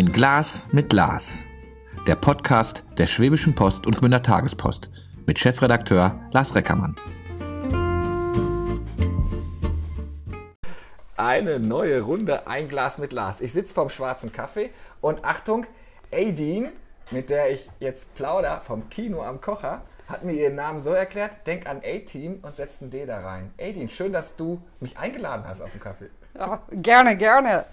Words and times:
Ein 0.00 0.12
Glas 0.12 0.64
mit 0.72 0.94
Lars. 0.94 1.44
Der 2.06 2.14
Podcast 2.14 2.86
der 2.96 3.04
Schwäbischen 3.04 3.54
Post 3.54 3.86
und 3.86 3.98
Gmünder 3.98 4.22
Tagespost 4.22 4.90
mit 5.26 5.38
Chefredakteur 5.38 6.18
Lars 6.32 6.54
Reckermann. 6.54 6.96
Eine 11.18 11.60
neue 11.60 12.00
Runde 12.00 12.46
Ein 12.46 12.68
Glas 12.68 12.96
mit 12.96 13.12
Lars. 13.12 13.42
Ich 13.42 13.52
sitze 13.52 13.74
vorm 13.74 13.90
schwarzen 13.90 14.32
Kaffee 14.32 14.70
und 15.02 15.22
Achtung, 15.22 15.66
Aideen, 16.10 16.70
mit 17.10 17.28
der 17.28 17.50
ich 17.50 17.70
jetzt 17.78 18.14
plauder 18.14 18.56
vom 18.56 18.88
Kino 18.88 19.20
am 19.22 19.42
Kocher, 19.42 19.82
hat 20.08 20.24
mir 20.24 20.32
ihren 20.32 20.54
Namen 20.54 20.80
so 20.80 20.92
erklärt, 20.92 21.46
denk 21.46 21.68
an 21.68 21.82
A-Team 21.84 22.38
und 22.40 22.56
setzt 22.56 22.80
ein 22.80 22.88
D 22.88 23.04
da 23.04 23.18
rein. 23.18 23.52
Aideen, 23.58 23.90
schön, 23.90 24.14
dass 24.14 24.34
du 24.34 24.62
mich 24.80 24.96
eingeladen 24.96 25.44
hast 25.46 25.60
auf 25.60 25.72
den 25.72 25.80
Kaffee. 25.82 26.08
Ja, 26.38 26.60
gerne, 26.70 27.16
gerne. 27.16 27.64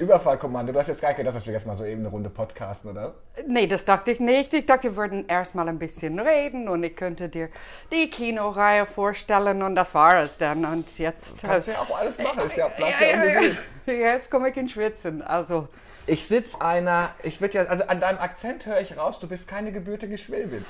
Überfallkommando, 0.00 0.72
du 0.72 0.78
hast 0.80 0.88
jetzt 0.88 1.00
gar 1.00 1.08
nicht 1.08 1.18
gedacht, 1.18 1.36
dass 1.36 1.46
wir 1.46 1.52
jetzt 1.52 1.66
mal 1.66 1.76
so 1.76 1.84
eben 1.84 2.00
eine 2.00 2.08
Runde 2.08 2.28
podcasten, 2.28 2.90
oder? 2.90 3.14
Nee, 3.46 3.68
das 3.68 3.84
dachte 3.84 4.10
ich 4.10 4.18
nicht. 4.18 4.52
Ich 4.52 4.66
dachte, 4.66 4.84
wir 4.84 4.96
würden 4.96 5.28
erstmal 5.28 5.68
ein 5.68 5.78
bisschen 5.78 6.18
reden 6.18 6.68
und 6.68 6.82
ich 6.82 6.96
könnte 6.96 7.28
dir 7.28 7.48
die 7.92 8.10
Kinoreihe 8.10 8.86
vorstellen 8.86 9.62
und 9.62 9.76
das 9.76 9.94
war 9.94 10.20
es 10.20 10.36
dann. 10.36 10.64
Und 10.64 10.98
jetzt. 10.98 11.42
Kannst 11.42 11.68
ja 11.68 11.74
auch 11.74 11.96
alles 11.96 12.18
machen, 12.18 12.38
ist 12.38 12.56
ja, 12.56 12.68
bleibt 12.76 13.00
ja, 13.00 13.14
ungesehen. 13.14 13.58
Jetzt 13.86 14.30
komme 14.30 14.50
ich 14.50 14.56
in 14.56 14.68
Schwitzen. 14.68 15.22
Also. 15.22 15.68
Ich 16.06 16.26
sitze 16.28 16.60
einer, 16.60 17.10
ich 17.22 17.40
würde 17.40 17.54
ja, 17.58 17.64
also 17.64 17.84
an 17.84 18.00
deinem 18.00 18.18
Akzent 18.18 18.66
höre 18.66 18.80
ich 18.80 18.96
raus, 18.98 19.18
du 19.20 19.26
bist 19.26 19.48
keine 19.48 19.72
gebürtige 19.72 20.18
Schwäbin. 20.18 20.64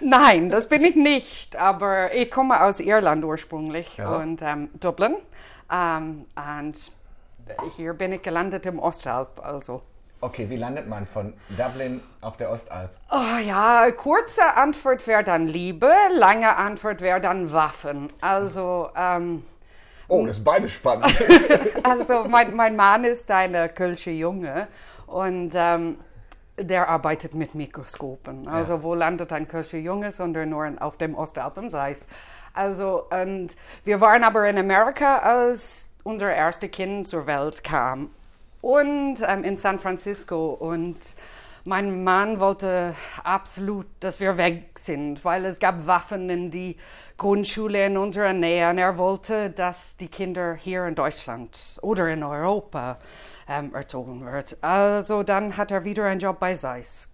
Nein, 0.00 0.50
das 0.50 0.68
bin 0.68 0.84
ich 0.84 0.96
nicht, 0.96 1.54
aber 1.56 2.12
ich 2.12 2.30
komme 2.30 2.60
aus 2.62 2.80
Irland 2.80 3.24
ursprünglich 3.24 3.96
Ja. 3.96 4.16
und 4.16 4.42
ähm, 4.42 4.68
Dublin. 4.80 5.14
Ähm, 5.72 6.24
und 6.36 6.92
hier 7.76 7.94
bin 7.94 8.12
ich 8.12 8.22
gelandet 8.22 8.66
im 8.66 8.78
Ostalb, 8.80 9.40
also. 9.44 9.82
Okay, 10.22 10.50
wie 10.50 10.56
landet 10.56 10.86
man 10.88 11.06
von 11.06 11.32
Dublin 11.50 12.00
auf 12.20 12.36
der 12.36 12.50
Ostalb? 12.50 12.90
Oh 13.10 13.38
ja, 13.46 13.90
kurze 13.92 14.54
Antwort 14.54 15.06
wäre 15.06 15.24
dann 15.24 15.46
Liebe, 15.46 15.90
lange 16.12 16.56
Antwort 16.56 17.00
wäre 17.00 17.20
dann 17.20 17.52
Waffen. 17.52 18.12
Also, 18.20 18.90
ähm, 18.96 19.44
Oh, 20.10 20.26
das 20.26 20.36
ist 20.38 20.44
beides 20.44 20.72
spannend. 20.72 21.06
also 21.82 22.24
mein, 22.28 22.54
mein 22.54 22.76
Mann 22.76 23.04
ist 23.04 23.30
ein 23.30 23.54
äh, 23.54 23.68
Kölsche 23.68 24.10
Junge 24.10 24.68
und 25.06 25.52
ähm, 25.54 25.98
der 26.58 26.88
arbeitet 26.88 27.34
mit 27.34 27.54
Mikroskopen. 27.54 28.48
Also 28.48 28.74
Ja. 28.74 28.82
wo 28.82 28.94
landet 28.94 29.32
ein 29.32 29.48
Kölsche 29.48 29.78
Junge, 29.78 30.12
sondern 30.12 30.50
nur 30.50 30.70
auf 30.80 30.96
dem 30.96 31.14
Ostalpen, 31.14 31.70
sei 31.70 31.92
es. 31.92 32.06
Also, 32.52 33.04
und 33.10 33.50
wir 33.84 34.00
waren 34.00 34.24
aber 34.24 34.48
in 34.48 34.58
Amerika, 34.58 35.18
als 35.18 35.88
unser 36.02 36.34
erstes 36.34 36.70
Kind 36.70 37.06
zur 37.06 37.26
Welt 37.26 37.62
kam. 37.62 38.10
Und 38.60 39.18
ähm, 39.26 39.44
in 39.44 39.56
San 39.56 39.78
Francisco. 39.78 40.50
Und 40.50 40.96
mein 41.64 42.04
Mann 42.04 42.40
wollte 42.40 42.94
absolut, 43.22 43.86
dass 44.00 44.20
wir 44.20 44.36
weg 44.36 44.78
sind, 44.78 45.24
weil 45.24 45.44
es 45.44 45.58
gab 45.58 45.86
Waffen 45.86 46.30
in 46.30 46.50
die 46.50 46.76
Grundschule 47.16 47.86
in 47.86 47.96
unserer 47.96 48.32
Nähe. 48.32 48.70
Und 48.70 48.78
er 48.78 48.96
wollte, 48.96 49.50
dass 49.50 49.96
die 49.96 50.08
Kinder 50.08 50.54
hier 50.54 50.86
in 50.86 50.94
Deutschland 50.94 51.78
oder 51.82 52.08
in 52.08 52.22
Europa 52.22 52.98
ähm, 53.48 53.74
erzogen 53.74 54.24
wird. 54.24 54.56
Also 54.62 55.22
dann 55.22 55.56
hat 55.56 55.70
er 55.70 55.84
wieder 55.84 56.06
einen 56.06 56.20
Job 56.20 56.38
bei 56.40 56.54
Zeiss. 56.54 57.08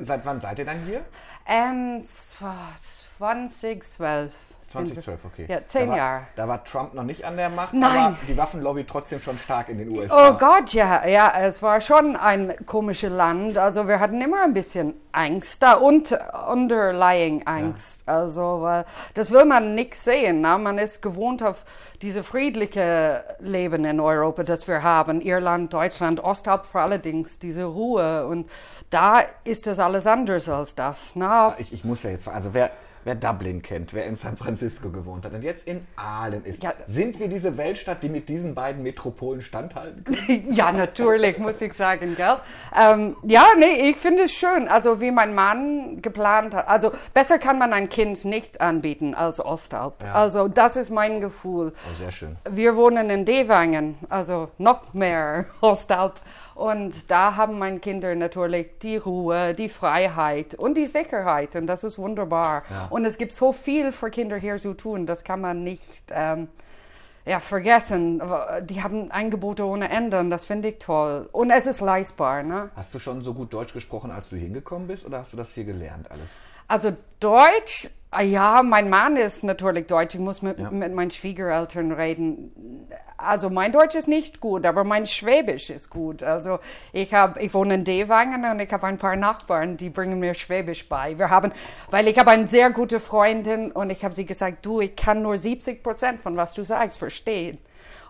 Seit 0.00 0.24
wann 0.24 0.40
seid 0.40 0.58
ihr 0.58 0.64
dann 0.64 0.84
hier? 0.84 1.04
Ähm, 1.46 2.00
es 2.02 2.40
war 2.40 2.74
2012. 3.18 4.32
sind 4.70 4.94
wir- 4.94 5.02
2012, 5.02 5.24
okay. 5.24 5.46
Ja, 5.48 5.66
zehn 5.66 5.92
Jahre. 5.92 6.22
Da 6.36 6.46
war 6.46 6.62
Trump 6.64 6.94
noch 6.94 7.02
nicht 7.02 7.24
an 7.24 7.36
der 7.36 7.48
Macht, 7.48 7.72
Nein. 7.74 7.96
aber 7.98 8.16
die 8.28 8.36
Waffenlobby 8.36 8.84
trotzdem 8.84 9.20
schon 9.20 9.38
stark 9.38 9.68
in 9.70 9.78
den 9.78 9.96
USA. 9.96 10.30
Oh 10.30 10.38
Gott, 10.38 10.72
ja, 10.74 11.06
ja, 11.06 11.32
es 11.40 11.62
war 11.62 11.80
schon 11.80 12.16
ein 12.16 12.54
komisches 12.66 13.10
Land. 13.10 13.56
Also 13.56 13.88
wir 13.88 13.98
hatten 13.98 14.20
immer 14.20 14.42
ein 14.44 14.52
bisschen 14.54 14.94
Angst 15.12 15.62
da 15.62 15.74
und 15.74 16.16
underlying 16.50 17.46
Angst. 17.46 18.02
Also 18.06 18.58
weil 18.62 18.84
das 19.14 19.30
will 19.30 19.44
man 19.44 19.74
nicht 19.74 19.94
sehen. 19.94 20.40
Na? 20.42 20.58
Man 20.58 20.78
ist 20.78 21.00
gewohnt 21.02 21.42
auf 21.42 21.64
diese 22.02 22.22
friedliche 22.22 23.24
Leben 23.40 23.84
in 23.84 24.00
Europa, 24.00 24.42
das 24.42 24.68
wir 24.68 24.82
haben. 24.82 25.20
Irland, 25.20 25.72
Deutschland, 25.72 26.20
vor 26.20 26.80
allerdings, 26.80 27.38
diese 27.38 27.64
Ruhe. 27.64 28.26
Und 28.26 28.48
da 28.90 29.22
ist 29.44 29.66
das 29.66 29.78
alles 29.78 30.06
anders 30.06 30.48
als 30.48 30.74
das. 30.74 31.12
Na? 31.14 31.54
Ich, 31.58 31.72
ich 31.72 31.84
muss 31.84 32.02
ja 32.02 32.10
jetzt, 32.10 32.28
also 32.28 32.54
wer, 32.54 32.70
wer 33.08 33.14
Dublin 33.14 33.62
kennt, 33.62 33.94
wer 33.94 34.04
in 34.04 34.16
San 34.16 34.36
Francisco 34.36 34.90
gewohnt 34.90 35.24
hat 35.24 35.32
und 35.32 35.40
jetzt 35.42 35.66
in 35.66 35.86
Aalen 35.96 36.44
ist, 36.44 36.62
Ja. 36.62 36.74
sind 36.86 37.18
wir 37.18 37.28
diese 37.28 37.56
Weltstadt, 37.56 38.02
die 38.02 38.10
mit 38.10 38.28
diesen 38.28 38.54
beiden 38.54 38.82
Metropolen 38.82 39.40
standhalten 39.40 40.04
kann? 40.04 40.14
Ja, 40.50 40.72
natürlich, 40.72 41.38
muss 41.38 41.60
ich 41.62 41.72
sagen, 41.72 42.16
gell? 42.16 42.36
Ähm, 42.78 43.16
ja, 43.22 43.46
nee, 43.58 43.88
ich 43.88 43.96
finde 43.96 44.24
es 44.24 44.32
schön. 44.32 44.68
Also, 44.68 45.00
wie 45.00 45.10
mein 45.10 45.34
Mann 45.34 46.02
geplant 46.02 46.54
hat. 46.54 46.68
Also, 46.68 46.92
besser 47.14 47.38
kann 47.38 47.58
man 47.58 47.72
ein 47.72 47.88
Kind 47.88 48.26
nicht 48.26 48.60
anbieten 48.60 49.14
als 49.14 49.42
Ostalb. 49.42 50.02
Ja. 50.02 50.12
Also, 50.12 50.48
das 50.48 50.76
ist 50.76 50.90
mein 50.90 51.22
Gefühl. 51.22 51.72
Oh, 51.74 51.98
sehr 51.98 52.12
schön. 52.12 52.36
Wir 52.50 52.76
wohnen 52.76 53.08
in 53.08 53.24
Dewangen, 53.24 53.96
also 54.10 54.50
noch 54.58 54.92
mehr 54.92 55.46
Ostalb. 55.62 56.20
Und 56.58 57.08
da 57.08 57.36
haben 57.36 57.56
meine 57.60 57.78
Kinder 57.78 58.16
natürlich 58.16 58.78
die 58.82 58.96
Ruhe, 58.96 59.54
die 59.54 59.68
Freiheit 59.68 60.56
und 60.56 60.76
die 60.76 60.86
Sicherheit. 60.86 61.54
Und 61.54 61.68
das 61.68 61.84
ist 61.84 61.98
wunderbar. 61.98 62.64
Und 62.90 63.04
es 63.04 63.16
gibt 63.16 63.30
so 63.30 63.52
viel 63.52 63.92
für 63.92 64.10
Kinder 64.10 64.36
hier 64.36 64.56
zu 64.56 64.74
tun, 64.74 65.06
das 65.06 65.22
kann 65.22 65.40
man 65.40 65.62
nicht 65.62 66.02
ähm, 66.10 66.48
ja, 67.24 67.38
vergessen. 67.38 68.20
Die 68.64 68.82
haben 68.82 69.12
Angebote 69.12 69.64
ohne 69.64 69.88
Ende 69.88 70.18
und 70.18 70.30
das 70.30 70.44
finde 70.44 70.70
ich 70.70 70.78
toll. 70.78 71.28
Und 71.30 71.50
es 71.50 71.66
ist 71.66 71.80
leistbar. 71.80 72.42
Ne? 72.42 72.70
Hast 72.74 72.92
du 72.92 72.98
schon 72.98 73.22
so 73.22 73.34
gut 73.34 73.52
Deutsch 73.52 73.72
gesprochen, 73.72 74.10
als 74.10 74.28
du 74.28 74.34
hingekommen 74.36 74.88
bist, 74.88 75.06
oder 75.06 75.20
hast 75.20 75.32
du 75.32 75.36
das 75.36 75.52
hier 75.52 75.64
gelernt 75.64 76.10
alles? 76.10 76.28
Also 76.66 76.90
Deutsch, 77.20 77.88
ja, 78.22 78.62
mein 78.62 78.88
Mann 78.88 79.16
ist 79.16 79.44
natürlich 79.44 79.86
Deutsch. 79.86 80.14
Ich 80.14 80.20
muss 80.20 80.40
mit, 80.42 80.58
Ja. 80.58 80.70
mit 80.70 80.94
meinen 80.94 81.10
Schwiegereltern 81.10 81.92
reden. 81.92 82.88
Also 83.18 83.50
mein 83.50 83.72
Deutsch 83.72 83.96
ist 83.96 84.06
nicht 84.06 84.38
gut, 84.40 84.64
aber 84.64 84.84
mein 84.84 85.04
Schwäbisch 85.04 85.70
ist 85.70 85.90
gut. 85.90 86.22
Also 86.22 86.60
ich 86.92 87.12
habe, 87.12 87.40
ich 87.42 87.52
wohne 87.52 87.74
in 87.74 87.84
Dewangen 87.84 88.44
und 88.44 88.60
ich 88.60 88.72
habe 88.72 88.86
ein 88.86 88.96
paar 88.96 89.16
Nachbarn, 89.16 89.76
die 89.76 89.90
bringen 89.90 90.20
mir 90.20 90.34
Schwäbisch 90.34 90.88
bei. 90.88 91.18
Wir 91.18 91.28
haben, 91.28 91.52
weil 91.90 92.06
ich 92.08 92.16
habe 92.18 92.30
eine 92.30 92.44
sehr 92.46 92.70
gute 92.70 93.00
Freundin 93.00 93.72
und 93.72 93.90
ich 93.90 94.04
habe 94.04 94.14
sie 94.14 94.24
gesagt, 94.24 94.64
du, 94.64 94.80
ich 94.80 94.94
kann 94.94 95.20
nur 95.22 95.36
70 95.36 95.82
Prozent 95.82 96.22
von 96.22 96.36
was 96.36 96.54
du 96.54 96.64
sagst 96.64 96.98
verstehen. 96.98 97.58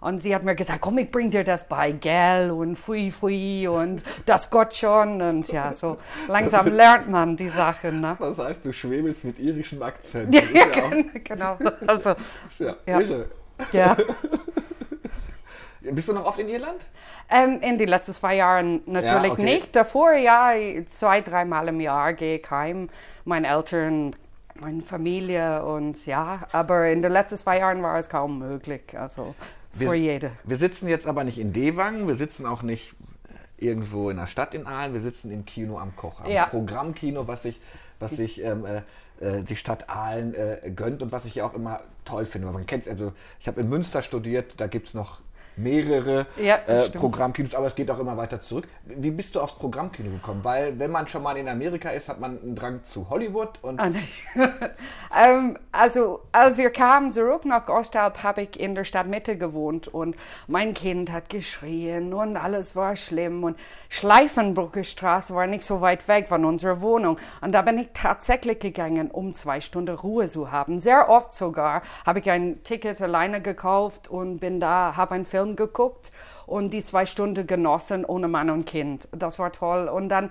Und 0.00 0.22
sie 0.22 0.34
hat 0.34 0.44
mir 0.44 0.54
gesagt, 0.54 0.80
komm, 0.80 0.98
ich 0.98 1.10
bring 1.10 1.30
dir 1.30 1.42
das 1.44 1.68
bei, 1.68 1.92
gell, 1.92 2.50
und 2.50 2.76
fui, 2.76 3.10
fui, 3.10 3.66
und 3.66 4.02
das 4.26 4.48
Gott 4.50 4.72
schon. 4.74 5.20
Und 5.20 5.48
ja, 5.52 5.72
so 5.72 5.98
langsam 6.28 6.66
lernt 6.68 7.10
man 7.10 7.36
die 7.36 7.48
Sachen, 7.48 8.00
ne? 8.00 8.16
Das 8.20 8.38
heißt, 8.38 8.64
du 8.64 8.72
schwebelst 8.72 9.24
mit 9.24 9.38
irischem 9.38 9.82
Akzent. 9.82 10.32
Ja, 10.34 10.42
ja, 10.54 11.02
genau. 11.24 11.56
Also, 11.86 12.14
ist 12.48 12.60
ja, 12.60 12.76
Ja. 12.86 13.00
irre. 13.00 13.26
ja. 13.72 13.96
Bist 15.80 16.08
du 16.08 16.12
noch 16.12 16.26
oft 16.26 16.38
in 16.38 16.48
Irland? 16.48 16.86
Ähm, 17.30 17.60
in 17.62 17.78
den 17.78 17.88
letzten 17.88 18.12
zwei 18.12 18.34
Jahren 18.36 18.82
natürlich 18.86 19.26
Ja, 19.28 19.32
okay. 19.32 19.42
nicht. 19.44 19.74
Davor, 19.76 20.12
ja, 20.12 20.52
zwei, 20.86 21.20
dreimal 21.20 21.68
im 21.68 21.80
Jahr 21.80 22.12
gehe 22.14 22.38
ich 22.38 22.50
heim. 22.50 22.88
Meine 23.24 23.48
Eltern, 23.48 24.14
meine 24.60 24.82
Familie 24.82 25.64
und 25.64 26.04
ja, 26.04 26.40
aber 26.52 26.88
in 26.88 27.00
den 27.00 27.12
letzten 27.12 27.36
zwei 27.38 27.58
Jahren 27.58 27.82
war 27.82 27.96
es 27.96 28.08
kaum 28.08 28.38
möglich. 28.38 28.82
Also 28.98 29.34
für 29.72 29.94
jede. 29.94 30.32
Wir 30.44 30.56
sitzen 30.56 30.88
jetzt 30.88 31.06
aber 31.06 31.24
nicht 31.24 31.38
in 31.38 31.52
Dewangen, 31.52 32.08
wir 32.08 32.14
sitzen 32.14 32.46
auch 32.46 32.62
nicht 32.62 32.94
irgendwo 33.58 34.10
in 34.10 34.16
der 34.16 34.26
Stadt 34.26 34.54
in 34.54 34.66
Aalen, 34.66 34.94
wir 34.94 35.00
sitzen 35.00 35.30
im 35.30 35.44
Kino 35.44 35.78
am 35.78 35.96
Koch, 35.96 36.20
am 36.20 36.30
Ja. 36.30 36.46
Programmkino, 36.46 37.26
was 37.26 37.42
sich, 37.42 37.60
was 37.98 38.12
sich 38.12 38.42
ähm, 38.42 38.64
äh, 38.64 38.82
äh, 39.20 39.42
die 39.42 39.56
Stadt 39.56 39.90
Aalen 39.90 40.34
äh, 40.34 40.72
gönnt 40.74 41.02
und 41.02 41.12
was 41.12 41.24
ich 41.24 41.36
ja 41.36 41.44
auch 41.44 41.54
immer 41.54 41.80
toll 42.04 42.24
finde. 42.24 42.50
Man 42.50 42.66
kennt 42.66 42.88
also 42.88 43.12
ich 43.40 43.48
habe 43.48 43.60
in 43.60 43.68
Münster 43.68 44.02
studiert, 44.02 44.54
da 44.58 44.66
gibt 44.68 44.88
es 44.88 44.94
noch 44.94 45.20
mehrere 45.58 46.26
Ja, 46.36 46.56
äh. 46.66 46.88
Programmkinos, 46.90 47.54
aber 47.54 47.66
es 47.66 47.74
geht 47.74 47.90
auch 47.90 47.98
immer 47.98 48.16
weiter 48.16 48.40
zurück. 48.40 48.68
Wie 48.84 49.10
bist 49.10 49.34
du 49.34 49.40
aufs 49.40 49.54
Programmkino 49.54 50.10
gekommen? 50.10 50.44
Weil 50.44 50.78
wenn 50.78 50.90
man 50.90 51.06
schon 51.08 51.22
mal 51.22 51.36
in 51.36 51.48
Amerika 51.48 51.90
ist, 51.90 52.08
hat 52.08 52.20
man 52.20 52.40
einen 52.40 52.54
Drang 52.54 52.84
zu 52.84 53.10
Hollywood 53.10 53.58
und 53.62 53.80
Ah, 53.80 53.90
ähm, 55.16 55.56
also, 55.72 56.20
als 56.32 56.58
wir 56.58 56.70
kamen 56.70 57.12
zurück 57.12 57.44
nach 57.44 57.68
Ostalb, 57.68 58.22
habe 58.22 58.42
ich 58.42 58.58
in 58.58 58.74
der 58.74 58.84
Stadtmitte 58.84 59.36
gewohnt 59.36 59.88
und 59.88 60.16
mein 60.46 60.74
Kind 60.74 61.12
hat 61.12 61.28
geschrien 61.28 62.12
und 62.12 62.36
alles 62.36 62.76
war 62.76 62.96
schlimm 62.96 63.44
und 63.44 63.58
Schleifenbrücke 63.88 64.84
Straße 64.84 65.34
war 65.34 65.46
nicht 65.46 65.64
so 65.64 65.80
weit 65.80 66.08
weg 66.08 66.28
von 66.28 66.44
unserer 66.44 66.80
Wohnung 66.80 67.18
und 67.40 67.52
da 67.52 67.62
bin 67.62 67.78
ich 67.78 67.88
tatsächlich 67.94 68.58
gegangen, 68.60 69.10
um 69.10 69.32
zwei 69.32 69.60
Stunden 69.60 69.94
Ruhe 69.94 70.28
zu 70.28 70.52
haben. 70.52 70.80
Sehr 70.80 71.08
oft 71.08 71.32
sogar 71.32 71.82
habe 72.06 72.20
ich 72.20 72.30
ein 72.30 72.62
Ticket 72.62 73.00
alleine 73.00 73.40
gekauft 73.40 74.08
und 74.08 74.38
bin 74.38 74.60
da, 74.60 74.94
habe 74.96 75.14
einen 75.14 75.24
Film 75.24 75.47
geguckt 75.56 76.12
und 76.46 76.70
die 76.70 76.82
zwei 76.82 77.06
Stunden 77.06 77.46
genossen 77.46 78.04
ohne 78.04 78.28
Mann 78.28 78.50
und 78.50 78.64
Kind. 78.64 79.08
Das 79.12 79.38
war 79.38 79.52
toll 79.52 79.88
und 79.88 80.08
dann 80.08 80.30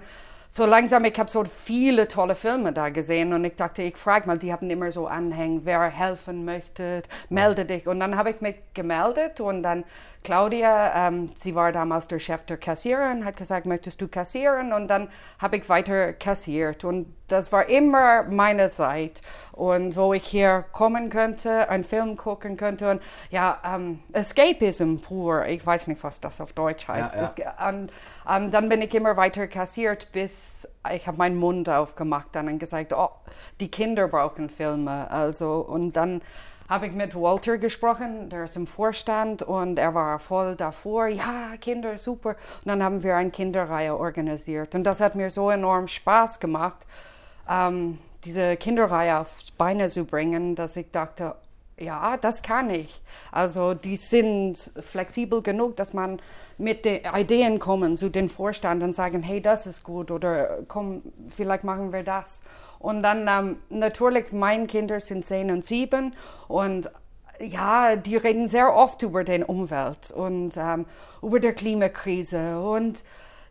so 0.50 0.66
langsam, 0.66 1.04
ich 1.06 1.20
habe 1.20 1.30
so 1.30 1.44
viele 1.44 2.08
tolle 2.08 2.34
Filme 2.34 2.72
da 2.72 2.90
gesehen 2.90 3.34
und 3.34 3.44
ich 3.44 3.56
dachte, 3.56 3.84
ich 3.84 3.98
frage 3.98 4.28
mal, 4.28 4.38
die 4.38 4.54
haben 4.54 4.70
immer 4.70 4.92
so 4.92 5.08
Anhängen, 5.08 5.66
wer 5.66 5.90
helfen 5.90 6.46
möchte, 6.46 7.04
melde 7.30 7.66
dich. 7.66 7.86
Und 7.88 8.00
dann 8.00 8.16
habe 8.16 8.30
ich 8.30 8.40
mich 8.40 8.56
gemeldet 8.74 9.42
und 9.42 9.62
dann 9.64 9.84
Claudia, 10.24 11.08
ähm, 11.08 11.28
sie 11.36 11.54
war 11.54 11.72
damals 11.72 12.08
der 12.08 12.20
Chef 12.20 12.46
der 12.46 12.58
Kassiererin, 12.58 13.26
hat 13.26 13.36
gesagt, 13.36 13.66
möchtest 13.66 14.00
du 14.00 14.08
kassieren? 14.08 14.72
Und 14.72 14.88
dann 14.88 15.10
habe 15.40 15.58
ich 15.58 15.68
weiter 15.68 16.14
kassiert 16.14 16.86
und 16.86 17.14
das 17.28 17.52
war 17.52 17.68
immer 17.68 18.24
meine 18.24 18.70
Zeit 18.70 19.22
und 19.52 19.96
wo 19.96 20.14
ich 20.14 20.26
hier 20.26 20.66
kommen 20.72 21.10
könnte, 21.10 21.70
einen 21.70 21.84
Film 21.84 22.16
gucken 22.16 22.58
könnte 22.58 22.90
und 22.92 23.02
ja, 23.32 23.60
ähm, 23.66 24.00
Escapism 24.14 24.98
pur, 24.98 25.46
ich 25.46 25.66
weiß 25.66 25.88
nicht, 25.88 26.04
was 26.04 26.22
das 26.22 26.40
auf 26.42 26.54
Deutsch 26.54 26.88
heißt. 26.88 27.38
Ja, 27.38 27.56
ja. 27.60 27.70
Und, 27.70 27.92
ähm, 28.30 28.52
dann 28.52 28.70
bin 28.70 28.82
ich 28.82 28.94
immer 28.94 29.18
weiter 29.18 29.48
kassiert, 29.48 30.12
bis 30.12 30.68
ich 30.94 31.08
habe 31.08 31.18
meinen 31.18 31.38
Mund 31.38 31.70
aufgemacht 31.70 32.30
dann 32.32 32.48
und 32.48 32.60
gesagt, 32.60 32.94
oh, 32.94 33.10
die 33.60 33.70
Kinder 33.70 34.08
brauchen 34.08 34.50
Filme, 34.50 35.10
also 35.12 35.60
und 35.60 35.94
dann 35.98 36.22
habe 36.70 36.88
ich 36.88 36.94
mit 36.94 37.16
Walter 37.16 37.58
gesprochen, 37.58 38.30
der 38.30 38.44
ist 38.44 38.58
im 38.58 38.68
Vorstand 38.68 39.42
und 39.42 39.78
er 39.78 39.94
war 39.94 40.20
voll 40.20 40.56
davor, 40.56 41.08
ja, 41.08 41.56
Kinder, 41.62 41.98
super. 41.98 42.32
Und 42.32 42.66
dann 42.66 42.84
haben 42.84 43.04
wir 43.04 43.16
eine 43.16 43.32
Kinderreihe 43.32 43.96
organisiert 43.96 44.76
und 44.76 44.84
das 44.84 45.00
hat 45.00 45.16
mir 45.16 45.30
so 45.30 45.50
enorm 45.50 45.88
Spaß 45.88 46.40
gemacht, 46.40 46.86
ähm, 47.50 47.98
diese 48.24 48.58
Kinderreihe 48.58 49.20
auf 49.20 49.38
Beine 49.58 49.88
zu 49.90 50.06
bringen, 50.06 50.56
dass 50.56 50.76
ich 50.76 50.92
dachte, 50.92 51.36
ja, 51.80 52.18
das 52.18 52.42
kann 52.42 52.70
ich. 52.70 53.02
Also 53.32 53.74
die 53.74 53.98
sind 53.98 54.56
flexibel 54.82 55.42
genug, 55.42 55.76
dass 55.76 55.94
man 55.94 56.20
mit 56.58 56.86
den 56.86 57.02
Ideen 57.16 57.60
kommen 57.60 57.98
zu 57.98 58.10
den 58.10 58.30
Vorstand 58.30 58.82
und 58.84 58.94
sagen, 58.94 59.22
hey, 59.22 59.42
das 59.42 59.68
ist 59.68 59.84
gut 59.84 60.10
oder 60.10 60.60
komm, 60.68 61.04
vielleicht 61.30 61.64
machen 61.64 61.94
wir 61.94 62.04
das. 62.04 62.42
Und 62.80 63.04
dann 63.04 63.28
ähm, 63.28 63.58
natürlich, 63.70 64.32
meine 64.32 64.68
Kinder 64.68 65.00
sind 65.00 65.26
zehn 65.26 65.52
und 65.52 65.66
sieben 65.66 66.16
und 66.48 66.90
ja, 67.40 67.96
die 67.96 68.18
reden 68.18 68.48
sehr 68.48 68.76
oft 68.76 69.04
über 69.04 69.24
den 69.24 69.44
Umwelt 69.44 70.12
und 70.12 70.58
ähm, 70.58 70.86
über 71.22 71.40
die 71.40 71.52
Klimakrise 71.52 72.60
und 72.60 73.04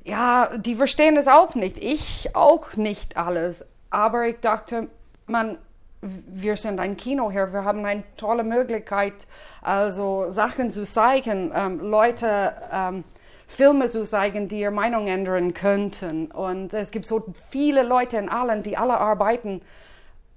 ja, 0.05 0.51
die 0.57 0.77
verstehen 0.77 1.17
es 1.17 1.27
auch 1.29 1.55
nicht. 1.55 1.79
Ich 1.79 2.35
auch 2.35 2.77
nicht 2.77 3.17
alles. 3.17 3.67
Aber 3.91 4.27
ich 4.27 4.41
dachte, 4.41 4.89
man, 5.27 5.59
wir 6.01 6.57
sind 6.57 6.79
ein 6.81 6.97
Kino 6.97 7.31
hier, 7.31 7.53
wir 7.53 7.65
haben 7.65 7.85
eine 7.85 8.05
tolle 8.17 8.45
Möglichkeit, 8.45 9.27
also 9.63 10.31
Sachen 10.31 10.71
zu 10.71 10.85
zeigen, 10.85 11.53
ähm, 11.55 11.81
Leute 11.81 12.55
ähm, 12.73 13.05
Filme 13.47 13.87
zu 13.87 14.05
zeigen, 14.05 14.49
die 14.49 14.61
ihre 14.61 14.73
Meinung 14.73 15.07
ändern 15.07 15.55
könnten. 15.55 16.27
Und 16.27 16.75
es 16.75 16.91
gibt 16.91 17.07
so 17.07 17.25
viele 17.51 17.83
Leute 17.83 18.17
in 18.17 18.29
allen, 18.29 18.63
die 18.63 18.77
alle 18.77 18.99
arbeiten 18.99 19.63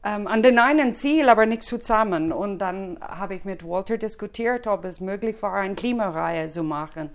ähm, 0.03 0.27
an 0.27 0.43
den 0.43 0.59
einen 0.59 0.93
Ziel, 0.93 1.27
aber 1.27 1.45
nicht 1.45 1.63
zusammen. 1.63 2.31
Und 2.31 2.59
dann 2.59 2.97
habe 3.01 3.35
ich 3.35 3.45
mit 3.45 3.67
Walter 3.67 3.97
diskutiert, 3.97 4.67
ob 4.67 4.85
es 4.85 4.99
möglich 4.99 5.41
war, 5.41 5.55
eine 5.55 5.75
Klimareihe 5.75 6.47
zu 6.47 6.63
machen. 6.63 7.09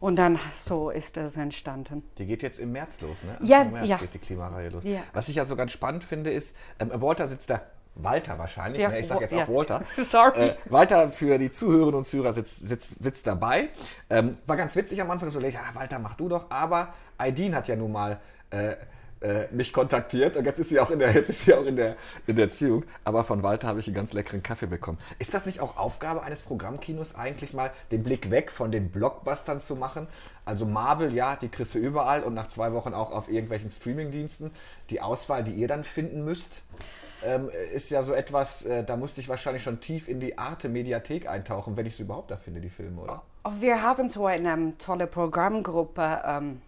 Und 0.00 0.16
dann 0.16 0.38
so 0.56 0.88
ist 0.90 1.18
es 1.18 1.36
entstanden. 1.36 2.02
Die 2.16 2.24
geht 2.24 2.42
jetzt 2.42 2.58
im 2.58 2.72
März 2.72 3.00
los, 3.02 3.22
ne? 3.22 3.36
Ja, 3.42 3.62
Im 3.62 3.72
März 3.72 3.86
ja. 3.86 3.96
geht 3.98 4.14
die 4.14 4.18
Klimareihe 4.18 4.70
los. 4.70 4.82
Ja. 4.82 5.02
Was 5.12 5.28
ich 5.28 5.36
ja 5.36 5.44
so 5.44 5.56
ganz 5.56 5.72
spannend 5.72 6.04
finde, 6.04 6.32
ist, 6.32 6.56
ähm, 6.78 6.90
Walter 6.94 7.28
sitzt 7.28 7.50
da, 7.50 7.60
Walter 7.96 8.38
wahrscheinlich, 8.38 8.80
Ja, 8.80 8.88
ne? 8.88 9.00
ich 9.00 9.06
sage 9.06 9.22
jetzt 9.22 9.34
auch 9.34 9.38
ja. 9.40 9.48
Walter. 9.48 9.82
Sorry. 10.02 10.48
Äh, 10.48 10.54
Walter 10.66 11.10
für 11.10 11.38
die 11.38 11.50
Zuhörerinnen 11.50 11.96
und 11.96 12.06
Zuhörer 12.06 12.32
sitzt, 12.32 12.66
sitzt, 12.66 13.02
sitzt 13.02 13.26
dabei. 13.26 13.68
Ähm, 14.08 14.38
war 14.46 14.56
ganz 14.56 14.74
witzig 14.74 15.02
am 15.02 15.10
Anfang, 15.10 15.30
so, 15.30 15.38
ja, 15.38 15.60
Walter, 15.74 15.98
mach 15.98 16.14
du 16.14 16.30
doch, 16.30 16.50
aber 16.50 16.94
Aidin 17.18 17.54
hat 17.54 17.68
ja 17.68 17.76
nun 17.76 17.92
mal 17.92 18.20
äh, 18.50 18.76
äh, 19.20 19.46
mich 19.50 19.72
kontaktiert 19.72 20.36
und 20.36 20.44
jetzt 20.44 20.58
ist 20.58 20.70
sie 20.70 20.80
auch 20.80 20.90
in 20.90 20.98
der, 20.98 21.12
jetzt 21.12 21.28
ist 21.28 21.42
sie 21.42 21.54
auch 21.54 21.64
in 21.64 21.76
der, 21.76 21.96
in 22.26 22.36
der 22.36 22.46
Erziehung. 22.46 22.84
Aber 23.04 23.24
von 23.24 23.42
Walter 23.42 23.68
habe 23.68 23.80
ich 23.80 23.86
einen 23.86 23.94
ganz 23.94 24.12
leckeren 24.12 24.42
Kaffee 24.42 24.66
bekommen. 24.66 24.98
Ist 25.18 25.34
das 25.34 25.46
nicht 25.46 25.60
auch 25.60 25.76
Aufgabe 25.76 26.22
eines 26.22 26.42
Programmkinos, 26.42 27.14
eigentlich 27.14 27.52
mal 27.52 27.70
den 27.90 28.02
Blick 28.02 28.30
weg 28.30 28.50
von 28.50 28.72
den 28.72 28.90
Blockbustern 28.90 29.60
zu 29.60 29.76
machen? 29.76 30.06
Also 30.44 30.66
Marvel, 30.66 31.14
ja, 31.14 31.36
die 31.36 31.48
kriegst 31.48 31.74
du 31.74 31.78
überall 31.78 32.22
und 32.22 32.34
nach 32.34 32.48
zwei 32.48 32.72
Wochen 32.72 32.94
auch 32.94 33.12
auf 33.12 33.30
irgendwelchen 33.30 33.70
Streamingdiensten. 33.70 34.50
Die 34.88 35.00
Auswahl, 35.00 35.44
die 35.44 35.52
ihr 35.52 35.68
dann 35.68 35.84
finden 35.84 36.24
müsst, 36.24 36.62
ähm, 37.22 37.50
ist 37.74 37.90
ja 37.90 38.02
so 38.02 38.14
etwas, 38.14 38.64
äh, 38.64 38.84
da 38.84 38.96
musste 38.96 39.20
ich 39.20 39.28
wahrscheinlich 39.28 39.62
schon 39.62 39.80
tief 39.80 40.08
in 40.08 40.20
die 40.20 40.38
Arte-Mediathek 40.38 41.28
eintauchen, 41.28 41.76
wenn 41.76 41.86
ich 41.86 41.94
es 41.94 42.00
überhaupt 42.00 42.30
da 42.30 42.36
finde, 42.36 42.60
die 42.60 42.70
Filme, 42.70 43.02
oder? 43.02 43.22
Wir 43.58 43.82
haben 43.82 44.08
so 44.08 44.26
eine 44.26 44.74
tolle 44.78 45.06
Programmgruppe 45.06 46.22
ähm, 46.24 46.62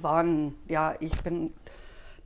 von, 0.00 0.54
ja, 0.68 0.94
ich 1.00 1.22
bin 1.22 1.52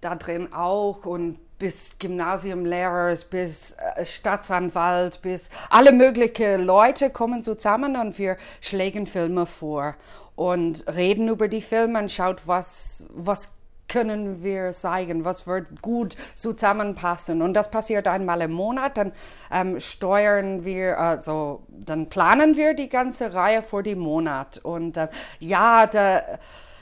da 0.06 0.14
drin 0.14 0.52
auch 0.52 1.04
und 1.04 1.38
bis 1.58 1.98
Gymnasiumlehrer, 1.98 3.16
bis 3.30 3.72
äh, 3.72 4.04
Staatsanwalt, 4.04 5.20
bis 5.22 5.48
alle 5.70 5.92
möglichen 5.92 6.60
Leute 6.60 7.10
kommen 7.10 7.42
zusammen 7.42 7.96
und 7.96 8.18
wir 8.18 8.36
schlägen 8.60 9.06
Filme 9.06 9.46
vor 9.46 9.96
und 10.36 10.84
reden 10.94 11.28
über 11.28 11.48
die 11.48 11.62
Filme 11.62 11.98
und 11.98 12.12
schaut, 12.12 12.46
was, 12.46 13.06
was 13.10 13.52
können 13.88 14.42
wir 14.42 14.72
zeigen, 14.72 15.24
was 15.24 15.46
wird 15.46 15.80
gut 15.80 16.16
zusammenpassen. 16.34 17.40
Und 17.40 17.54
das 17.54 17.70
passiert 17.70 18.06
einmal 18.06 18.42
im 18.42 18.52
Monat, 18.52 18.98
dann 18.98 19.12
ähm, 19.50 19.80
steuern 19.80 20.64
wir, 20.64 20.98
also 20.98 21.62
dann 21.68 22.08
planen 22.08 22.56
wir 22.56 22.74
die 22.74 22.88
ganze 22.88 23.32
Reihe 23.32 23.62
für 23.62 23.82
den 23.82 23.98
Monat. 23.98 24.58
Und 24.58 24.96
äh, 24.96 25.08
ja, 25.38 25.86
da, 25.86 26.22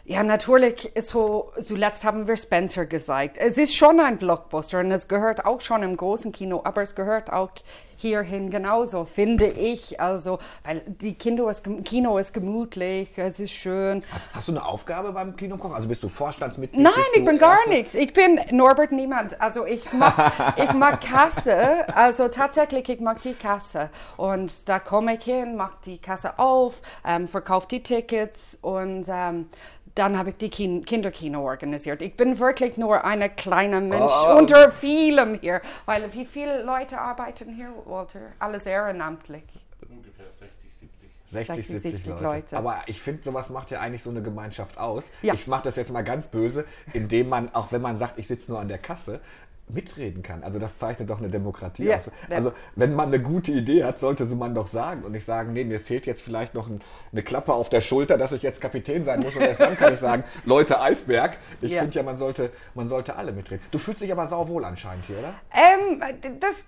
ja, 0.06 0.23
natürlich, 0.23 0.93
so, 1.01 1.53
zuletzt 1.59 2.05
haben 2.05 2.29
wir 2.29 2.37
Spencer 2.37 2.85
gezeigt. 2.85 3.39
Es 3.39 3.56
ist 3.56 3.75
schon 3.75 4.01
ein 4.01 4.19
Blockbuster 4.19 4.81
und 4.81 4.93
es 4.93 5.09
gehört 5.09 5.47
auch 5.47 5.62
schon 5.62 5.83
im 5.83 5.97
großen 5.97 6.31
Kino, 6.31 6.61
aber 6.62 6.83
es 6.83 6.95
gehört 6.95 7.33
auch 7.33 7.51
hierhin 7.97 8.51
genauso, 8.51 9.06
finde 9.06 9.47
ich. 9.47 10.01
Also, 10.01 10.39
weil 10.62 10.83
die 10.87 11.15
Kino 11.15 11.49
ist, 11.49 11.67
Kino 11.85 12.19
ist 12.19 12.35
gemütlich, 12.35 13.17
es 13.17 13.41
ist 13.41 13.53
schön. 13.53 14.03
Hast, 14.11 14.35
hast 14.35 14.49
du 14.49 14.53
eine 14.53 14.67
Aufgabe 14.67 15.12
beim 15.12 15.37
Kinokoch? 15.37 15.73
Also 15.73 15.89
bist 15.89 16.03
du 16.03 16.09
Vorstandsmitglied? 16.11 16.83
Nein, 16.83 16.93
ich 17.15 17.25
bin 17.25 17.39
gar 17.39 17.67
nichts. 17.69 17.95
Ich 17.95 18.12
bin 18.12 18.41
Norbert 18.50 18.93
Niemand. 18.93 19.41
Also 19.41 19.65
ich 19.65 19.91
mag, 19.95 20.33
ich 20.57 20.73
mag 20.75 21.00
Kasse. 21.00 21.89
Also 21.97 22.29
tatsächlich, 22.29 22.87
ich 22.91 23.00
mag 23.00 23.23
die 23.23 23.35
Kasse. 23.35 23.89
Und 24.19 24.69
da 24.69 24.81
komme 24.81 25.17
ich 25.17 25.25
hin, 25.25 25.57
mach 25.57 25.81
die 25.87 25.97
Kasse 25.97 26.39
auf, 26.39 26.83
ähm, 27.07 27.27
verkaufe 27.27 27.69
die 27.69 27.83
Tickets 27.83 28.59
und 28.61 29.07
ähm, 29.09 29.47
dann 29.94 30.19
habe 30.19 30.31
ich 30.31 30.37
die 30.37 30.50
Kin 30.50 30.85
Kinderkino 30.85 31.43
organisiert. 31.43 32.02
Ich 32.02 32.17
bin 32.17 32.38
wirklich 32.38 32.76
nur 32.76 33.05
eine 33.05 33.31
kleine 33.31 33.81
Mensch 33.81 34.12
Oh. 34.26 34.37
unter 34.38 34.70
vielem 34.70 35.38
hier. 35.41 35.61
Weil 35.87 36.12
wie 36.14 36.25
viele 36.25 36.62
Leute 36.62 36.99
arbeiten 37.00 37.55
hier, 37.55 37.73
Walter? 37.87 38.21
Alles 38.38 38.66
ehrenamtlich. 38.66 39.45
Ungefähr 39.88 40.26
60, 40.40 40.71
70. 40.80 41.09
60, 41.26 41.57
60, 41.57 41.66
70, 41.83 41.90
70 41.92 42.11
Leute. 42.11 42.23
Leute. 42.25 42.57
Aber 42.57 42.80
ich 42.87 43.00
finde, 43.00 43.23
sowas 43.23 43.50
macht 43.50 43.71
ja 43.71 43.80
eigentlich 43.80 44.02
so 44.02 44.11
eine 44.11 44.23
Gemeinschaft 44.23 44.78
aus. 44.78 45.04
Ja. 45.23 45.35
Ich 45.35 45.47
mache 45.47 45.62
das 45.64 45.76
jetzt 45.76 45.92
mal 45.92 46.02
ganz 46.02 46.26
böse, 46.26 46.64
indem 46.92 47.28
man, 47.28 47.54
auch 47.54 47.71
wenn 47.71 47.83
man 47.83 47.97
sagt, 47.97 48.19
ich 48.19 48.26
sitze 48.26 48.50
nur 48.50 48.61
an 48.61 48.69
der 48.69 48.78
Kasse, 48.78 49.21
mitreden 49.68 50.23
kann. 50.23 50.42
Also 50.44 50.59
das 50.59 50.78
zeichnet 50.78 51.09
doch 51.11 51.18
eine 51.18 51.28
Demokratie 51.28 51.85
Ja, 51.85 51.97
aus. 51.97 52.11
Also 52.30 52.52
wenn 52.76 52.94
man 52.94 53.09
eine 53.09 53.21
gute 53.21 53.50
Idee 53.52 53.85
hat, 53.85 53.99
sollte 53.99 54.26
sie 54.26 54.37
man 54.37 54.54
doch 54.54 54.66
sagen 54.68 55.02
und 55.04 55.12
nicht 55.12 55.25
sagen, 55.25 55.52
nee, 55.52 55.64
mir 55.64 55.80
fehlt 55.80 56.06
jetzt 56.06 56.23
vielleicht 56.23 56.54
noch 56.54 56.68
ein, 56.68 56.80
eine 57.12 57.23
Klappe 57.23 57.54
auf 57.54 57.68
der 57.71 57.80
Schulter, 57.80 58.18
dass 58.18 58.33
ich 58.33 58.42
jetzt 58.42 58.61
Kapitän 58.61 59.04
sein 59.04 59.21
muss 59.21 59.37
und 59.37 59.42
erst 59.42 59.61
dann 59.61 59.76
kann 59.76 59.94
ich 59.94 60.00
sagen, 60.00 60.25
Leute, 60.44 60.80
Eisberg. 60.80 61.38
Ich 61.62 61.73
Ja. 61.73 61.80
finde 61.83 61.97
ja, 61.97 62.02
man 62.02 62.18
sollte, 62.18 62.50
man 62.75 62.88
sollte 62.88 63.16
alle 63.16 63.33
mitreden. 63.33 63.62
Du 63.71 63.78
fühlst 63.78 64.02
dich 64.02 64.12
aber 64.12 64.26
sauwohl 64.26 64.64
anscheinend 64.64 65.06
hier, 65.06 65.18
oder? 65.18 65.35
Ähm, 65.52 66.02
das, 66.40 66.66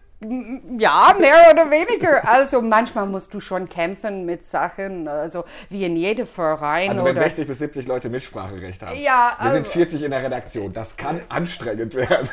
ja, 0.78 1.14
mehr 1.20 1.34
oder 1.52 1.70
weniger. 1.70 2.26
Also 2.26 2.62
manchmal 2.62 3.06
musst 3.06 3.34
du 3.34 3.40
schon 3.40 3.68
kämpfen 3.68 4.24
mit 4.24 4.44
Sachen, 4.44 5.06
also 5.08 5.44
wie 5.68 5.84
in 5.84 5.96
jedem 5.96 6.26
Verein 6.26 6.90
Also 6.90 7.04
wenn 7.04 7.12
oder. 7.16 7.24
60 7.24 7.46
bis 7.46 7.58
70 7.58 7.86
Leute 7.86 8.08
Mitspracherecht 8.08 8.82
haben. 8.82 8.96
Ja, 8.98 9.36
Wir 9.40 9.50
sind 9.50 9.58
also- 9.58 9.70
40 9.70 10.02
in 10.04 10.10
der 10.10 10.22
Redaktion. 10.22 10.72
Das 10.72 10.96
kann 10.96 11.20
anstrengend 11.28 11.94
werden. 11.94 12.28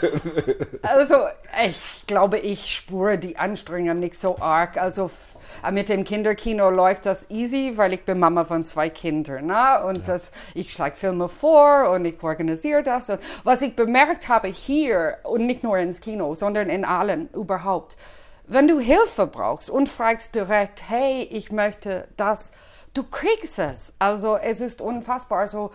Also 0.82 1.16
ich 1.66 2.06
glaube, 2.08 2.38
ich 2.38 2.74
spüre 2.74 3.18
die 3.18 3.38
Anstrengung 3.38 4.00
nicht 4.00 4.16
so 4.18 4.38
arg. 4.40 4.78
Also 4.78 5.06
f- 5.06 5.38
mit 5.72 5.90
dem 5.90 6.04
Kinderkino 6.04 6.70
läuft 6.70 7.06
das 7.06 7.30
easy, 7.30 7.74
weil 7.76 7.94
ich 7.94 8.06
bin 8.06 8.20
Mama 8.20 8.46
von 8.46 8.64
zwei 8.64 8.90
Kindern. 8.90 9.48
Ne? 9.48 9.84
Und 9.86 10.08
das, 10.08 10.32
ich 10.54 10.72
schlage 10.74 10.96
Filme 10.96 11.28
vor 11.30 11.90
und 11.92 12.06
ich 12.06 12.22
organisiere 12.22 12.84
das. 12.84 13.10
Und 13.10 13.20
was 13.44 13.62
ich 13.62 13.76
bemerkt 13.76 14.30
habe 14.30 14.48
hier, 14.48 15.18
und 15.24 15.46
nicht 15.46 15.64
nur 15.64 15.78
ins 15.78 16.02
Kino, 16.02 16.36
sondern 16.36 16.70
in 16.70 16.86
allen 16.86 17.30
überhaupt, 17.34 17.98
wenn 18.46 18.68
du 18.68 18.80
Hilfe 18.80 19.26
brauchst 19.28 19.70
und 19.70 19.88
fragst 19.88 20.36
direkt, 20.36 20.90
hey, 20.90 21.24
ich 21.32 21.52
möchte 21.52 22.08
das, 22.18 22.52
du 22.94 23.04
kriegst 23.04 23.58
es. 23.58 23.94
Also 24.00 24.36
es 24.36 24.60
ist 24.60 24.82
unfassbar. 24.82 25.48
So, 25.48 25.68
äh, 25.68 25.72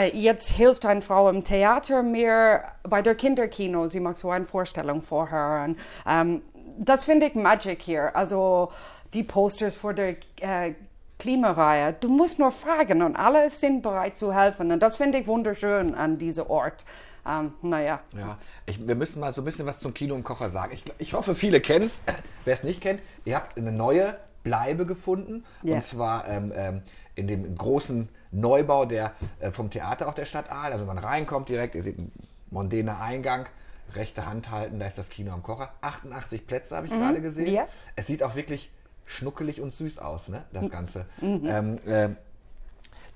jetzt 0.00 0.50
hilft 0.50 0.86
eine 0.86 1.02
Frau 1.02 1.28
im 1.28 1.44
Theater 1.44 2.02
mir 2.02 2.62
bei 2.82 3.02
der 3.02 3.14
Kinderkino. 3.14 3.88
Sie 3.88 4.00
macht 4.00 4.16
so 4.16 4.30
eine 4.30 4.44
Vorstellung 4.44 5.02
vorher. 5.02 5.64
Und, 5.66 5.78
ähm, 6.06 6.42
das 6.78 7.04
finde 7.04 7.26
ich 7.26 7.34
Magic 7.34 7.82
hier. 7.82 8.14
Also 8.16 8.72
die 9.12 9.22
Posters 9.22 9.76
für 9.76 9.94
die 9.94 10.16
äh, 10.40 10.74
Klimareihe. 11.18 11.94
Du 12.00 12.08
musst 12.08 12.38
nur 12.38 12.50
fragen 12.50 13.02
und 13.02 13.16
alle 13.16 13.48
sind 13.50 13.82
bereit 13.82 14.16
zu 14.16 14.34
helfen. 14.34 14.72
Und 14.72 14.80
das 14.80 14.96
finde 14.96 15.18
ich 15.18 15.26
wunderschön 15.26 15.94
an 15.94 16.18
diesem 16.18 16.50
Ort. 16.50 16.84
Ähm, 17.26 17.52
naja. 17.62 18.00
Ja, 18.12 18.38
ich, 18.66 18.86
wir 18.86 18.94
müssen 18.94 19.20
mal 19.20 19.32
so 19.32 19.40
ein 19.40 19.44
bisschen 19.44 19.64
was 19.66 19.78
zum 19.78 19.94
Kino 19.94 20.14
und 20.14 20.24
Kocher 20.24 20.50
sagen. 20.50 20.74
Ich, 20.74 20.84
ich 20.98 21.14
hoffe, 21.14 21.34
viele 21.34 21.60
kennen 21.60 21.86
es. 21.86 22.00
Wer 22.44 22.54
es 22.54 22.64
nicht 22.64 22.80
kennt, 22.80 23.00
ihr 23.24 23.36
habt 23.36 23.56
eine 23.56 23.72
neue 23.72 24.16
Bleibe 24.42 24.84
gefunden. 24.86 25.44
Ja. 25.62 25.76
Und 25.76 25.84
zwar 25.84 26.28
ähm, 26.28 26.52
ähm, 26.54 26.82
in 27.14 27.28
dem 27.28 27.56
großen 27.56 28.08
Neubau 28.34 28.84
der, 28.84 29.12
äh, 29.40 29.50
vom 29.50 29.70
Theater 29.70 30.08
auch 30.08 30.14
der 30.14 30.24
Stadt 30.24 30.50
Aal. 30.50 30.72
Also 30.72 30.84
man 30.84 30.98
reinkommt 30.98 31.48
direkt, 31.48 31.74
ihr 31.74 31.82
seht 31.82 31.98
einen 31.98 32.12
mondäner 32.50 33.00
Eingang, 33.00 33.46
rechte 33.94 34.26
Hand 34.26 34.50
halten, 34.50 34.78
da 34.78 34.86
ist 34.86 34.98
das 34.98 35.08
Kino 35.08 35.32
am 35.32 35.42
Kocher. 35.42 35.72
88 35.80 36.46
Plätze 36.46 36.76
habe 36.76 36.86
ich 36.86 36.92
gerade 36.92 37.20
gesehen. 37.20 37.52
ja. 37.52 37.66
Es 37.96 38.06
sieht 38.06 38.22
auch 38.22 38.34
wirklich 38.34 38.70
schnuckelig 39.06 39.60
und 39.60 39.72
süß 39.72 39.98
aus, 39.98 40.28
ne? 40.28 40.44
das 40.52 40.70
Ganze. 40.70 41.06
Ähm, 41.22 41.78
ähm, 41.86 42.16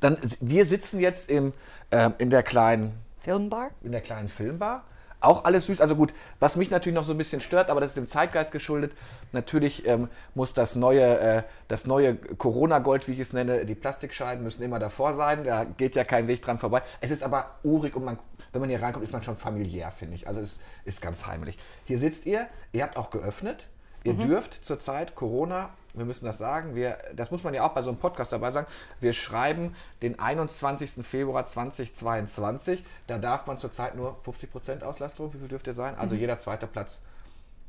dann, 0.01 0.17
wir 0.41 0.67
sitzen 0.67 1.01
jetzt 1.01 1.29
im, 1.29 1.53
ähm, 1.91 2.15
in 2.19 2.31
der 2.31 2.43
kleinen 2.43 2.93
Filmbar? 3.17 3.71
in 3.83 3.93
der 3.93 4.01
kleinen 4.01 4.29
Filmbar. 4.29 4.85
Auch 5.21 5.45
alles 5.45 5.67
süß. 5.67 5.81
Also 5.81 5.97
gut, 5.97 6.15
was 6.39 6.57
mich 6.57 6.71
natürlich 6.71 6.95
noch 6.95 7.05
so 7.05 7.13
ein 7.13 7.19
bisschen 7.19 7.41
stört, 7.41 7.71
aber 7.71 7.81
das 7.81 7.91
ist 7.91 7.97
dem 7.97 8.09
Zeitgeist 8.09 8.53
geschuldet. 8.53 8.93
Natürlich 9.33 9.87
ähm, 9.87 10.09
muss 10.35 10.55
das 10.55 10.77
neue, 10.77 11.19
äh, 11.19 11.43
das 11.67 11.87
neue 11.87 12.15
Corona-Gold, 12.15 13.09
wie 13.09 13.13
ich 13.13 13.21
es 13.21 13.33
nenne, 13.33 13.65
die 13.65 13.75
Plastikscheiben 13.75 14.45
müssen 14.45 14.63
immer 14.63 14.79
davor 14.79 15.15
sein. 15.15 15.43
Da 15.43 15.65
geht 15.65 15.97
ja 15.97 16.05
kein 16.05 16.29
Weg 16.29 16.43
dran 16.43 16.59
vorbei. 16.59 16.83
Es 17.01 17.11
ist 17.11 17.25
aber 17.25 17.57
urig 17.65 17.97
und 17.97 18.05
man, 18.05 18.19
wenn 18.53 18.61
man 18.61 18.71
hier 18.71 18.81
reinkommt, 18.81 19.05
ist 19.05 19.13
man 19.13 19.23
schon 19.25 19.37
familiär, 19.37 19.91
finde 19.91 20.15
ich. 20.15 20.29
Also 20.29 20.41
es 20.41 20.59
ist 20.85 21.03
ganz 21.03 21.27
heimlich. 21.27 21.59
Hier 21.85 21.99
sitzt 21.99 22.25
ihr, 22.25 22.47
ihr 22.73 22.85
habt 22.85 22.97
auch 22.97 23.11
geöffnet. 23.11 23.67
Ihr 24.05 24.15
dürft 24.15 24.65
zurzeit 24.65 25.17
Corona, 25.17 25.71
wir 25.95 26.05
müssen 26.05 26.27
das 26.27 26.39
sagen, 26.39 26.75
wir, 26.75 26.99
das 27.15 27.31
muss 27.31 27.45
man 27.45 27.55
ja 27.55 27.65
auch 27.65 27.73
bei 27.73 27.83
so 27.83 27.91
einem 27.91 27.99
Podcast 27.99 28.33
dabei 28.33 28.51
sagen, 28.51 28.67
wir 29.01 29.13
schreiben 29.13 29.75
den 30.03 30.19
21. 30.19 31.05
Februar 31.07 31.47
2022. 31.47 32.85
Da 33.07 33.19
darf 33.19 33.47
man 33.47 33.59
zurzeit 33.59 33.97
nur 33.97 34.19
50% 34.25 34.83
Auslastung. 34.83 35.33
Wie 35.35 35.39
viel 35.39 35.49
dürfte 35.49 35.75
sein? 35.75 35.97
Also 35.97 36.15
jeder 36.15 36.39
zweite 36.39 36.67
Platz 36.67 37.01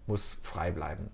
muss 0.07 0.37
frei 0.41 0.71
bleiben. 0.71 1.11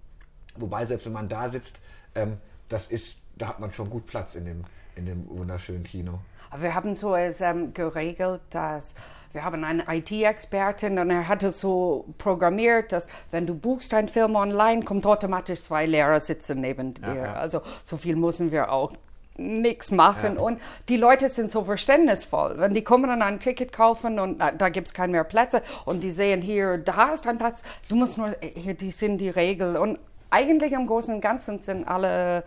Wobei, 0.55 0.85
selbst 0.85 1.05
wenn 1.05 1.13
man 1.13 1.29
da 1.29 1.49
sitzt, 1.49 1.79
ähm, 2.15 2.37
das 2.69 2.87
ist, 2.87 3.17
da 3.35 3.49
hat 3.49 3.59
man 3.59 3.73
schon 3.73 3.89
gut 3.89 4.07
Platz 4.07 4.35
in 4.35 4.45
dem, 4.45 4.63
in 4.95 5.05
dem 5.05 5.27
wunderschönen 5.29 5.83
Kino. 5.83 6.19
Wir 6.57 6.73
haben 6.73 6.95
so 6.95 7.15
es 7.15 7.41
ähm, 7.41 7.73
geregelt, 7.73 8.41
dass 8.49 8.93
wir 9.33 9.43
haben 9.43 9.65
einen 9.65 9.83
IT-Experten 9.87 10.97
und 10.97 11.09
er 11.09 11.27
hat 11.27 11.43
es 11.43 11.59
so 11.59 12.05
programmiert, 12.17 12.93
dass 12.93 13.07
wenn 13.31 13.45
du 13.45 13.53
buchst 13.53 13.93
einen 13.93 14.07
Film 14.07 14.35
online, 14.35 14.83
kommt 14.83 15.05
automatisch 15.05 15.61
zwei 15.63 15.85
Lehrer 15.85 16.21
sitzen 16.21 16.61
neben 16.61 16.93
dir. 16.93 17.13
ja. 17.13 17.33
Also 17.33 17.61
so 17.83 17.97
viel 17.97 18.15
müssen 18.15 18.51
wir 18.51 18.71
auch 18.71 18.93
nichts 19.37 19.91
machen. 19.91 20.35
Ja. 20.35 20.41
Und 20.41 20.61
die 20.87 20.95
Leute 20.95 21.27
sind 21.27 21.51
so 21.51 21.65
verständnisvoll. 21.65 22.55
Wenn 22.57 22.73
die 22.73 22.83
kommen 22.83 23.09
und 23.09 23.21
ein 23.21 23.41
Ticket 23.41 23.73
kaufen 23.73 24.19
und 24.19 24.39
da, 24.39 24.51
da 24.51 24.69
gibt 24.69 24.87
es 24.87 24.93
keine 24.93 25.11
mehr 25.11 25.23
Plätze 25.25 25.61
und 25.83 26.03
die 26.03 26.11
sehen 26.11 26.41
hier, 26.41 26.77
da 26.77 27.09
ist 27.09 27.27
ein 27.27 27.37
Platz, 27.37 27.63
du 27.89 27.95
musst 27.95 28.17
nur, 28.17 28.33
hier, 28.41 28.75
die 28.75 28.91
sind 28.91 29.17
die 29.17 29.29
Regel. 29.29 29.75
Und 29.75 29.99
eigentlich 30.29 30.71
im 30.71 30.87
Großen 30.87 31.13
und 31.13 31.21
Ganzen 31.21 31.59
sind 31.59 31.85
alle 31.87 32.43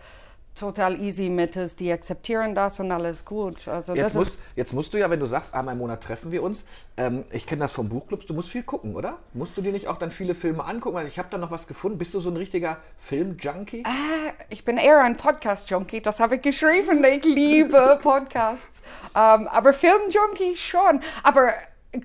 total 0.59 1.01
easy 1.01 1.29
mit 1.29 1.55
es, 1.55 1.75
die 1.75 1.91
akzeptieren 1.91 2.53
das 2.53 2.79
und 2.79 2.91
alles 2.91 3.25
gut. 3.25 3.67
Also 3.67 3.95
Jetzt, 3.95 4.05
das 4.05 4.13
musst, 4.13 4.31
ist 4.31 4.39
jetzt 4.55 4.73
musst 4.73 4.93
du 4.93 4.97
ja, 4.97 5.09
wenn 5.09 5.19
du 5.19 5.25
sagst, 5.25 5.53
einmal 5.53 5.73
im 5.73 5.79
Monat 5.79 6.03
treffen 6.03 6.31
wir 6.31 6.43
uns, 6.43 6.65
ähm, 6.97 7.23
ich 7.31 7.45
kenne 7.45 7.61
das 7.61 7.71
vom 7.71 7.89
Buchclubs, 7.89 8.25
du 8.25 8.33
musst 8.33 8.49
viel 8.49 8.63
gucken, 8.63 8.95
oder? 8.95 9.17
Musst 9.33 9.57
du 9.57 9.61
dir 9.61 9.71
nicht 9.71 9.87
auch 9.87 9.97
dann 9.97 10.11
viele 10.11 10.35
Filme 10.35 10.65
angucken? 10.65 10.95
Weil 10.95 11.07
ich 11.07 11.17
habe 11.17 11.29
da 11.31 11.37
noch 11.37 11.51
was 11.51 11.67
gefunden. 11.67 11.97
Bist 11.97 12.13
du 12.13 12.19
so 12.19 12.29
ein 12.29 12.37
richtiger 12.37 12.77
Film-Junkie? 12.97 13.83
Ah, 13.85 14.33
ich 14.49 14.65
bin 14.65 14.77
eher 14.77 14.99
ein 14.99 15.17
Podcast-Junkie, 15.17 16.01
das 16.01 16.19
habe 16.19 16.35
ich 16.35 16.41
geschrieben. 16.41 17.03
Ich 17.03 17.23
liebe 17.25 17.99
Podcasts. 18.03 18.81
Ähm, 19.15 19.47
aber 19.47 19.73
Film-Junkie 19.73 20.55
schon. 20.55 21.01
Aber 21.23 21.53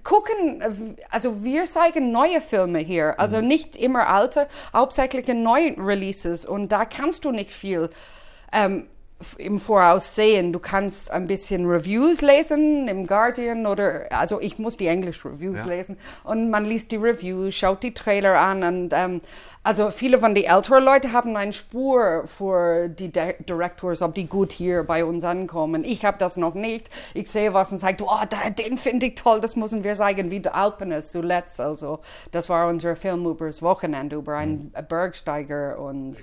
gucken, 0.02 0.96
also 1.10 1.44
wir 1.44 1.64
zeigen 1.64 2.10
neue 2.10 2.40
Filme 2.40 2.78
hier, 2.78 3.20
also 3.20 3.40
nicht 3.40 3.76
immer 3.76 4.08
alte, 4.08 4.48
hauptsächlich 4.72 5.26
neue 5.28 5.76
Releases. 5.76 6.46
Und 6.46 6.68
da 6.70 6.84
kannst 6.84 7.24
du 7.24 7.32
nicht 7.32 7.50
viel 7.50 7.90
ähm, 8.54 8.86
im 9.38 9.58
Voraus 9.58 10.14
sehen. 10.14 10.52
Du 10.52 10.58
kannst 10.58 11.10
ein 11.10 11.26
bisschen 11.26 11.66
Reviews 11.66 12.20
lesen 12.20 12.88
im 12.88 13.06
Guardian 13.06 13.64
oder, 13.66 14.06
also 14.10 14.40
ich 14.40 14.58
muss 14.58 14.76
die 14.76 14.86
Englisch-Reviews 14.86 15.60
Ja. 15.60 15.66
lesen 15.66 15.96
und 16.24 16.50
man 16.50 16.64
liest 16.64 16.90
die 16.92 16.96
Reviews, 16.96 17.54
schaut 17.54 17.82
die 17.82 17.94
Trailer 17.94 18.38
an 18.38 18.62
und 18.62 18.92
ähm, 18.92 19.20
also 19.62 19.88
viele 19.88 20.18
von 20.18 20.34
den 20.34 20.44
älteren 20.44 20.84
Leuten 20.84 21.12
haben 21.14 21.36
eine 21.38 21.54
Spur 21.54 22.24
für 22.26 22.88
die 22.90 23.10
Di- 23.10 23.36
Directors, 23.48 24.02
ob 24.02 24.14
die 24.14 24.26
gut 24.26 24.52
hier 24.52 24.82
bei 24.82 25.06
uns 25.06 25.24
ankommen. 25.24 25.84
Ich 25.84 26.04
habe 26.04 26.18
das 26.18 26.36
noch 26.36 26.52
nicht. 26.52 26.90
Ich 27.14 27.30
sehe 27.30 27.54
was 27.54 27.72
und 27.72 27.78
sage, 27.78 28.04
oh, 28.06 28.24
da, 28.28 28.50
den 28.50 28.76
finde 28.76 29.06
ich 29.06 29.14
toll, 29.14 29.40
das 29.40 29.56
müssen 29.56 29.82
wir 29.82 29.94
zeigen, 29.94 30.30
wie 30.30 30.40
der 30.40 30.54
Alpenes 30.54 31.12
zuletzt. 31.12 31.60
Also 31.60 32.00
das 32.30 32.50
war 32.50 32.68
unser 32.68 32.94
Film 32.94 33.24
übers 33.24 33.62
Wochenende 33.62 34.16
über 34.16 34.36
einen 34.36 34.70
Bergsteiger 34.86 35.78
und 35.78 36.16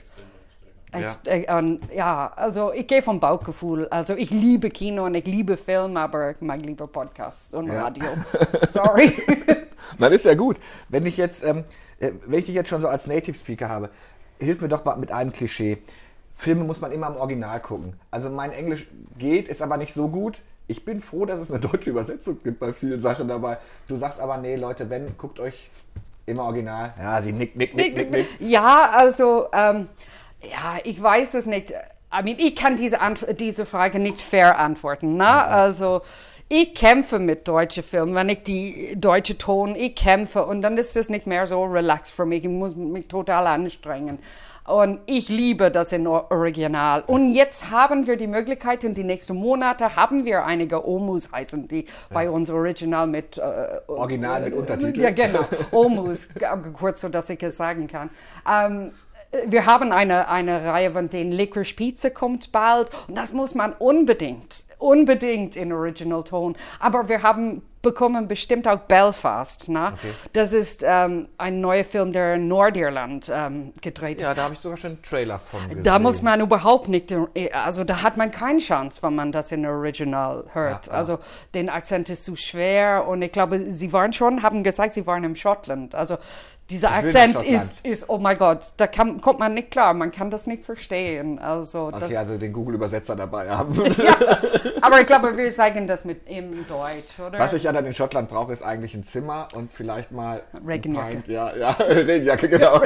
Ex- 0.93 1.21
äh, 1.25 1.45
und, 1.53 1.79
ja, 1.93 2.31
also 2.35 2.73
ich 2.73 2.87
gehe 2.87 3.01
vom 3.01 3.19
Bauchgefühl. 3.19 3.87
Also 3.89 4.15
ich 4.15 4.29
liebe 4.29 4.69
Kino 4.69 5.05
und 5.05 5.15
ich 5.15 5.25
liebe 5.25 5.55
Film, 5.57 5.95
aber 5.97 6.31
ich 6.31 6.41
mag 6.41 6.61
lieber 6.61 6.87
Podcasts 6.87 7.53
und 7.53 7.67
Ja. 7.67 7.83
Radio. 7.83 8.05
Sorry. 8.69 9.11
Das 9.99 10.11
ist 10.13 10.25
ja 10.25 10.35
gut. 10.35 10.57
Wenn 10.89 11.05
ich 11.05 11.17
jetzt, 11.17 11.43
ähm, 11.43 11.63
äh, 11.99 12.11
wenn 12.25 12.39
ich 12.39 12.45
dich 12.45 12.55
jetzt 12.55 12.69
schon 12.69 12.81
so 12.81 12.87
als 12.87 13.07
Native 13.07 13.35
Speaker 13.37 13.67
habe, 13.67 13.89
hilf 14.39 14.61
mir 14.61 14.69
doch 14.69 14.85
mal 14.85 14.95
mit 14.95 15.11
einem 15.11 15.33
Klischee. 15.33 15.79
Filme 16.33 16.63
muss 16.63 16.79
man 16.79 16.91
immer 16.93 17.07
im 17.07 17.17
Original 17.17 17.59
gucken. 17.59 17.93
Also 18.09 18.29
mein 18.29 18.51
Englisch 18.51 18.87
geht, 19.17 19.47
ist 19.49 19.61
aber 19.61 19.77
nicht 19.77 19.93
so 19.93 20.07
gut. 20.07 20.39
Ich 20.67 20.85
bin 20.85 21.01
froh, 21.01 21.25
dass 21.25 21.39
es 21.41 21.49
eine 21.51 21.59
deutsche 21.59 21.89
Übersetzung 21.89 22.39
gibt 22.41 22.59
bei 22.59 22.71
vielen 22.71 23.01
Sachen 23.01 23.27
dabei. 23.27 23.57
Du 23.87 23.97
sagst 23.97 24.19
aber, 24.21 24.37
nee, 24.37 24.55
Leute, 24.55 24.89
wenn, 24.89 25.17
guckt 25.17 25.39
euch 25.39 25.69
immer 26.25 26.43
Original. 26.43 26.93
Ja, 26.97 27.21
sie 27.21 27.33
nickt, 27.33 27.57
nickt, 27.57 27.75
nickt, 27.75 27.97
nickt, 27.97 28.11
nickt. 28.11 28.29
Ja, 28.39 28.91
also, 28.91 29.47
ähm, 29.51 29.87
ja, 30.43 30.77
ich 30.83 31.01
weiß 31.01 31.33
es 31.35 31.45
nicht. 31.45 31.71
I 31.71 32.23
mean, 32.23 32.37
ich 32.39 32.55
kann 32.55 32.75
diese, 32.75 32.99
Ant 32.99 33.25
diese 33.39 33.65
Frage 33.65 33.99
nicht 33.99 34.21
fair 34.21 34.59
antworten. 34.59 35.15
Ne? 35.15 35.27
Also, 35.27 36.01
ich 36.49 36.75
kämpfe 36.75 37.19
mit 37.19 37.47
deutschen 37.47 37.83
Filmen, 37.83 38.13
wenn 38.13 38.27
ich 38.27 38.43
die 38.43 38.95
deutsche 38.97 39.37
Ton, 39.37 39.75
ich 39.75 39.95
kämpfe 39.95 40.45
und 40.45 40.61
dann 40.61 40.77
ist 40.77 40.97
es 40.97 41.07
nicht 41.09 41.25
mehr 41.25 41.47
so 41.47 41.63
relaxed 41.63 42.13
für 42.13 42.25
mich. 42.25 42.43
Ich 42.43 42.49
muss 42.49 42.75
mich 42.75 43.07
total 43.07 43.47
anstrengen. 43.47 44.19
Und 44.67 44.99
ich 45.05 45.29
liebe 45.29 45.71
das 45.71 45.91
in 45.91 46.05
Or- 46.05 46.29
Original. 46.29 47.03
Und 47.07 47.31
jetzt 47.31 47.71
haben 47.71 48.05
wir 48.05 48.15
die 48.15 48.27
Möglichkeit, 48.27 48.83
in 48.83 48.93
die 48.93 49.03
nächsten 49.03 49.35
Monate 49.35 49.95
haben 49.95 50.23
wir 50.23 50.45
einige 50.45 50.87
Omus 50.87 51.31
heißen, 51.31 51.67
die 51.67 51.85
bei 52.11 52.29
uns 52.29 52.49
Original 52.49 53.07
mit 53.07 53.37
äh, 53.37 53.41
Original 53.87 54.41
mit 54.41 54.53
Untertitel. 54.53 55.01
Ja, 55.01 55.11
genau. 55.11 55.45
Omus, 55.71 56.27
kurz, 56.73 57.01
so 57.01 57.09
dass 57.09 57.29
ich 57.29 57.41
es 57.41 57.57
sagen 57.57 57.87
kann. 57.87 58.09
Ähm, 58.47 58.91
wir 59.45 59.65
haben 59.65 59.91
eine, 59.91 60.27
eine 60.29 60.65
Reihe 60.65 60.91
von 60.91 61.09
den 61.09 61.31
Licorice 61.31 61.73
Pizza 61.73 62.09
kommt 62.09 62.51
bald 62.51 62.89
und 63.07 63.17
das 63.17 63.33
muss 63.33 63.55
man 63.55 63.73
unbedingt, 63.73 64.65
unbedingt 64.77 65.55
in 65.55 65.71
Original 65.71 66.23
Ton. 66.23 66.55
Aber 66.79 67.07
wir 67.07 67.23
haben 67.23 67.61
bekommen 67.81 68.27
bestimmt 68.27 68.67
auch 68.67 68.79
Belfast. 68.81 69.69
Ne? 69.69 69.93
Das 70.33 70.53
ist 70.53 70.83
ähm, 70.85 71.27
ein 71.37 71.61
neuer 71.61 71.83
Film, 71.83 72.11
der 72.11 72.35
in 72.35 72.47
Nordirland 72.47 73.31
ähm, 73.33 73.73
gedreht 73.81 74.21
ist. 74.21 74.27
Ja, 74.27 74.33
da 74.33 74.43
habe 74.43 74.53
ich 74.53 74.59
sogar 74.59 74.77
schon 74.77 74.91
einen 74.91 75.01
Trailer 75.01 75.39
von 75.39 75.59
gesehen. 75.67 75.83
Da 75.83 75.99
muss 75.99 76.21
man 76.21 76.41
überhaupt 76.41 76.87
nicht, 76.87 77.13
also 77.53 77.83
da 77.83 78.03
hat 78.03 78.17
man 78.17 78.31
keine 78.31 78.59
Chance, 78.59 79.01
wenn 79.03 79.15
man 79.15 79.31
das 79.31 79.51
in 79.51 79.65
Original 79.65 80.45
hört. 80.53 80.87
Ja, 80.87 80.93
ja. 80.93 80.97
Also 80.97 81.19
den 81.53 81.69
Akzent 81.69 82.09
ist 82.09 82.23
zu 82.23 82.35
schwer 82.35 83.07
und 83.07 83.21
ich 83.21 83.31
glaube, 83.31 83.71
sie 83.71 83.91
waren 83.93 84.13
schon, 84.13 84.43
haben 84.43 84.63
gesagt, 84.63 84.93
sie 84.93 85.07
waren 85.07 85.23
in 85.23 85.35
Schottland. 85.35 85.95
Also 85.95 86.17
dieser 86.71 86.91
Akzent 86.91 87.43
ist, 87.43 87.85
ist, 87.85 88.09
oh 88.09 88.17
mein 88.17 88.37
Gott, 88.37 88.73
da 88.77 88.87
kann, 88.87 89.19
kommt 89.19 89.39
man 89.39 89.53
nicht 89.53 89.71
klar, 89.71 89.93
man 89.93 90.11
kann 90.11 90.29
das 90.29 90.47
nicht 90.47 90.63
verstehen. 90.63 91.37
Also 91.37 91.91
Okay, 91.91 92.15
also 92.15 92.37
den 92.37 92.53
Google-Übersetzer 92.53 93.15
dabei 93.15 93.49
haben. 93.49 93.75
ja, 93.97 94.15
aber 94.81 95.01
ich 95.01 95.05
glaube, 95.05 95.35
wir 95.35 95.51
sagen 95.51 95.87
das 95.87 96.05
mit 96.05 96.27
im 96.29 96.65
Deutsch, 96.67 97.19
oder? 97.19 97.37
Was 97.37 97.53
ich 97.53 97.63
ja 97.63 97.73
dann 97.73 97.85
in 97.85 97.93
Schottland 97.93 98.29
brauche, 98.29 98.53
ist 98.53 98.63
eigentlich 98.63 98.95
ein 98.95 99.03
Zimmer 99.03 99.49
und 99.53 99.73
vielleicht 99.73 100.11
mal 100.11 100.41
Regenjacke. 100.65 101.17
Pint. 101.17 101.27
Ja, 101.27 101.55
ja, 101.55 101.69
Regenjacke, 101.79 102.47
genau. 102.49 102.81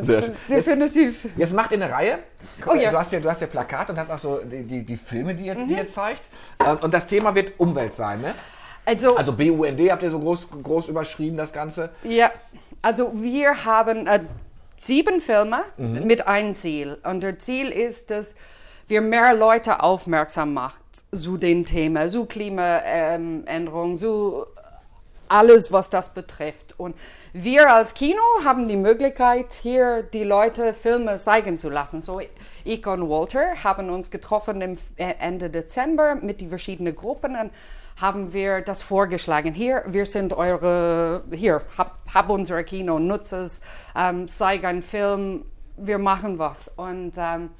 Sehr 0.00 0.22
schön. 0.22 0.36
Definitiv. 0.48 1.28
Jetzt 1.36 1.54
macht 1.54 1.72
ihr 1.72 1.82
eine 1.82 1.90
Reihe. 1.90 2.18
Oh 2.66 2.74
ja. 2.74 2.88
Mhm. 2.88 2.92
Du 2.92 2.98
hast 2.98 3.12
ja, 3.12 3.20
du 3.20 3.30
hast 3.30 3.40
ja 3.40 3.46
Plakat 3.46 3.90
und 3.90 3.98
hast 3.98 4.10
auch 4.10 4.18
so 4.18 4.40
die, 4.44 4.62
die, 4.62 4.84
die 4.84 4.96
Filme, 4.96 5.34
die 5.34 5.46
ihr, 5.46 5.54
die 5.54 5.74
ihr 5.74 5.88
zeigt. 5.88 6.22
Ähm, 6.64 6.78
Und 6.80 6.92
das 6.92 7.06
Thema 7.06 7.34
wird 7.34 7.58
Umwelt 7.58 7.94
sein, 7.94 8.20
ne? 8.20 8.34
Also, 8.86 9.16
Also 9.16 9.32
BUND 9.32 9.80
habt 9.90 10.02
ihr 10.04 10.10
so 10.10 10.18
groß, 10.20 10.48
groß 10.62 10.88
überschrieben, 10.88 11.36
das 11.36 11.52
Ganze. 11.52 11.90
Ja, 12.04 12.30
also 12.82 13.10
wir 13.14 13.64
haben 13.64 14.06
äh, 14.06 14.20
sieben 14.78 15.20
Filme 15.20 15.58
Mhm. 15.76 16.06
mit 16.06 16.26
einem 16.28 16.54
Ziel. 16.54 16.96
Und 17.02 17.22
das 17.22 17.38
Ziel 17.38 17.68
ist, 17.70 18.10
dass 18.10 18.34
wir 18.86 19.00
mehr 19.00 19.34
Leute 19.34 19.82
aufmerksam 19.82 20.54
macht 20.54 20.80
zu 21.12 21.36
den 21.36 21.64
Themen, 21.64 22.08
zu 22.08 22.26
Klimaänderung, 22.26 23.98
zu 23.98 24.46
alles, 25.28 25.72
was 25.72 25.90
das 25.90 26.14
betrifft. 26.14 26.78
Und 26.78 26.94
wir 27.32 27.68
als 27.72 27.94
Kino 27.94 28.20
haben 28.44 28.68
die 28.68 28.76
Möglichkeit, 28.76 29.52
hier 29.52 30.04
die 30.04 30.22
Leute 30.22 30.72
Filme 30.72 31.16
zeigen 31.16 31.58
zu 31.58 31.68
lassen. 31.68 32.02
So, 32.02 32.20
ich 32.64 32.86
und 32.86 33.08
Walter 33.10 33.64
haben 33.64 33.90
uns 33.90 34.12
getroffen 34.12 34.60
im 34.62 34.78
Ende 34.96 35.50
Dezember 35.50 36.14
mit 36.14 36.40
den 36.40 36.48
verschiedenen 36.48 36.94
Gruppen 36.94 37.34
und 37.34 37.50
haben 37.96 38.32
wir 38.32 38.60
das 38.60 38.82
vorgeschlagen. 38.82 39.54
Hier, 39.54 39.82
wir 39.86 40.06
sind 40.06 40.32
eure, 40.34 41.24
hier, 41.32 41.62
hab, 41.76 41.98
hab 42.12 42.28
unser 42.28 42.62
Kino, 42.62 42.98
nutze 42.98 43.36
es, 43.36 43.60
ähm, 43.94 44.28
zeig 44.28 44.64
einen 44.64 44.82
Film, 44.82 45.44
wir 45.76 45.98
machen 45.98 46.38
was. 46.38 46.68
Und 46.68 47.12
ähm, 47.16 47.50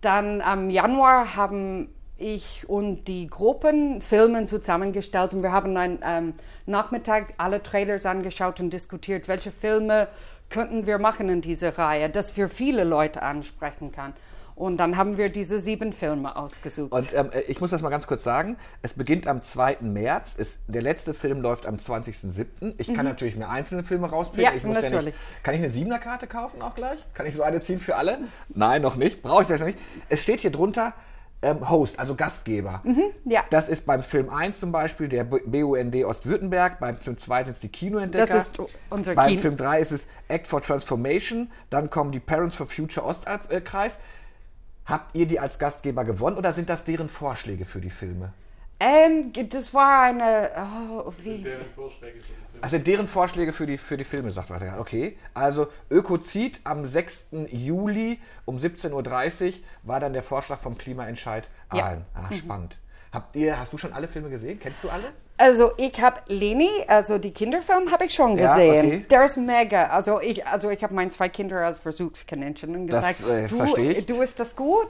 dann 0.00 0.40
am 0.40 0.70
Januar 0.70 1.34
haben 1.36 1.88
ich 2.16 2.68
und 2.68 3.08
die 3.08 3.26
Gruppen 3.26 4.00
Filme 4.00 4.44
zusammengestellt 4.44 5.34
und 5.34 5.42
wir 5.42 5.50
haben 5.50 5.76
einen 5.76 5.98
ähm, 6.04 6.34
Nachmittag 6.64 7.34
alle 7.38 7.60
Trailers 7.62 8.06
angeschaut 8.06 8.60
und 8.60 8.70
diskutiert, 8.70 9.26
welche 9.26 9.50
Filme 9.50 10.06
könnten 10.48 10.86
wir 10.86 10.98
machen 10.98 11.28
in 11.28 11.40
dieser 11.40 11.76
Reihe, 11.76 12.08
dass 12.08 12.36
wir 12.36 12.48
viele 12.48 12.84
Leute 12.84 13.22
ansprechen 13.22 13.90
kann. 13.90 14.12
Und 14.56 14.76
dann 14.76 14.96
haben 14.96 15.16
wir 15.18 15.30
diese 15.30 15.58
sieben 15.58 15.92
Filme 15.92 16.36
ausgesucht. 16.36 16.92
Und 16.92 17.12
ähm, 17.14 17.30
ich 17.48 17.60
muss 17.60 17.70
das 17.70 17.82
mal 17.82 17.88
ganz 17.90 18.06
kurz 18.06 18.22
sagen. 18.22 18.56
Es 18.82 18.92
beginnt 18.92 19.26
am 19.26 19.42
2. 19.42 19.78
März. 19.80 20.34
Ist, 20.36 20.58
der 20.68 20.82
letzte 20.82 21.12
Film 21.12 21.40
läuft 21.40 21.66
am 21.66 21.76
20.07. 21.76 22.74
Ich 22.78 22.94
kann 22.94 23.04
natürlich 23.04 23.36
mir 23.36 23.48
einzelne 23.48 23.82
Filme 23.82 24.08
rauspicken. 24.08 24.44
Ja, 24.44 24.52
ich 24.54 24.62
muss 24.62 24.74
natürlich. 24.76 24.92
Ja 24.94 25.02
nicht, 25.02 25.16
kann 25.42 25.54
ich 25.54 25.60
eine 25.60 25.70
siebener 25.70 25.98
Karte 25.98 26.26
kaufen 26.28 26.62
auch 26.62 26.74
gleich? 26.76 26.98
Kann 27.14 27.26
ich 27.26 27.34
so 27.34 27.42
eine 27.42 27.60
ziehen 27.60 27.80
für 27.80 27.96
alle? 27.96 28.18
Nein, 28.48 28.82
noch 28.82 28.94
nicht. 28.94 29.22
Brauche 29.22 29.42
ich 29.42 29.46
vielleicht 29.48 29.62
noch 29.62 29.66
nicht. 29.68 29.78
Es 30.08 30.22
steht 30.22 30.40
hier 30.40 30.52
drunter 30.52 30.92
ähm, 31.42 31.68
Host, 31.68 31.98
also 31.98 32.14
Gastgeber. 32.14 32.82
ja. 33.24 33.42
Das 33.50 33.68
ist 33.68 33.84
beim 33.86 34.02
Film 34.02 34.30
1 34.30 34.60
zum 34.60 34.70
Beispiel 34.72 35.08
der 35.08 35.24
BUND 35.24 35.94
Ostwürttemberg, 36.04 36.78
beim 36.78 36.96
Film 36.96 37.18
2 37.18 37.44
sind 37.44 37.54
es 37.54 37.60
die 37.60 37.68
Kinoentdecker. 37.68 38.26
Das 38.26 38.48
ist 38.48 38.62
unser 38.88 39.14
beim 39.14 39.28
Kino- 39.30 39.40
Film 39.42 39.56
3 39.56 39.80
ist 39.80 39.92
es 39.92 40.06
Act 40.28 40.46
for 40.48 40.62
Transformation, 40.62 41.50
dann 41.70 41.90
kommen 41.90 42.12
die 42.12 42.20
Parents 42.20 42.54
for 42.56 42.66
Future 42.66 43.04
Ostkreis. 43.04 43.98
Habt 44.86 45.14
ihr 45.16 45.26
die 45.26 45.40
als 45.40 45.58
Gastgeber 45.58 46.04
gewonnen 46.04 46.36
oder 46.36 46.52
sind 46.52 46.68
das 46.68 46.84
deren 46.84 47.08
Vorschläge 47.08 47.64
für 47.64 47.80
die 47.80 47.90
Filme? 47.90 48.32
Ähm, 48.80 49.32
das 49.48 49.72
war 49.72 50.02
eine, 50.02 50.50
oh, 50.56 51.12
wie, 51.18 51.42
Deren 51.42 51.64
Vorschläge 51.74 52.20
für 52.20 52.32
den 52.32 52.44
Film. 52.50 52.58
Also 52.60 52.78
deren 52.78 53.08
Vorschläge 53.08 53.52
für 53.52 53.66
die, 53.66 53.78
für 53.78 53.96
die 53.96 54.04
Filme, 54.04 54.30
sagt 54.32 54.50
er. 54.50 54.62
Ja, 54.64 54.78
Okay. 54.78 55.16
Also 55.32 55.68
Ökozid 55.90 56.60
am 56.64 56.84
6. 56.84 57.26
Juli 57.50 58.20
um 58.44 58.58
17.30 58.58 59.46
Uhr 59.46 59.52
war 59.84 60.00
dann 60.00 60.12
der 60.12 60.22
Vorschlag 60.22 60.58
vom 60.58 60.76
Klimaentscheid 60.76 61.48
Ja. 61.72 61.84
Aalen. 61.84 62.04
Ah, 62.14 62.32
spannend. 62.32 62.76
Habt 63.12 63.36
ihr, 63.36 63.58
hast 63.58 63.72
du 63.72 63.78
schon 63.78 63.92
alle 63.92 64.08
Filme 64.08 64.28
gesehen? 64.28 64.58
Kennst 64.58 64.82
du 64.82 64.90
alle? 64.90 65.12
Also 65.36 65.72
ich 65.78 66.00
habe 66.00 66.20
Leni, 66.28 66.70
also 66.86 67.18
die 67.18 67.32
Kinderfilm 67.32 67.90
habe 67.90 68.04
ich 68.04 68.14
schon 68.14 68.38
Ja, 68.38 68.54
gesehen. 68.54 68.86
okay. 68.86 69.02
Der 69.10 69.24
ist 69.24 69.36
mega. 69.36 69.86
Also 69.88 70.20
ich, 70.20 70.46
also 70.46 70.70
ich 70.70 70.82
habe 70.84 70.94
meine 70.94 71.10
zwei 71.10 71.28
Kinder 71.28 71.56
als 71.66 71.80
Versuchskaninchen 71.80 72.74
und 72.76 72.86
Das, 72.86 73.18
gesagt, 73.18 73.28
äh, 73.28 73.48
du, 73.48 74.14
du 74.14 74.22
ist 74.22 74.38
das 74.38 74.54
gut. 74.54 74.88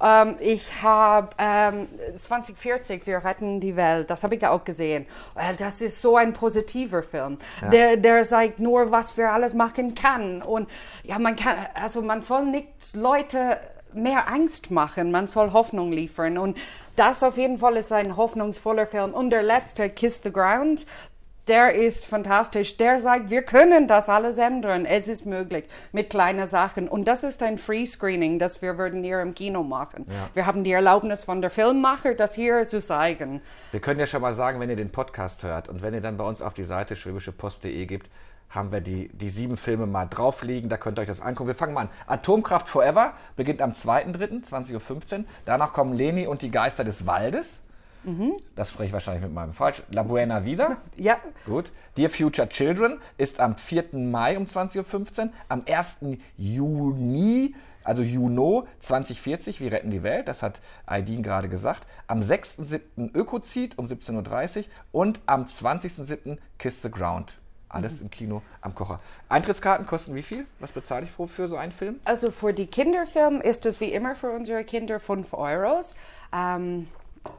Ähm, 0.00 0.36
ich 0.38 0.80
habe 0.80 1.30
ähm, 1.38 1.88
2040, 2.16 3.04
wir 3.06 3.24
retten 3.24 3.60
die 3.60 3.74
Welt. 3.74 4.10
Das 4.10 4.22
habe 4.22 4.36
ich 4.36 4.42
ja 4.42 4.50
auch 4.50 4.62
gesehen. 4.62 5.06
Das 5.58 5.80
ist 5.80 6.00
so 6.00 6.16
ein 6.16 6.32
positiver 6.32 7.02
Film. 7.02 7.38
Der, 7.72 7.96
der 7.96 8.22
zeigt 8.24 8.60
nur, 8.60 8.92
was 8.92 9.16
wir 9.16 9.32
alles 9.32 9.54
machen 9.54 9.96
kann. 9.96 10.40
Und 10.42 10.68
ja, 11.02 11.18
man 11.18 11.34
kann, 11.34 11.56
also 11.82 12.00
man 12.00 12.22
soll 12.22 12.46
nicht 12.46 12.68
Leute 12.94 13.58
mehr 13.94 14.28
Angst 14.28 14.70
machen, 14.70 15.10
man 15.10 15.26
soll 15.26 15.52
Hoffnung 15.52 15.92
liefern. 15.92 16.38
Und 16.38 16.56
das 16.96 17.22
auf 17.22 17.36
jeden 17.36 17.58
Fall 17.58 17.76
ist 17.76 17.92
ein 17.92 18.16
hoffnungsvoller 18.16 18.86
Film. 18.86 19.12
Und 19.12 19.30
der 19.30 19.42
letzte, 19.42 19.90
Kiss 19.90 20.20
the 20.22 20.32
Ground, 20.32 20.86
der 21.48 21.74
ist 21.74 22.06
fantastisch. 22.06 22.76
Der 22.76 22.98
sagt, 22.98 23.30
wir 23.30 23.42
können 23.42 23.86
das 23.86 24.08
alles 24.08 24.38
ändern. 24.38 24.86
Es 24.86 25.08
ist 25.08 25.26
möglich 25.26 25.64
mit 25.92 26.10
kleinen 26.10 26.48
Sachen. 26.48 26.88
Und 26.88 27.06
das 27.06 27.22
ist 27.22 27.42
ein 27.42 27.58
Free-Screening, 27.58 28.38
das 28.38 28.62
wir 28.62 28.78
würden 28.78 29.02
hier 29.02 29.20
im 29.20 29.34
Kino 29.34 29.62
machen. 29.62 30.06
Wir 30.32 30.46
haben 30.46 30.64
die 30.64 30.72
Erlaubnis 30.72 31.24
von 31.24 31.42
der 31.42 31.50
Filmmacher, 31.50 32.14
das 32.14 32.34
hier 32.34 32.64
zu 32.64 32.80
zeigen. 32.80 33.42
Wir 33.72 33.80
können 33.80 34.00
ja 34.00 34.06
schon 34.06 34.22
mal 34.22 34.34
sagen, 34.34 34.58
wenn 34.60 34.70
ihr 34.70 34.76
den 34.76 34.90
Podcast 34.90 35.42
hört 35.42 35.68
und 35.68 35.82
wenn 35.82 35.92
ihr 35.92 36.00
dann 36.00 36.16
bei 36.16 36.24
uns 36.24 36.40
auf 36.40 36.54
die 36.54 36.64
Seite 36.64 36.96
schwäbischepost.de 36.96 37.84
gebt, 37.86 38.08
haben 38.54 38.70
wir 38.72 38.80
die, 38.80 39.08
die 39.08 39.28
sieben 39.28 39.56
Filme 39.56 39.86
mal 39.86 40.06
drauf 40.06 40.42
liegen. 40.42 40.68
Da 40.68 40.76
könnt 40.76 40.98
ihr 40.98 41.02
euch 41.02 41.08
das 41.08 41.20
angucken. 41.20 41.48
Wir 41.48 41.54
fangen 41.54 41.74
mal 41.74 41.82
an. 41.82 41.88
Atomkraft 42.06 42.68
Forever 42.68 43.14
beginnt 43.36 43.60
am 43.60 43.72
2.3., 43.72 44.48
20.15 44.48 45.18
Uhr. 45.18 45.24
Danach 45.44 45.72
kommen 45.72 45.92
Leni 45.92 46.26
und 46.26 46.42
die 46.42 46.50
Geister 46.50 46.84
des 46.84 47.06
Waldes. 47.06 47.60
Das 48.54 48.70
spreche 48.70 48.88
ich 48.88 48.92
wahrscheinlich 48.92 49.24
mit 49.24 49.32
meinem 49.32 49.52
falsch. 49.52 49.82
La 49.90 50.02
Buena 50.02 50.44
Vida. 50.44 50.76
Ja, 50.96 51.16
Gut. 51.46 51.72
Dear 51.96 52.10
Future 52.10 52.48
Children 52.48 52.98
ist 53.16 53.40
am 53.40 53.56
4. 53.56 53.84
Mai 53.92 54.36
um 54.36 54.44
20.15 54.44 55.18
Uhr. 55.26 55.30
Am 55.48 55.62
1. 55.66 55.98
Juni, 56.36 57.54
also 57.82 58.02
Juno 58.02 58.66
2040, 58.80 59.60
wir 59.60 59.72
retten 59.72 59.90
die 59.90 60.02
Welt, 60.02 60.28
das 60.28 60.42
hat 60.42 60.60
Aidin 60.86 61.22
gerade 61.22 61.48
gesagt. 61.48 61.86
Am 62.06 62.20
6.7. 62.20 63.14
Ökozid 63.14 63.78
um 63.78 63.86
17.30 63.86 64.58
Uhr 64.58 64.64
und 64.92 65.20
am 65.26 65.44
20.7. 65.44 66.38
Kiss 66.58 66.82
the 66.82 66.90
Ground. 66.90 67.38
Alles 67.74 68.00
im 68.00 68.10
Kino 68.10 68.42
am 68.60 68.74
Kocher. 68.74 69.00
Eintrittskarten 69.28 69.86
kosten 69.86 70.14
wie 70.14 70.22
viel? 70.22 70.46
Was 70.60 70.72
bezahle 70.72 71.04
ich 71.04 71.14
pro 71.14 71.26
für 71.26 71.48
so 71.48 71.56
einen 71.56 71.72
Film? 71.72 72.00
also 72.04 72.30
für 72.30 72.52
die 72.52 72.66
Kinderfilm 72.66 73.40
ist 73.40 73.66
es 73.66 73.80
wie 73.80 73.92
immer 73.92 74.14
für 74.16 74.30
unsere 74.30 74.64
Kinder 74.64 75.00
5 75.00 75.32
Euros. 75.34 75.94
Ähm, 76.32 76.86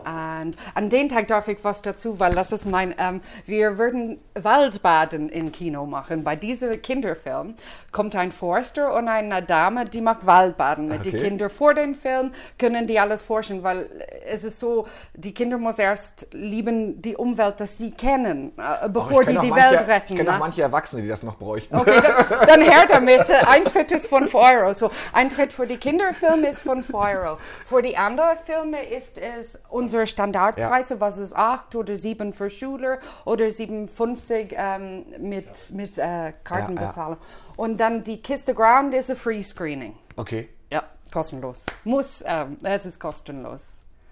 und 0.05 0.55
an 0.73 0.89
den 0.89 1.09
Tag 1.09 1.27
darf 1.27 1.47
ich 1.47 1.63
was 1.63 1.81
dazu, 1.81 2.19
weil 2.19 2.35
das 2.35 2.51
ist 2.51 2.65
mein, 2.65 2.93
ähm, 2.97 3.21
wir 3.45 3.77
würden 3.77 4.19
Waldbaden 4.35 5.29
im 5.29 5.51
Kino 5.51 5.85
machen. 5.85 6.23
Bei 6.23 6.35
diesem 6.35 6.79
Kinderfilm 6.81 7.55
kommt 7.91 8.15
ein 8.15 8.31
Forster 8.31 8.93
und 8.93 9.07
eine 9.07 9.41
Dame, 9.41 9.85
die 9.85 10.01
macht 10.01 10.25
Waldbaden 10.25 10.87
mit 10.87 10.99
Okay. 11.01 11.11
den 11.11 11.21
Kindern. 11.21 11.49
Vor 11.49 11.73
dem 11.73 11.95
Film 11.95 12.31
können 12.59 12.87
die 12.87 12.99
alles 12.99 13.21
forschen, 13.23 13.63
weil 13.63 13.89
es 14.27 14.43
ist 14.43 14.59
so, 14.59 14.87
die 15.13 15.33
Kinder 15.33 15.57
muss 15.57 15.79
erst 15.79 16.27
lieben 16.33 17.01
die 17.01 17.15
Umwelt, 17.15 17.59
dass 17.59 17.77
sie 17.77 17.91
kennen, 17.91 18.51
äh, 18.57 18.89
bevor 18.89 19.21
ich 19.21 19.27
die 19.29 19.37
die 19.39 19.49
manche, 19.49 19.71
Welt 19.71 19.87
retten. 19.87 20.13
Ich 20.13 20.17
kenne 20.17 20.29
ne? 20.29 20.35
auch 20.35 20.39
manche 20.39 20.61
Erwachsene, 20.61 21.01
die 21.01 21.07
das 21.07 21.23
noch 21.23 21.37
bräuchten. 21.37 21.75
Okay, 21.75 21.99
dann, 22.01 22.39
dann 22.47 22.61
her 22.61 22.85
damit. 22.87 23.29
Eintritt 23.31 23.91
ist 23.91 24.07
5 24.07 24.33
Euro. 24.35 24.73
So, 24.73 24.91
Eintritt 25.13 25.53
für 25.53 25.65
die 25.65 25.77
Kinderfilme 25.77 26.47
ist 26.47 26.61
5 26.61 26.93
Euro. 26.93 27.37
Für 27.65 27.81
die 27.81 27.97
anderen 27.97 28.37
Filme 28.45 28.83
ist 28.83 29.17
es 29.17 29.59
unsere 29.75 30.07
Standardpreise, 30.07 30.99
was 31.01 31.17
ist 31.17 31.35
8 31.35 31.75
oder 31.75 31.95
7 31.95 32.33
für 32.33 32.49
Schüler 32.49 32.99
oder 33.25 33.45
7,50 33.45 34.53
ähm, 34.55 35.05
mit, 35.19 35.47
mit 35.73 35.97
äh, 35.97 36.33
Kartenbezahlung. 36.43 37.17
Und 37.57 37.79
dann 37.79 38.03
die 38.03 38.21
Kiss 38.21 38.45
the 38.45 38.53
Ground 38.53 38.93
ist 38.93 39.09
ein 39.09 39.17
Free 39.17 39.43
Screening. 39.43 39.95
Okay, 40.15 40.49
Ja, 40.71 40.83
kostenlos. 41.11 41.65
Muss, 41.83 42.23
ähm, 42.25 42.57
es 42.63 42.85
ist 42.85 42.99
kostenlos. 42.99 43.69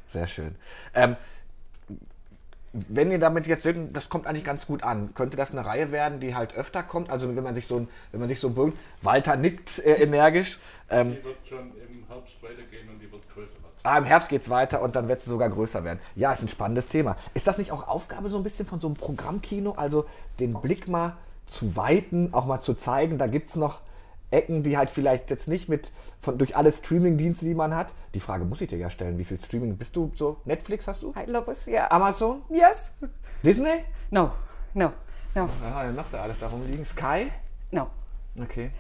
sehr 0.10 0.28
schön. 0.28 0.56
Ähm, 0.94 1.16
wenn 2.74 3.12
ihr 3.12 3.20
damit 3.20 3.46
jetzt, 3.48 3.66
denkt, 3.66 3.96
das 3.96 4.10
kommt 4.10 4.26
eigentlich 4.28 4.44
ganz 4.44 4.66
gut 4.68 4.84
an, 4.84 5.14
könnte 5.14 5.38
das 5.38 5.52
eine 5.52 5.66
Reihe 5.66 5.92
werden, 5.92 6.20
die 6.20 6.36
halt 6.36 6.56
öfter 6.56 6.82
kommt? 6.84 7.10
Also 7.10 7.34
wenn 7.36 7.44
man 7.44 7.56
sich 7.56 7.68
so, 7.68 7.78
ein- 7.78 7.88
wenn 8.12 8.20
man 8.20 8.30
sich 8.30 8.40
so 8.40 8.50
beugt, 8.50 8.78
Walter 9.02 9.36
nickt 9.36 9.80
äh, 9.80 10.02
energisch. 10.04 10.60
Ähm, 10.90 11.12
Die 11.16 11.24
wird 11.24 11.38
schon 11.48 11.72
im 11.78 12.06
Herbst 12.08 12.42
weitergehen 12.42 12.90
und 12.90 13.00
die 13.00 13.12
wird 13.12 13.22
größer 13.34 13.54
ah, 13.84 13.98
Im 13.98 14.06
Herbst 14.06 14.30
geht's 14.30 14.50
weiter 14.50 14.82
und 14.82 14.96
dann 14.96 15.08
wird 15.08 15.20
es 15.20 15.26
sogar 15.26 15.50
größer 15.50 15.84
werden. 15.84 16.00
Ja, 16.16 16.32
ist 16.34 16.42
ein 16.42 16.50
spannendes 16.50 16.88
Thema. 16.88 17.16
Ist 17.34 17.48
das 17.48 17.58
nicht 17.58 17.72
auch 17.72 17.88
Aufgabe 17.88 18.30
so 18.30 18.38
ein 18.38 18.44
bisschen 18.44 18.66
von 18.66 18.80
so 18.80 18.88
einem 18.88 18.96
Programmkino? 18.96 19.74
Also 19.74 20.06
den 20.40 20.54
Blick 20.54 20.88
mal 20.88 21.18
zu 21.46 21.76
weiten, 21.76 22.34
auch 22.34 22.46
mal 22.46 22.62
zu 22.62 22.74
zeigen, 22.74 23.18
da 23.18 23.28
gibt's 23.28 23.56
noch 23.56 23.82
Ecken, 24.34 24.64
die 24.64 24.78
halt 24.78 24.90
vielleicht 24.90 25.30
jetzt 25.30 25.48
nicht 25.48 25.70
mit 25.70 25.92
von, 26.18 26.38
durch 26.38 26.56
alle 26.58 26.72
Streaming-Dienste, 26.72 27.46
die 27.46 27.56
man 27.56 27.76
hat. 27.76 27.88
Die 28.14 28.20
Frage 28.20 28.44
muss 28.46 28.62
ich 28.62 28.70
dir 28.70 28.78
ja 28.78 28.90
stellen. 28.90 29.18
Wie 29.18 29.24
viel 29.26 29.40
Streaming 29.40 29.78
bist 29.78 29.96
du 29.96 30.12
so? 30.16 30.38
Netflix 30.46 30.88
hast 30.88 31.04
du? 31.04 31.14
I 31.16 31.30
love 31.30 31.48
us, 31.48 31.68
yeah. 31.68 31.88
Amazon? 31.92 32.42
yes. 32.50 32.92
Disney? 33.44 33.84
No, 34.12 34.32
no, 34.74 34.92
no, 35.36 35.48
Ja, 35.64 35.92
noch 35.92 36.10
da 36.12 36.22
alles 36.24 36.40
darum 36.40 36.62
liegen. 36.70 36.86
Sky? 36.86 37.32
no. 37.72 37.88
Okay. 38.42 38.72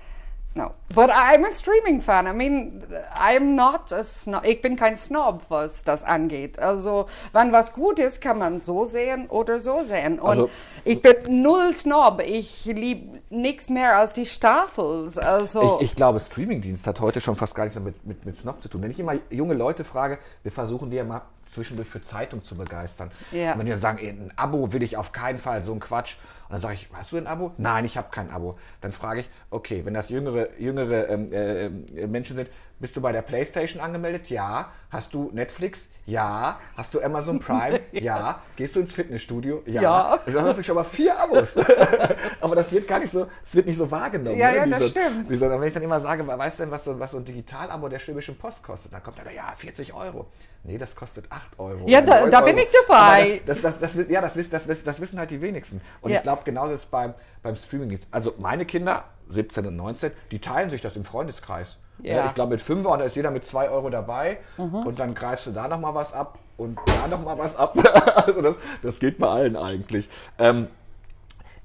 No, 0.55 0.71
but 0.93 1.09
I'm 1.11 1.43
a 1.45 1.51
streaming 1.51 1.99
fan. 1.99 2.27
I 2.27 2.31
mean, 2.33 2.83
I'm 3.15 3.55
not 3.55 3.91
a 3.91 4.03
snob. 4.03 4.45
Ich 4.45 4.61
bin 4.61 4.75
kein 4.75 4.97
Snob, 4.97 5.41
was 5.49 5.83
das 5.83 6.03
angeht. 6.03 6.59
Also, 6.59 7.07
wenn 7.31 7.51
was 7.51 7.73
gut 7.73 7.97
ist, 7.97 8.21
kann 8.21 8.37
man 8.37 8.61
so 8.61 8.85
sehen 8.85 9.27
oder 9.29 9.57
so 9.57 9.83
sehen. 9.83 10.19
Und 10.19 10.29
Also- 10.29 10.49
ich 10.85 11.01
bin 11.01 11.41
null 11.41 11.73
Snob. 11.73 12.21
Ich 12.23 12.65
liebe 12.65 13.19
nichts 13.31 13.69
mehr 13.69 13.97
als 13.97 14.13
die 14.13 14.27
Staffels. 14.27 15.17
Also, 15.17 15.77
Ich, 15.79 15.89
ich 15.89 15.95
glaube, 15.95 16.19
Streamingdienst 16.19 16.85
hat 16.85 16.99
heute 17.01 17.19
schon 17.19 17.35
fast 17.35 17.55
gar 17.55 17.63
nichts 17.63 17.79
mehr 17.79 17.85
mit, 17.85 18.05
mit, 18.05 18.23
mit 18.23 18.37
Snob 18.37 18.61
zu 18.61 18.69
tun. 18.69 18.83
Wenn 18.83 18.91
ich 18.91 18.99
immer 18.99 19.15
junge 19.31 19.55
Leute 19.55 19.83
frage, 19.83 20.19
wir 20.43 20.51
versuchen 20.51 20.91
die 20.91 20.97
ja 20.97 21.03
mal 21.03 21.23
zwischendurch 21.47 21.89
für 21.89 22.01
Zeitung 22.03 22.43
zu 22.43 22.55
begeistern. 22.55 23.09
Ja. 23.31 23.53
Und 23.53 23.59
wenn 23.59 23.65
die 23.65 23.71
dann 23.71 23.81
sagen, 23.81 23.97
ey, 23.97 24.09
ein 24.09 24.31
Abo 24.35 24.71
will 24.71 24.83
ich 24.83 24.97
auf 24.97 25.11
keinen 25.13 25.39
Fall, 25.39 25.63
so 25.63 25.73
ein 25.73 25.79
Quatsch. 25.79 26.15
Dann 26.53 26.61
sage 26.61 26.75
ich, 26.75 26.87
hast 26.93 27.11
du 27.11 27.17
ein 27.17 27.25
Abo? 27.25 27.51
Nein, 27.57 27.83
ich 27.83 27.97
habe 27.97 28.09
kein 28.11 28.29
Abo. 28.29 28.59
Dann 28.79 28.91
frage 28.91 29.21
ich, 29.21 29.29
okay, 29.49 29.83
wenn 29.85 29.95
das 29.95 30.09
jüngere, 30.09 30.49
jüngere 30.59 31.09
ähm, 31.09 31.33
äh, 31.33 31.65
äh, 31.65 32.05
Menschen 32.05 32.35
sind, 32.35 32.47
bist 32.77 32.95
du 32.95 33.01
bei 33.01 33.11
der 33.11 33.23
Playstation 33.23 33.81
angemeldet? 33.81 34.29
Ja. 34.29 34.71
Hast 34.91 35.15
du 35.15 35.31
Netflix? 35.33 35.89
Ja. 36.05 36.59
Hast 36.77 36.93
du 36.93 37.01
Amazon 37.01 37.39
Prime? 37.39 37.79
ja. 37.91 38.43
Gehst 38.55 38.75
du 38.75 38.81
ins 38.81 38.93
Fitnessstudio? 38.93 39.63
Ja. 39.65 39.81
Ja. 39.81 40.19
Dann 40.27 40.45
hast 40.45 40.59
du 40.59 40.63
schon 40.63 40.75
mal 40.75 40.83
vier 40.83 41.19
Abos. 41.19 41.55
Aber 42.41 42.55
das 42.55 42.71
wird 42.71 42.87
gar 42.87 42.99
nicht 42.99 43.09
so, 43.09 43.25
es 43.43 43.55
wird 43.55 43.65
nicht 43.65 43.77
so 43.79 43.89
wahrgenommen. 43.89 44.37
Ja, 44.37 44.51
ne? 44.51 44.57
ja, 44.57 44.65
das 44.67 44.79
Dieser- 44.79 44.89
stimmt. 44.91 45.31
dieser, 45.31 45.59
wenn 45.59 45.67
ich 45.67 45.73
dann 45.73 45.81
immer 45.81 45.99
sage, 46.01 46.27
weißt 46.27 46.59
du 46.59 46.63
denn, 46.65 46.71
was 46.71 46.83
so, 46.83 46.99
was 46.99 47.09
so 47.09 47.17
ein 47.17 47.25
Digitalabo 47.25 47.89
der 47.89 47.97
Schwäbischen 47.97 48.37
Post 48.37 48.61
kostet? 48.61 48.93
Dann 48.93 49.01
kommt 49.01 49.17
er, 49.17 49.31
ja, 49.31 49.51
40 49.57 49.91
Euro. 49.95 50.27
Nee, 50.65 50.77
das 50.77 50.95
kostet 50.95 51.25
8 51.29 51.59
Euro. 51.59 51.85
Ja, 51.87 52.01
da- 52.01 52.21
9 52.21 52.31
da 52.31 52.41
bin 52.41 52.55
Euro. 52.55 52.65
ich 52.65 52.75
dabei. 52.87 53.41
Das, 53.45 53.59
das, 53.61 53.79
das, 53.79 53.95
das, 53.97 54.07
ja, 54.07 54.21
das, 54.21 54.35
wissen- 54.37 54.51
das, 54.51 54.67
wissen- 54.67 54.85
das 54.85 55.01
wissen 55.01 55.19
halt 55.19 55.29
die 55.31 55.41
wenigsten. 55.41 55.81
Und 56.01 56.11
Ja. 56.11 56.17
ich 56.17 56.23
glaube, 56.23 56.43
genauso 56.45 56.73
ist 56.73 56.81
es 56.81 56.85
beim, 56.85 57.13
beim 57.41 57.55
Streaming. 57.57 57.99
Also 58.11 58.33
meine 58.37 58.65
Kinder, 58.65 59.03
17 59.29 59.65
und 59.67 59.75
19, 59.75 60.11
die 60.31 60.39
teilen 60.39 60.69
sich 60.69 60.79
das 60.81 60.95
im 60.95 61.03
Freundeskreis. 61.03 61.77
Ja. 61.99 62.21
Mhm. 62.23 62.27
Ich 62.29 62.35
glaube, 62.35 62.51
mit 62.51 62.61
5 62.61 62.85
und 62.85 62.99
da 62.99 63.03
ist 63.05 63.15
jeder 63.15 63.29
mit 63.31 63.45
2 63.45 63.69
Euro 63.69 63.89
dabei 63.89 64.37
und 64.57 64.99
dann 64.99 65.13
greifst 65.13 65.47
du 65.47 65.51
da 65.51 65.67
nochmal 65.67 65.93
was 65.95 66.13
ab 66.13 66.39
und 66.57 66.79
da 66.85 67.07
nochmal 67.07 67.37
was 67.37 67.55
ab. 67.57 67.75
also 68.25 68.41
das, 68.41 68.57
das 68.81 68.99
geht 68.99 69.17
bei 69.19 69.27
allen 69.27 69.55
eigentlich. 69.57 70.09
Ähm, 70.39 70.67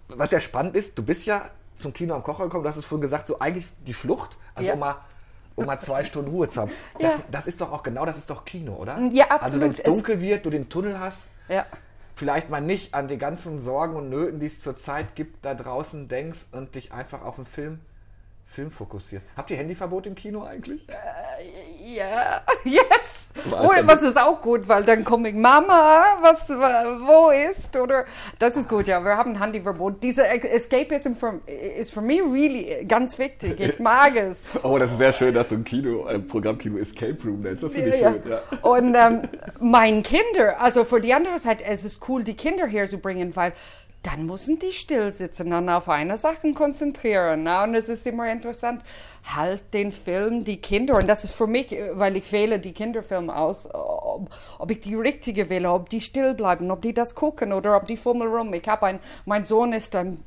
was 0.08 0.30
ja 0.32 0.40
spannend 0.40 0.74
ist, 0.76 0.98
du 0.98 1.02
bist 1.04 1.24
ja 1.26 1.50
zum 1.76 1.92
Kino 1.92 2.14
am 2.14 2.22
Kocher 2.22 2.44
gekommen, 2.44 2.64
du 2.64 2.68
hast 2.68 2.76
es 2.76 2.84
vorhin 2.84 3.02
gesagt, 3.02 3.26
so 3.28 3.38
eigentlich 3.38 3.66
die 3.86 3.92
Flucht, 3.92 4.36
also 4.54 4.68
Ja. 4.68 4.76
mal, 4.76 4.96
um 5.58 5.66
mal 5.66 5.78
zwei 5.78 6.04
Stunden 6.04 6.30
Ruhe 6.30 6.48
zu 6.48 6.60
haben. 6.62 6.72
Das, 7.00 7.18
Ja. 7.18 7.24
das 7.30 7.46
ist 7.46 7.60
doch 7.60 7.72
auch 7.72 7.82
genau, 7.82 8.06
das 8.06 8.16
ist 8.18 8.30
doch 8.30 8.44
Kino, 8.44 8.74
oder? 8.74 8.98
Ja, 9.12 9.26
Also 9.26 9.34
absolut. 9.56 9.62
wenn 9.64 9.70
es 9.72 9.82
dunkel 9.82 10.20
wird, 10.20 10.46
du 10.46 10.50
den 10.50 10.68
Tunnel 10.68 10.98
hast, 10.98 11.26
Ja. 11.48 11.66
vielleicht 12.14 12.48
mal 12.50 12.60
nicht 12.60 12.94
an 12.94 13.08
die 13.08 13.18
ganzen 13.18 13.60
Sorgen 13.60 13.96
und 13.96 14.08
Nöten, 14.10 14.40
die 14.40 14.46
es 14.46 14.60
zurzeit 14.62 15.14
gibt, 15.14 15.44
da 15.44 15.54
draußen 15.54 16.08
denkst 16.08 16.46
und 16.52 16.74
dich 16.74 16.92
einfach 16.92 17.22
auf 17.22 17.36
den 17.36 17.44
Film, 17.46 17.80
Film 18.46 18.70
fokussierst. 18.70 19.26
Habt 19.36 19.50
ihr 19.50 19.56
Handyverbot 19.58 20.06
im 20.06 20.14
Kino 20.14 20.42
eigentlich? 20.44 20.86
Ja, 21.84 22.42
yes. 22.64 23.17
Oh, 23.50 23.70
was 23.84 24.02
ist 24.02 24.20
auch 24.20 24.40
gut, 24.40 24.68
weil 24.68 24.84
dann 24.84 25.04
komme 25.04 25.28
ich, 25.30 25.34
Mama, 25.34 26.04
was, 26.22 26.48
wo 26.48 27.30
ist, 27.30 27.76
oder, 27.76 28.04
das 28.38 28.56
ist 28.56 28.68
gut, 28.68 28.86
ja, 28.88 29.00
wir 29.04 29.16
haben 29.16 29.38
Handyverbot. 29.38 30.02
Dieser 30.02 30.30
Escapism 30.44 31.14
für, 31.14 31.40
ist 31.78 31.92
für 31.92 32.00
mich 32.00 32.20
really 32.22 32.84
ganz 32.86 33.18
wichtig. 33.18 33.58
Ich 33.60 33.78
mag 33.80 34.16
es. 34.16 34.42
Oh, 34.62 34.78
das 34.78 34.92
ist 34.92 34.98
sehr 34.98 35.12
schön, 35.12 35.34
dass 35.34 35.48
du 35.48 35.56
ein 35.56 35.64
Kino, 35.64 36.04
ein 36.06 36.26
Programmkino 36.26 36.78
Escape 36.78 37.16
Room 37.24 37.42
nennst. 37.42 37.62
Das 37.62 37.72
finde 37.72 37.90
ich 37.94 38.00
Ja. 38.00 38.12
schön, 38.12 38.22
ja. 38.30 38.40
Und 38.62 38.94
ähm, 38.94 39.22
mein 39.60 40.02
Kinder, 40.02 40.60
also 40.60 40.84
für 40.84 41.00
die 41.00 41.12
andere 41.14 41.38
Seite, 41.38 41.64
es 41.64 41.84
ist 41.84 42.08
cool, 42.08 42.24
die 42.24 42.34
Kinder 42.34 42.66
herzubringen, 42.66 43.34
weil 43.36 43.52
dann 44.02 44.26
müssen 44.26 44.58
die 44.58 44.72
still 44.72 45.12
sitzen 45.12 45.52
und 45.52 45.68
auf 45.68 45.88
eine 45.88 46.18
Sache 46.18 46.52
konzentrieren. 46.52 47.42
Na? 47.42 47.64
Und 47.64 47.74
es 47.74 47.88
ist 47.88 48.06
immer 48.06 48.30
interessant, 48.30 48.82
halt 49.34 49.62
den 49.74 49.92
Film, 49.92 50.44
die 50.44 50.60
Kinder, 50.60 50.96
und 50.96 51.08
das 51.08 51.24
ist 51.24 51.34
für 51.34 51.46
mich, 51.46 51.74
weil 51.92 52.16
ich 52.16 52.30
wähle 52.30 52.58
die 52.60 52.72
Kinderfilme 52.72 53.34
aus, 53.34 53.68
ob, 53.72 54.30
ob 54.58 54.70
ich 54.70 54.80
die 54.80 54.94
richtige 54.94 55.50
wähle, 55.50 55.72
ob 55.72 55.90
die 55.90 56.00
still 56.00 56.34
bleiben, 56.34 56.70
ob 56.70 56.82
die 56.82 56.94
das 56.94 57.14
gucken 57.14 57.52
oder 57.52 57.76
ob 57.76 57.86
die 57.86 57.96
fummeln 57.96 58.32
rum. 58.32 58.54
Ich 58.54 58.68
habe 58.68 58.86
ein, 58.86 59.00
mein 59.24 59.44
Sohn 59.44 59.72
ist 59.72 59.94
dann 59.94 60.22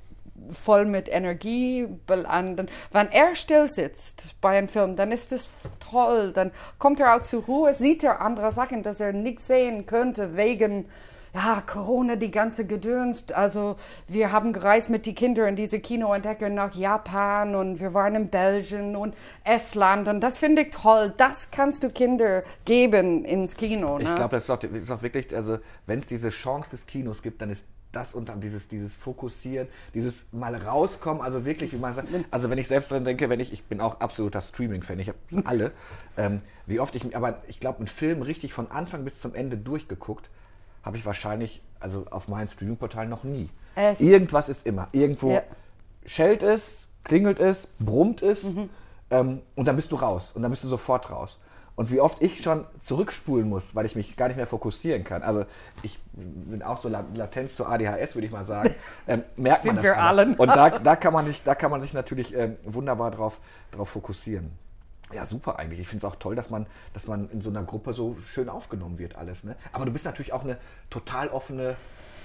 voll 0.49 0.85
mit 0.85 1.07
Energie 1.07 1.87
beladen. 2.07 2.69
Wenn 2.91 3.11
er 3.11 3.35
still 3.35 3.69
sitzt 3.69 4.39
bei 4.41 4.57
einem 4.57 4.67
Film, 4.67 4.95
dann 4.95 5.11
ist 5.11 5.31
es 5.31 5.49
toll. 5.79 6.31
Dann 6.33 6.51
kommt 6.77 6.99
er 6.99 7.15
auch 7.15 7.21
zur 7.21 7.43
Ruhe, 7.43 7.73
sieht 7.73 8.03
er 8.03 8.21
andere 8.21 8.51
Sachen, 8.51 8.83
dass 8.83 8.99
er 8.99 9.13
nicht 9.13 9.39
sehen 9.39 9.85
könnte 9.85 10.35
wegen 10.35 10.87
ja, 11.33 11.63
Corona, 11.65 12.15
die 12.15 12.31
ganze 12.31 12.65
Gedöns. 12.65 13.31
Also 13.31 13.77
wir 14.07 14.31
haben 14.31 14.53
gereist 14.53 14.89
mit 14.89 15.05
den 15.05 15.15
Kindern 15.15 15.49
in 15.49 15.55
diese 15.55 15.79
Kinoentdecker 15.79 16.49
nach 16.49 16.75
Japan 16.75 17.55
und 17.55 17.79
wir 17.79 17.93
waren 17.93 18.15
in 18.15 18.29
Belgien 18.29 18.95
und 18.95 19.15
Estland 19.43 20.07
und 20.07 20.19
das 20.21 20.37
finde 20.37 20.63
ich 20.63 20.71
toll. 20.71 21.13
Das 21.17 21.51
kannst 21.51 21.83
du 21.83 21.89
Kinder 21.89 22.43
geben 22.65 23.23
ins 23.23 23.55
Kino. 23.55 23.97
Ne? 23.97 24.03
Ich 24.03 24.15
glaube, 24.15 24.35
das 24.35 24.43
ist 24.43 24.49
auch, 24.49 24.59
das 24.59 24.71
ist 24.71 24.91
auch 24.91 25.01
wirklich, 25.01 25.33
also 25.35 25.59
wenn 25.87 25.99
es 25.99 26.07
diese 26.07 26.29
Chance 26.29 26.69
des 26.71 26.85
Kinos 26.85 27.21
gibt, 27.21 27.41
dann 27.41 27.49
ist 27.49 27.65
das 27.91 28.13
und 28.13 28.29
dann 28.29 28.41
dieses, 28.41 28.67
dieses 28.67 28.95
Fokussieren, 28.95 29.67
dieses 29.93 30.27
mal 30.31 30.55
rauskommen, 30.55 31.21
also 31.21 31.45
wirklich, 31.45 31.73
wie 31.73 31.77
man 31.77 31.93
sagt, 31.93 32.07
also 32.29 32.49
wenn 32.49 32.57
ich 32.57 32.67
selbst 32.67 32.91
dran 32.91 33.03
denke, 33.03 33.29
wenn 33.29 33.39
ich, 33.39 33.51
ich 33.51 33.63
bin 33.65 33.81
auch 33.81 33.99
absoluter 33.99 34.41
Streaming-Fan, 34.41 34.99
ich 34.99 35.09
habe 35.09 35.17
alle, 35.43 35.71
ähm, 36.17 36.37
wie 36.65 36.79
oft 36.79 36.95
ich, 36.95 37.15
aber 37.15 37.41
ich 37.47 37.59
glaube, 37.59 37.79
einen 37.79 37.87
Film 37.87 38.21
richtig 38.21 38.53
von 38.53 38.71
Anfang 38.71 39.03
bis 39.03 39.19
zum 39.19 39.35
Ende 39.35 39.57
durchgeguckt, 39.57 40.29
habe 40.83 40.97
ich 40.97 41.05
wahrscheinlich, 41.05 41.61
also 41.79 42.05
auf 42.09 42.27
meinen 42.27 42.47
Streaming-Portalen 42.47 43.09
noch 43.09 43.23
nie. 43.23 43.49
Echt? 43.75 44.01
Irgendwas 44.01 44.49
ist 44.49 44.65
immer, 44.65 44.87
irgendwo 44.91 45.31
Ja. 45.31 45.41
schellt 46.05 46.43
es, 46.43 46.87
klingelt 47.03 47.39
es, 47.39 47.67
brummt 47.79 48.21
es 48.21 48.47
ähm, 49.09 49.41
und 49.55 49.67
dann 49.67 49.75
bist 49.75 49.91
du 49.91 49.95
raus 49.95 50.33
und 50.33 50.41
dann 50.41 50.51
bist 50.51 50.63
du 50.63 50.67
sofort 50.67 51.09
raus. 51.11 51.39
Und 51.77 51.89
wie 51.89 52.01
oft 52.01 52.21
ich 52.21 52.43
schon 52.43 52.65
zurückspulen 52.79 53.47
muss, 53.47 53.73
weil 53.75 53.85
ich 53.85 53.95
mich 53.95 54.17
gar 54.17 54.27
nicht 54.27 54.35
mehr 54.37 54.45
fokussieren 54.45 55.03
kann. 55.05 55.23
Also 55.23 55.45
ich 55.83 55.99
bin 56.13 56.61
auch 56.61 56.77
so 56.81 56.89
La- 56.89 57.05
Latenz 57.15 57.55
zur 57.55 57.69
ADHS, 57.69 58.13
würde 58.15 58.25
ich 58.27 58.31
mal 58.31 58.43
sagen. 58.43 58.75
Ähm, 59.07 59.23
merkt 59.37 59.65
man 59.65 59.75
Sind 59.75 59.75
das 59.77 59.83
wir 59.83 59.97
allen. 59.97 60.35
Und 60.35 60.49
da, 60.49 60.69
da, 60.69 60.95
kann 60.95 61.13
man 61.13 61.25
sich, 61.25 61.41
da 61.43 61.55
kann 61.55 61.71
man 61.71 61.81
sich 61.81 61.93
natürlich 61.93 62.35
ähm, 62.35 62.55
wunderbar 62.65 63.09
drauf, 63.09 63.39
drauf 63.71 63.89
fokussieren. 63.89 64.51
Ja, 65.13 65.25
super 65.25 65.59
eigentlich. 65.59 65.79
Ich 65.79 65.87
finde 65.87 66.05
es 66.05 66.11
auch 66.11 66.17
toll, 66.17 66.35
dass 66.35 66.49
man, 66.49 66.65
dass 66.93 67.07
man 67.07 67.29
in 67.29 67.41
so 67.41 67.49
einer 67.49 67.63
Gruppe 67.63 67.93
so 67.93 68.17
schön 68.25 68.49
aufgenommen 68.49 68.99
wird, 68.99 69.15
alles. 69.15 69.43
Ne? 69.43 69.55
Aber 69.71 69.85
du 69.85 69.91
bist 69.91 70.05
natürlich 70.05 70.33
auch 70.33 70.43
eine 70.43 70.57
total 70.89 71.29
offene 71.29 71.75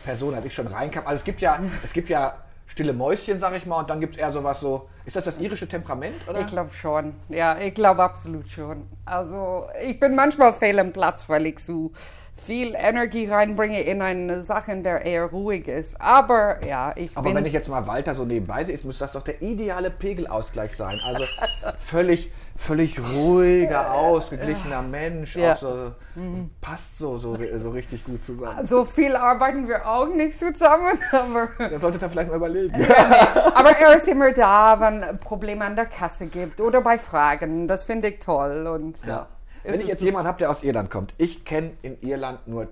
Person, 0.04 0.34
als 0.34 0.46
ich 0.46 0.54
schon 0.54 0.66
reinkam. 0.66 1.06
Also 1.06 1.16
es 1.16 1.24
gibt 1.24 1.40
ja, 1.40 1.58
es 1.82 1.92
gibt 1.92 2.08
ja 2.08 2.36
stille 2.66 2.92
Mäuschen, 2.92 3.38
sag 3.38 3.54
ich 3.54 3.66
mal, 3.66 3.80
und 3.80 3.90
dann 3.90 4.00
gibt 4.00 4.14
es 4.14 4.20
eher 4.20 4.30
sowas 4.30 4.60
so. 4.60 4.88
Ist 5.04 5.16
das 5.16 5.24
das 5.24 5.38
irische 5.38 5.68
Temperament? 5.68 6.16
Oder? 6.28 6.40
Ich 6.40 6.46
glaube 6.46 6.72
schon. 6.72 7.14
Ja, 7.28 7.58
ich 7.58 7.74
glaube 7.74 8.02
absolut 8.02 8.48
schon. 8.48 8.88
Also 9.04 9.68
ich 9.82 9.98
bin 10.00 10.14
manchmal 10.14 10.52
fehl 10.52 10.78
am 10.78 10.92
Platz, 10.92 11.28
weil 11.28 11.46
ich 11.46 11.60
so 11.60 11.92
viel 12.36 12.74
Energie 12.76 13.28
reinbringe 13.28 13.80
in 13.80 14.02
eine 14.02 14.42
Sache, 14.42 14.72
in 14.72 14.82
der 14.82 15.04
eher 15.04 15.24
ruhig 15.24 15.66
ist. 15.68 16.00
Aber 16.00 16.64
ja, 16.64 16.92
ich 16.94 17.16
Aber 17.16 17.28
bin... 17.28 17.36
wenn 17.36 17.46
ich 17.46 17.52
jetzt 17.52 17.68
mal 17.68 17.86
Walter 17.86 18.14
so 18.14 18.24
nebenbei 18.24 18.62
sehe, 18.62 18.78
müsste 18.84 19.04
das 19.04 19.12
doch 19.12 19.22
der 19.22 19.42
ideale 19.42 19.90
Pegelausgleich 19.90 20.76
sein. 20.76 21.00
Also 21.04 21.24
völlig, 21.78 22.30
völlig 22.56 23.00
ruhiger, 23.00 23.92
ausgeglichener 23.92 24.82
Mensch. 24.82 25.34
Ja. 25.36 25.56
So, 25.56 25.92
passt 26.60 26.98
so, 26.98 27.18
so, 27.18 27.36
so 27.58 27.70
richtig 27.70 28.04
gut 28.04 28.22
zusammen. 28.22 28.66
so 28.66 28.84
viel 28.84 29.16
arbeiten 29.16 29.66
wir 29.66 29.88
auch 29.88 30.06
nicht 30.06 30.38
zusammen, 30.38 30.98
aber, 31.12 31.48
Das 31.58 31.80
sollte 31.80 32.04
er 32.04 32.10
vielleicht 32.10 32.30
mal 32.30 32.36
überlegen. 32.36 32.74
aber 33.54 33.70
er 33.70 33.96
ist 33.96 34.08
immer 34.08 34.32
da, 34.32 34.78
wenn 34.78 35.18
Probleme 35.18 35.64
an 35.64 35.74
der 35.74 35.86
Kasse 35.86 36.26
gibt 36.26 36.60
oder 36.60 36.80
bei 36.80 36.98
Fragen. 36.98 37.66
Das 37.66 37.84
finde 37.84 38.08
ich 38.08 38.18
toll. 38.18 38.66
Und 38.66 39.02
ja. 39.04 39.08
Ja. 39.08 39.26
Wenn 39.66 39.80
ich 39.80 39.86
jetzt 39.88 40.02
jemanden 40.02 40.28
habe, 40.28 40.38
der 40.38 40.50
aus 40.50 40.62
Irland 40.62 40.90
kommt, 40.90 41.14
ich 41.18 41.44
kenne 41.44 41.72
in 41.82 42.00
Irland 42.02 42.46
nur 42.46 42.68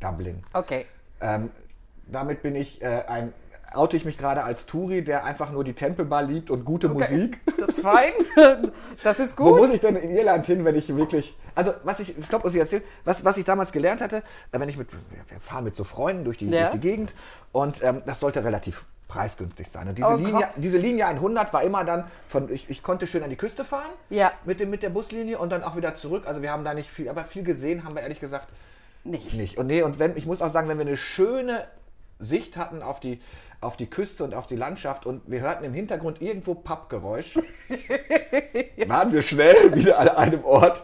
Dublin. 0.00 0.42
Okay. 0.52 0.86
Ähm, 1.20 1.50
damit 2.06 2.42
bin 2.42 2.54
ich 2.56 2.82
äh, 2.82 3.04
ein, 3.08 3.32
oute 3.72 3.96
ich 3.96 4.04
mich 4.04 4.18
gerade 4.18 4.44
als 4.44 4.66
Touri, 4.66 5.02
der 5.02 5.24
einfach 5.24 5.50
nur 5.50 5.64
die 5.64 5.72
Tempelbar 5.72 6.22
liebt 6.22 6.50
und 6.50 6.64
gute 6.64 6.88
Musik. 6.88 7.40
Das 7.58 7.68
ist 7.70 7.80
fein. 7.80 8.12
Das 9.02 9.18
ist 9.20 9.38
Wo 9.38 9.50
muss 9.56 9.66
gut. 9.66 9.74
ich 9.76 9.80
denn 9.80 9.96
in 9.96 10.10
Irland 10.10 10.46
hin, 10.46 10.64
wenn 10.64 10.74
ich 10.76 10.94
wirklich. 10.94 11.36
Also, 11.54 11.72
was 11.84 12.00
ich, 12.00 12.14
stopp, 12.24 12.44
muss 12.44 12.54
ich 12.54 12.60
erzählen, 12.60 12.82
was, 13.04 13.24
was 13.24 13.36
ich 13.36 13.44
damals 13.44 13.72
gelernt 13.72 14.00
hatte, 14.00 14.18
äh, 14.52 14.58
wenn 14.60 14.68
ich 14.68 14.76
mit, 14.76 14.92
wir 14.92 15.40
fahren 15.40 15.64
mit 15.64 15.76
so 15.76 15.84
Freunden 15.84 16.24
durch 16.24 16.38
die, 16.38 16.48
Ja. 16.48 16.68
durch 16.70 16.80
die 16.80 16.88
Gegend 16.88 17.14
und 17.52 17.82
ähm, 17.82 18.02
das 18.06 18.20
sollte 18.20 18.44
relativ 18.44 18.86
preisgünstig 19.08 19.68
sein. 19.70 19.88
Und 19.88 19.98
diese, 19.98 20.08
Oh 20.08 20.16
Linie, 20.16 20.48
diese 20.56 20.78
Linie 20.78 21.06
100 21.06 21.52
war 21.52 21.62
immer 21.62 21.84
dann 21.84 22.04
von, 22.28 22.50
ich, 22.52 22.68
ich 22.70 22.82
konnte 22.82 23.06
schön 23.06 23.22
an 23.22 23.30
die 23.30 23.36
Küste 23.36 23.64
fahren 23.64 23.90
Ja. 24.10 24.32
mit, 24.44 24.60
dem, 24.60 24.70
mit 24.70 24.82
der 24.82 24.90
Buslinie 24.90 25.38
und 25.38 25.50
dann 25.50 25.62
auch 25.62 25.76
wieder 25.76 25.94
zurück. 25.94 26.26
Also 26.26 26.42
wir 26.42 26.50
haben 26.50 26.64
da 26.64 26.74
nicht 26.74 26.88
viel, 26.90 27.08
aber 27.08 27.24
viel 27.24 27.42
gesehen 27.42 27.84
haben 27.84 27.94
wir 27.94 28.02
ehrlich 28.02 28.20
gesagt 28.20 28.48
Nicht. 29.04 29.34
nicht. 29.34 29.58
Und 29.58 29.66
nee, 29.66 29.82
und 29.82 29.98
wenn, 29.98 30.16
ich 30.16 30.26
muss 30.26 30.40
auch 30.42 30.50
sagen, 30.50 30.68
wenn 30.68 30.78
wir 30.78 30.86
eine 30.86 30.96
schöne 30.96 31.64
Sicht 32.18 32.56
hatten 32.56 32.82
auf 32.82 33.00
die, 33.00 33.20
auf 33.60 33.76
die 33.76 33.86
Küste 33.88 34.24
und 34.24 34.34
auf 34.34 34.46
die 34.46 34.56
Landschaft 34.56 35.06
und 35.06 35.22
wir 35.26 35.40
hörten 35.40 35.64
im 35.64 35.72
Hintergrund 35.74 36.20
irgendwo 36.22 36.54
Pappgeräusch, 36.54 37.36
waren 38.86 39.12
wir 39.12 39.22
schnell 39.22 39.74
wieder 39.74 39.98
an 39.98 40.08
einem 40.08 40.44
Ort, 40.44 40.82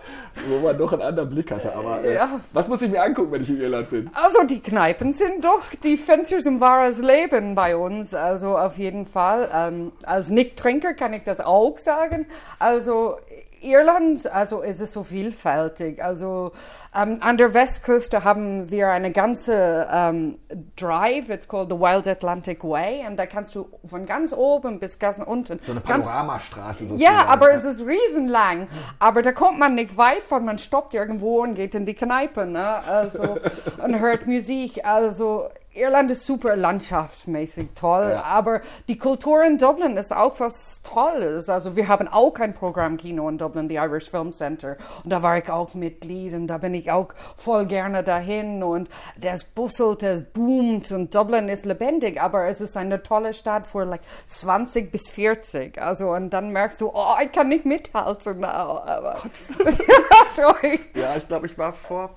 wo 0.49 0.59
man 0.61 0.77
noch 0.77 0.93
einen 0.93 1.03
anderen 1.03 1.29
Blick 1.29 1.51
hatte. 1.51 1.75
Aber 1.75 2.03
äh, 2.03 2.15
Ja. 2.15 2.41
was 2.53 2.69
muss 2.69 2.83
ich 2.83 2.91
mir 2.91 3.03
angucken, 3.03 3.33
wenn 3.33 3.43
ich 3.43 3.51
in 3.51 3.61
Irland 3.61 3.91
bin? 3.91 4.11
Also 4.15 4.47
die 4.47 4.61
Kneipen 4.61 5.13
sind 5.13 5.45
doch 5.45 5.63
die 5.83 5.97
Fenster 5.97 6.39
zum 6.39 6.61
wahres 6.61 6.99
Leben 6.99 7.55
bei 7.55 7.77
uns. 7.77 8.15
Also 8.15 8.57
auf 8.57 8.79
jeden 8.79 9.07
Fall. 9.07 9.49
Ähm, 9.53 9.93
als 10.05 10.31
Nicht-Trinker 10.31 10.95
kann 10.95 11.13
ich 11.13 11.23
das 11.23 11.41
auch 11.41 11.79
sagen. 11.79 12.27
Also 12.59 13.17
Irland, 13.63 14.27
also 14.31 14.61
ist 14.61 14.81
es 14.81 14.93
so 14.93 15.03
vielfältig. 15.03 16.03
Also 16.03 16.53
ähm, 16.95 17.19
an 17.21 17.37
der 17.37 17.55
Westküste 17.55 18.25
haben 18.25 18.71
wir 18.71 18.89
eine 18.89 19.13
ganze 19.13 19.89
ähm, 19.93 20.39
Drive, 20.77 21.29
it's 21.29 21.47
called 21.47 21.71
the 21.71 21.79
Wild 21.79 22.09
Atlantic 22.09 22.65
Way, 22.65 23.07
und 23.07 23.17
da 23.17 23.27
kannst 23.27 23.55
du 23.55 23.69
von 23.85 24.07
ganz 24.07 24.33
oben 24.33 24.81
bis 24.81 24.99
ganz 24.99 25.19
unten. 25.19 25.61
So 25.65 25.73
eine 25.73 25.81
Panoramastraße 25.81 26.87
sozusagen. 26.87 27.03
ja, 27.03 27.27
aber 27.27 27.53
es 27.53 27.65
ist 27.65 27.85
riesenlang. 27.87 28.69
Aber 28.99 29.23
da 29.23 29.33
kommt 29.33 29.59
man 29.59 29.75
nicht 29.75 29.97
weit 29.97 30.23
von, 30.23 30.45
man 30.45 30.59
stoppt 30.59 30.95
irgendwo 30.95 31.43
und 31.43 31.55
geht 31.55 31.75
in 31.75 31.87
die 31.87 31.95
Kneipe, 31.95 32.47
ne? 32.47 32.83
Also, 32.87 33.39
und 33.83 33.99
hört 34.01 34.27
Musik. 34.27 34.85
Also, 34.85 35.49
Irland 35.73 36.11
ist 36.11 36.27
super 36.27 36.57
landschaftsmäßig 36.57 37.69
toll, 37.77 38.11
Ja. 38.15 38.23
aber 38.25 38.61
die 38.89 38.99
Kultur 38.99 39.45
in 39.45 39.57
Dublin 39.57 39.97
ist 39.97 40.13
auch 40.13 40.41
was 40.41 40.81
Tolles. 40.83 41.49
Also 41.49 41.77
wir 41.77 41.87
haben 41.87 42.09
auch 42.09 42.35
ein 42.41 42.55
Programmkino 42.55 43.29
in 43.29 43.39
Dublin, 43.39 43.69
die 43.69 43.77
Irish 43.77 44.11
Film 44.11 44.33
Center. 44.33 44.77
Und 45.05 45.11
da 45.11 45.23
war 45.23 45.39
ich 45.39 45.49
auch 45.49 45.75
Mitglied 45.75 46.35
und 46.35 46.49
da 46.49 46.59
bin 46.59 46.75
ich 46.75 46.91
auch 46.91 47.09
voll 47.37 47.67
gerne 47.67 48.03
dahin. 48.03 48.65
Und 48.65 48.89
das 49.17 49.45
busselt, 49.45 50.03
das 50.03 50.25
boomt 50.25 50.91
und 50.91 51.15
Dublin 51.15 51.49
ist 51.49 51.65
lebendig, 51.67 52.21
aber 52.21 52.47
es 52.47 52.61
ist 52.61 52.77
eine 52.77 53.03
tolle 53.05 53.33
Stadt 53.33 53.69
für 53.69 53.85
like 53.85 54.03
20 54.27 54.91
bis 54.91 55.09
40. 55.09 55.81
Also 55.81 56.11
und 56.11 56.31
dann 56.31 56.51
merkst 56.51 56.81
du, 56.81 56.91
oh, 56.93 57.15
ich 57.23 57.31
kann 57.31 57.49
nicht 57.49 57.65
mithalten. 57.65 58.45
Aber, 58.45 59.19
sorry. 60.35 60.81
Ja, 60.95 61.17
ich 61.17 61.29
glaube, 61.29 61.47
ich 61.47 61.57
war 61.57 61.73
vor, 61.73 62.11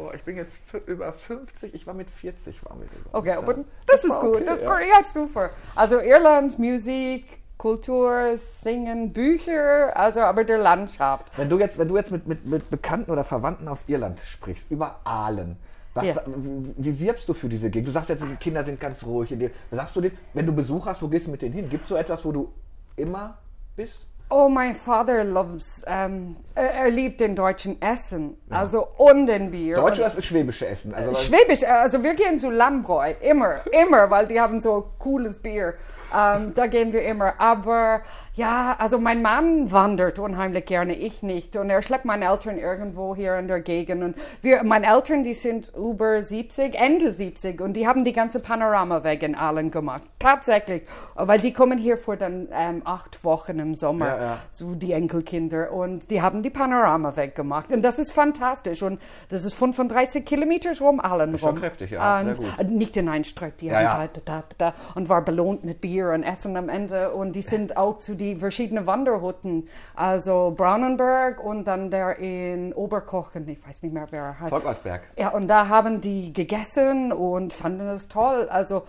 vor, 0.00 0.14
ich 0.14 0.22
bin 0.22 0.36
jetzt 0.36 0.60
über 0.86 1.12
50, 1.12 1.74
ich 1.74 1.86
war 1.86 1.94
mit 1.94 2.10
40, 2.10 2.64
waren 2.64 2.80
wir 2.80 2.86
über. 2.86 3.18
Okay, 3.18 3.32
aber 3.32 3.56
das, 3.86 4.04
ist 4.04 4.10
war 4.10 4.20
gut. 4.20 4.36
okay, 4.36 4.44
das 4.46 4.56
ist 4.58 4.62
ja. 4.62 4.80
Ja, 4.80 5.04
super. 5.04 5.50
Also 5.74 6.00
Irland, 6.00 6.58
Musik, 6.58 7.24
Kultur, 7.58 8.36
Singen, 8.38 9.12
Bücher, 9.12 9.96
also 9.96 10.20
aber 10.20 10.44
der 10.44 10.58
Landschaft. 10.58 11.36
Wenn 11.38 11.48
du 11.48 11.58
jetzt, 11.58 11.78
wenn 11.78 11.88
du 11.88 11.96
jetzt 11.96 12.10
mit, 12.10 12.26
mit, 12.26 12.46
mit 12.46 12.70
Bekannten 12.70 13.10
oder 13.10 13.24
Verwandten 13.24 13.68
aus 13.68 13.84
Irland 13.86 14.20
sprichst, 14.20 14.70
über 14.70 15.00
Aalen, 15.04 15.56
was, 15.92 16.06
Ja. 16.06 16.22
wie, 16.26 16.72
wie 16.76 17.00
wirbst 17.00 17.28
du 17.28 17.34
für 17.34 17.48
diese 17.48 17.68
Gegend? 17.68 17.88
Du 17.88 17.92
sagst 17.92 18.08
jetzt, 18.08 18.24
die 18.24 18.36
Kinder 18.36 18.64
sind 18.64 18.78
ganz 18.80 19.04
ruhig. 19.04 19.32
in 19.32 19.40
dir. 19.40 19.50
Sagst 19.70 19.96
du 19.96 20.00
denen, 20.00 20.16
wenn 20.34 20.46
du 20.46 20.52
Besuch 20.52 20.86
hast, 20.86 21.02
wo 21.02 21.08
gehst 21.08 21.26
du 21.26 21.32
mit 21.32 21.42
denen 21.42 21.52
hin? 21.54 21.68
Gibt 21.68 21.82
es 21.82 21.88
so 21.88 21.96
etwas, 21.96 22.24
wo 22.24 22.32
du 22.32 22.52
immer 22.96 23.38
bist? 23.76 24.06
Oh, 24.32 24.48
my 24.48 24.72
father 24.72 25.24
loves, 25.24 25.84
ähm, 25.88 26.36
er, 26.54 26.72
er 26.72 26.90
liebt 26.90 27.20
den 27.20 27.34
deutschen 27.34 27.82
Essen, 27.82 28.36
also 28.48 28.86
und 28.96 29.26
den 29.26 29.50
Bier. 29.50 29.74
Deutsch 29.74 29.98
oder 29.98 30.08
das 30.10 30.24
schwäbische 30.24 30.68
Essen? 30.68 30.94
Also, 30.94 31.14
Schwäbisch, 31.16 31.64
also 31.64 32.04
wir 32.04 32.14
gehen 32.14 32.38
zu 32.38 32.48
Lammbräu, 32.48 33.12
immer, 33.20 33.60
immer, 33.72 34.08
weil 34.08 34.28
die 34.28 34.40
haben 34.40 34.60
so 34.60 34.92
cooles 35.00 35.38
Bier. 35.38 35.74
Ähm, 36.16 36.52
da 36.54 36.66
gehen 36.66 36.92
wir 36.92 37.02
immer. 37.02 37.34
Aber 37.38 38.02
ja, 38.40 38.74
also 38.78 38.98
mein 38.98 39.20
Mann 39.20 39.70
wandert 39.70 40.18
unheimlich 40.18 40.64
gerne, 40.64 40.94
ich 40.94 41.22
nicht. 41.22 41.56
Und 41.56 41.68
er 41.68 41.82
schleppt 41.82 42.06
meine 42.06 42.24
Eltern 42.24 42.56
irgendwo 42.58 43.14
hier 43.14 43.36
in 43.36 43.48
der 43.48 43.60
Gegend. 43.60 44.02
Und 44.02 44.16
wir, 44.40 44.64
meine 44.64 44.86
Eltern, 44.86 45.22
die 45.22 45.34
sind 45.34 45.72
über 45.76 46.22
70, 46.22 46.74
Ende 46.74 47.12
70 47.12 47.60
und 47.60 47.74
die 47.74 47.86
haben 47.86 48.02
die 48.02 48.14
ganze 48.14 48.40
Panoramaweg 48.40 49.22
in 49.22 49.34
Allen 49.34 49.70
gemacht. 49.70 50.04
Tatsächlich. 50.18 50.82
Weil 51.14 51.38
die 51.40 51.52
kommen 51.52 51.78
hier 51.78 51.98
vor 51.98 52.16
dann 52.16 52.48
ähm, 52.52 52.80
acht 52.84 53.22
Wochen 53.24 53.58
im 53.58 53.74
Sommer, 53.74 54.06
Ja, 54.06 54.20
ja. 54.20 54.38
so 54.50 54.74
die 54.74 54.92
Enkelkinder. 54.92 55.70
Und 55.72 56.10
die 56.10 56.22
haben 56.22 56.42
die 56.42 56.50
Panorama 56.50 57.14
weggemacht. 57.16 57.70
Und 57.72 57.82
das 57.82 57.98
ist 57.98 58.12
fantastisch. 58.12 58.82
Und 58.82 59.00
das 59.28 59.44
ist 59.44 59.54
35 59.54 60.24
Kilometer 60.24 60.70
rum 60.80 60.98
Allen 61.00 61.38
schon 61.38 61.50
rum. 61.50 61.58
kräftig, 61.58 61.90
ja, 61.90 62.22
sehr 62.22 62.30
Und, 62.30 62.38
gut. 62.38 62.58
äh, 62.58 62.64
Nicht 62.64 62.96
in 62.96 63.08
einen 63.08 63.24
Streck, 63.24 63.58
die 63.58 63.66
Ja, 63.66 63.98
haben. 63.98 64.08
Da, 64.14 64.20
da, 64.24 64.44
da, 64.58 64.72
da, 64.72 64.74
und 64.94 65.08
war 65.10 65.22
belohnt 65.24 65.62
mit 65.64 65.82
Bier 65.82 66.10
und 66.12 66.22
Essen 66.22 66.56
am 66.56 66.70
Ende. 66.70 67.10
Und 67.12 67.36
die 67.36 67.42
sind 67.42 67.76
auch 67.76 67.98
zu 67.98 68.14
die 68.14 68.29
verschiedenen 68.36 68.86
Wanderhutten. 68.86 69.68
Also 69.94 70.54
Braunenberg 70.56 71.42
und 71.42 71.64
dann 71.64 71.90
der 71.90 72.18
in 72.18 72.72
Oberkochen, 72.72 73.48
ich 73.48 73.66
weiß 73.66 73.82
nicht 73.82 73.92
mehr, 73.92 74.06
wer 74.10 74.22
er 74.22 74.40
heißt. 74.40 74.50
Volkersberg. 74.50 75.02
Ja, 75.18 75.30
und 75.30 75.48
da 75.48 75.68
haben 75.68 76.00
die 76.00 76.32
gegessen 76.32 77.12
und 77.12 77.52
fanden 77.52 77.88
es 77.88 78.08
toll. 78.08 78.48
Also, 78.50 78.82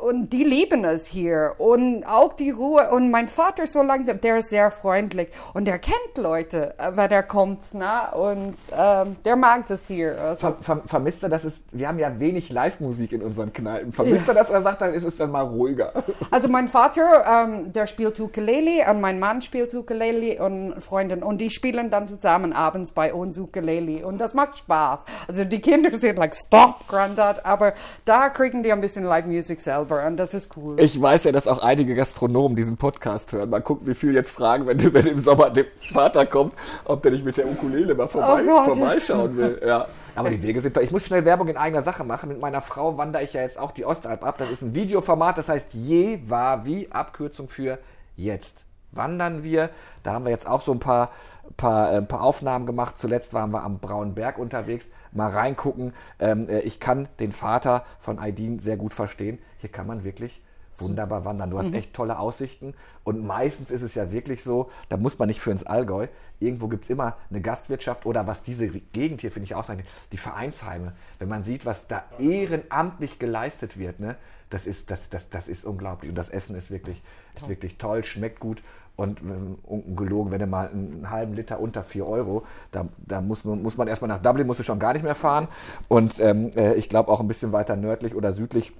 und 0.00 0.32
die 0.32 0.44
lieben 0.44 0.84
es 0.84 1.06
hier. 1.06 1.54
Und 1.58 2.04
auch 2.04 2.34
die 2.34 2.50
Ruhe. 2.50 2.90
Und 2.90 3.10
mein 3.10 3.28
Vater 3.28 3.66
so 3.66 3.82
langsam, 3.82 4.20
der 4.20 4.38
ist 4.38 4.50
sehr 4.50 4.70
freundlich. 4.70 5.28
Und 5.54 5.66
der 5.66 5.78
kennt 5.78 6.16
Leute, 6.16 6.74
äh, 6.78 6.92
wenn 6.94 7.10
er 7.10 7.22
kommt. 7.22 7.60
Na? 7.72 8.12
Und 8.12 8.54
ähm, 8.76 9.16
der 9.24 9.36
mag 9.36 9.66
das 9.66 9.86
hier. 9.86 10.20
Also, 10.20 10.48
Ver, 10.48 10.56
ver, 10.60 10.82
vermisst 10.86 11.22
er, 11.22 11.28
dass 11.28 11.44
es, 11.44 11.64
wir 11.72 11.88
haben 11.88 11.98
ja 11.98 12.20
wenig 12.20 12.50
Live-Musik 12.50 13.12
in 13.12 13.22
unseren 13.22 13.52
Kneipen. 13.52 13.92
Vermisst 13.92 14.28
er 14.28 14.34
das 14.34 14.50
oder 14.50 14.62
sagt 14.62 14.82
er, 14.82 14.92
ist 14.92 15.04
es 15.04 15.16
dann 15.16 15.30
mal 15.30 15.42
ruhiger? 15.42 15.92
also 16.30 16.48
mein 16.48 16.68
Vater, 16.68 17.24
ähm, 17.26 17.72
der 17.72 17.86
spielt 17.86 18.18
Ukulele 18.20 18.90
und 18.90 19.00
mein 19.00 19.18
Mann 19.18 19.42
spielt 19.42 19.74
Ukulele 19.74 20.42
und 20.44 20.80
Freundin. 20.82 21.22
Und 21.22 21.40
die 21.40 21.50
spielen 21.50 21.90
dann 21.90 22.06
zusammen 22.06 22.52
abends 22.52 22.92
bei 22.92 23.12
uns 23.12 23.38
Ukulele. 23.38 24.06
Und 24.06 24.20
das 24.20 24.34
macht 24.34 24.58
Spaß. 24.58 25.04
Also 25.26 25.44
die 25.44 25.60
Kinder 25.60 25.94
sind 25.96 26.18
like, 26.18 26.34
stop, 26.34 26.86
Granddad. 26.88 27.44
Aber 27.44 27.72
da 28.04 28.28
kriegen 28.28 28.62
die 28.62 28.72
ein 28.72 28.80
bisschen 28.80 29.04
Live-Music 29.04 29.60
selber. 29.60 29.77
Und 29.80 30.16
das 30.16 30.34
ist 30.34 30.56
cool. 30.56 30.80
Ich 30.80 31.00
weiß 31.00 31.24
ja, 31.24 31.32
dass 31.32 31.46
auch 31.46 31.62
einige 31.62 31.94
Gastronomen 31.94 32.56
diesen 32.56 32.76
Podcast 32.76 33.32
hören. 33.32 33.50
Mal 33.50 33.60
gucken, 33.60 33.86
wie 33.86 33.94
viel 33.94 34.14
jetzt 34.14 34.30
fragen, 34.30 34.66
wenn, 34.66 34.92
wenn 34.92 35.06
im 35.06 35.18
Sommer 35.18 35.50
der 35.50 35.66
Vater 35.92 36.26
kommt, 36.26 36.54
ob 36.84 37.02
der 37.02 37.12
nicht 37.12 37.24
mit 37.24 37.36
der 37.36 37.46
Ukulele 37.46 37.94
mal 37.94 38.08
vorbei, 38.08 38.42
Oh 38.48 38.64
vorbeischauen 38.64 39.36
will. 39.36 39.60
Ja. 39.66 39.86
Aber 40.14 40.30
die 40.30 40.42
Wege 40.42 40.60
sind 40.60 40.74
toll. 40.74 40.82
Ich 40.82 40.90
muss 40.90 41.06
schnell 41.06 41.24
Werbung 41.24 41.48
in 41.48 41.56
eigener 41.56 41.82
Sache 41.82 42.02
machen. 42.02 42.28
Mit 42.28 42.42
meiner 42.42 42.60
Frau 42.60 42.98
wandere 42.98 43.22
ich 43.22 43.34
ja 43.34 43.42
jetzt 43.42 43.58
auch 43.58 43.70
die 43.70 43.84
Ostalb 43.84 44.24
ab. 44.24 44.36
Das 44.38 44.50
ist 44.50 44.62
ein 44.62 44.74
Videoformat, 44.74 45.38
das 45.38 45.48
heißt 45.48 45.68
Je 45.72 46.20
war 46.26 46.64
wie, 46.64 46.90
Abkürzung 46.90 47.48
für 47.48 47.78
jetzt. 48.16 48.58
Wandern 48.90 49.44
wir. 49.44 49.70
Da 50.02 50.14
haben 50.14 50.24
wir 50.24 50.30
jetzt 50.30 50.46
auch 50.46 50.60
so 50.60 50.72
ein 50.72 50.80
paar, 50.80 51.12
paar, 51.56 51.92
äh, 51.92 52.02
paar 52.02 52.22
Aufnahmen 52.22 52.66
gemacht. 52.66 52.96
Zuletzt 52.98 53.32
waren 53.32 53.50
wir 53.52 53.62
am 53.62 53.78
Braunen 53.78 54.14
Berg 54.14 54.38
unterwegs. 54.38 54.88
Mal 55.12 55.30
reingucken. 55.30 55.92
Ähm, 56.18 56.48
äh, 56.48 56.60
ich 56.60 56.80
kann 56.80 57.08
den 57.20 57.32
Vater 57.32 57.84
von 57.98 58.18
Aidin 58.18 58.58
sehr 58.58 58.76
gut 58.76 58.94
verstehen. 58.94 59.38
Hier 59.58 59.70
kann 59.70 59.86
man 59.86 60.04
wirklich 60.04 60.42
wunderbar 60.80 61.24
wandern. 61.24 61.50
Du 61.50 61.58
hast 61.58 61.72
echt 61.74 61.94
tolle 61.94 62.18
Aussichten. 62.18 62.74
Und 63.04 63.24
meistens 63.26 63.70
ist 63.70 63.82
es 63.82 63.94
ja 63.94 64.12
wirklich 64.12 64.44
so, 64.44 64.70
da 64.88 64.96
muss 64.96 65.18
man 65.18 65.28
nicht 65.28 65.40
für 65.40 65.50
ins 65.50 65.64
Allgäu. 65.64 66.08
Irgendwo 66.40 66.68
gibt 66.68 66.84
es 66.84 66.90
immer 66.90 67.16
eine 67.30 67.40
Gastwirtschaft 67.40 68.06
oder 68.06 68.26
was 68.26 68.42
diese 68.42 68.68
Gegend 68.68 69.20
hier, 69.20 69.32
finde 69.32 69.46
ich 69.46 69.54
auch 69.54 69.64
sagen, 69.64 69.82
die 70.12 70.18
Vereinsheime. 70.18 70.92
Wenn 71.18 71.28
man 71.28 71.42
sieht, 71.42 71.66
was 71.66 71.88
da 71.88 72.04
ehrenamtlich 72.18 73.18
geleistet 73.18 73.78
wird, 73.78 73.98
ne, 73.98 74.16
das 74.50 74.66
ist, 74.66 74.90
das, 74.90 75.10
das, 75.10 75.30
das 75.30 75.48
ist 75.48 75.64
unglaublich. 75.64 76.10
Und 76.10 76.16
das 76.16 76.28
Essen 76.28 76.54
ist 76.56 76.70
wirklich, 76.70 77.02
ist 77.34 77.48
wirklich 77.48 77.78
toll, 77.78 78.04
schmeckt 78.04 78.40
gut. 78.40 78.62
Und 78.98 79.20
ähm, 79.20 79.56
ungelogen, 79.62 80.32
wenn 80.32 80.40
du 80.40 80.46
mal 80.48 80.70
einen 80.70 81.08
halben 81.08 81.34
Liter 81.34 81.60
unter 81.60 81.84
4 81.84 82.04
Euro, 82.04 82.42
da, 82.72 82.86
da 82.98 83.20
muss, 83.20 83.44
man, 83.44 83.62
muss 83.62 83.76
man 83.76 83.86
erstmal 83.86 84.08
nach 84.08 84.20
Dublin, 84.20 84.44
musst 84.44 84.58
du 84.58 84.64
schon 84.64 84.80
gar 84.80 84.92
nicht 84.92 85.04
mehr 85.04 85.14
fahren. 85.14 85.46
Und 85.86 86.18
ähm, 86.18 86.50
äh, 86.56 86.74
ich 86.74 86.88
glaube 86.88 87.12
auch 87.12 87.20
ein 87.20 87.28
bisschen 87.28 87.52
weiter 87.52 87.76
nördlich 87.76 88.16
oder 88.16 88.32
südlich 88.32 88.72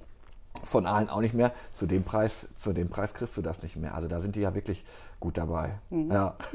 von 0.61 0.85
Aalen 0.85 1.09
auch 1.09 1.21
nicht 1.21 1.33
mehr. 1.33 1.53
Zu 1.73 1.85
dem 1.85 2.03
Preis, 2.03 2.47
zu 2.57 2.73
dem 2.73 2.89
Preis 2.89 3.13
kriegst 3.13 3.37
du 3.37 3.41
das 3.41 3.63
nicht 3.63 3.77
mehr. 3.77 3.95
Also 3.95 4.09
da 4.09 4.19
sind 4.19 4.35
die 4.35 4.41
ja 4.41 4.53
wirklich 4.53 4.83
gut 5.21 5.37
dabei. 5.37 5.71
Ja. 5.89 6.35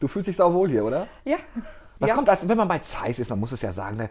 Du 0.00 0.06
fühlst 0.06 0.28
dich 0.28 0.36
sauwohl 0.36 0.68
hier, 0.68 0.84
oder? 0.84 1.06
ja. 1.24 1.36
Was 1.98 2.10
ja. 2.10 2.14
kommt 2.14 2.28
als, 2.28 2.46
wenn 2.46 2.58
man 2.58 2.68
bei 2.68 2.78
Zeiss 2.80 3.18
ist, 3.18 3.30
man 3.30 3.40
muss 3.40 3.52
es 3.52 3.62
ja 3.62 3.72
sagen, 3.72 3.96
ne, 3.96 4.10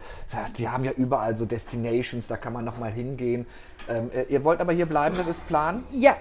die 0.58 0.68
haben 0.68 0.84
ja 0.84 0.90
überall 0.92 1.36
so 1.36 1.46
Destinations, 1.46 2.26
da 2.26 2.36
kann 2.36 2.52
man 2.52 2.64
nochmal 2.64 2.90
hingehen. 2.90 3.46
Ähm, 3.88 4.10
äh, 4.12 4.24
ihr 4.24 4.42
wollt 4.42 4.60
aber 4.60 4.72
hier 4.72 4.86
bleiben, 4.86 5.16
das 5.16 5.28
ist 5.28 5.46
Plan? 5.46 5.84
Ja, 5.92 6.16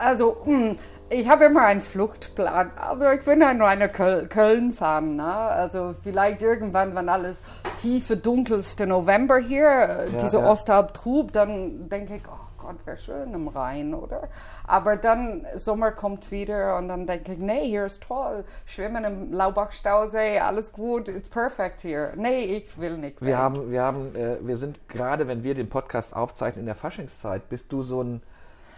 also 0.00 0.38
hm, 0.44 0.76
ich 1.10 1.28
habe 1.28 1.46
immer 1.46 1.62
einen 1.62 1.80
Fluchtplan. 1.80 2.70
Also 2.76 3.10
ich 3.10 3.24
bin 3.24 3.40
ja 3.40 3.52
nur 3.52 3.66
eine 3.66 3.88
Köl 3.88 4.28
Köln-Fan. 4.28 5.16
Ne? 5.16 5.24
Also 5.24 5.94
vielleicht 6.02 6.40
irgendwann, 6.40 6.94
wenn 6.94 7.08
alles 7.08 7.42
tiefe, 7.80 8.16
dunkelste 8.16 8.86
November 8.86 9.38
hier, 9.38 9.68
äh, 9.68 10.08
diese 10.22 10.38
ja. 10.38 10.48
Ostalb 10.48 10.94
trub, 10.94 11.32
dann 11.32 11.88
denke 11.88 12.14
ich, 12.16 12.22
oh 12.28 12.50
Gott, 12.58 12.86
wäre 12.86 12.96
schön 12.96 13.34
im 13.34 13.48
Rhein, 13.48 13.92
oder? 13.92 14.28
Aber 14.66 14.96
dann 14.96 15.44
Sommer 15.56 15.90
kommt 15.90 16.30
wieder 16.30 16.76
und 16.76 16.88
dann 16.88 17.08
denke 17.08 17.32
ich, 17.32 17.38
nee, 17.38 17.66
hier 17.66 17.86
ist 17.86 18.04
toll. 18.04 18.44
Schwimmen 18.64 19.04
im 19.04 19.32
Laubach-Stausee, 19.32 20.38
alles 20.38 20.72
gut, 20.72 21.08
it's 21.08 21.28
perfect 21.28 21.80
hier. 21.80 22.12
Nee, 22.16 22.44
ich 22.44 22.80
will 22.80 22.98
nicht. 22.98 23.20
Wir 23.20 23.28
weg. 23.28 23.36
haben, 23.36 23.70
wir 23.72 23.82
haben, 23.82 24.14
äh, 24.14 24.36
wir 24.42 24.58
sind 24.58 24.88
gerade, 24.88 25.26
wenn 25.26 25.42
wir 25.42 25.54
den 25.54 25.68
Podcast 25.68 26.14
aufzeichnen 26.14 26.60
in 26.60 26.66
der 26.66 26.76
Faschingszeit, 26.76 27.48
bist 27.48 27.72
du 27.72 27.82
so 27.82 28.02
ein 28.02 28.22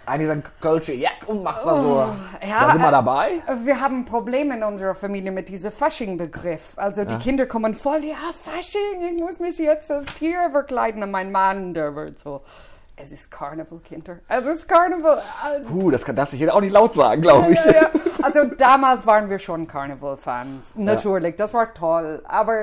Einige 0.04 0.28
sagen 0.28 0.42
Kölsche, 0.60 0.92
ja, 0.94 1.10
und 1.26 1.42
machst 1.42 1.64
mal 1.64 1.80
so. 1.80 1.96
ja, 2.48 2.60
da 2.60 2.72
sind 2.72 2.80
wir 2.80 2.88
äh, 2.88 2.90
dabei. 2.90 3.30
Wir 3.64 3.80
haben 3.80 4.04
Probleme 4.04 4.56
in 4.56 4.62
unserer 4.62 4.94
Familie 4.94 5.30
mit 5.30 5.48
diesem 5.48 5.70
Fasching-Begriff. 5.70 6.72
Also 6.76 7.04
die 7.04 7.18
Kinder 7.18 7.46
kommen 7.46 7.74
voll, 7.74 8.04
ja, 8.04 8.16
Fasching, 8.40 9.14
ich 9.14 9.20
muss 9.20 9.38
mich 9.38 9.58
jetzt 9.58 9.90
als 9.90 10.06
Tier 10.14 10.50
verkleiden. 10.50 11.02
Und 11.02 11.10
mein 11.10 11.30
Mann, 11.30 11.72
der 11.72 11.94
wird 11.94 12.18
so, 12.18 12.42
es 12.96 13.12
ist 13.12 13.30
Karneval, 13.30 13.78
Kinder. 13.78 14.18
Es 14.28 14.44
ist 14.44 14.68
Karneval. 14.68 15.18
Äh, 15.18 15.60
Puh, 15.64 15.90
das 15.90 16.04
kann 16.04 16.16
das 16.16 16.32
ich 16.32 16.50
auch 16.50 16.60
nicht 16.60 16.72
laut 16.72 16.94
sagen, 16.94 17.22
glaube 17.22 17.52
ich. 17.52 17.64
ja, 17.64 17.72
ja. 17.72 17.90
Also 18.22 18.44
damals 18.44 19.06
waren 19.06 19.28
wir 19.30 19.38
schon 19.38 19.66
Carnival-Fans, 19.66 20.76
natürlich, 20.76 21.36
das 21.36 21.54
war 21.54 21.74
toll. 21.74 22.22
Aber 22.26 22.62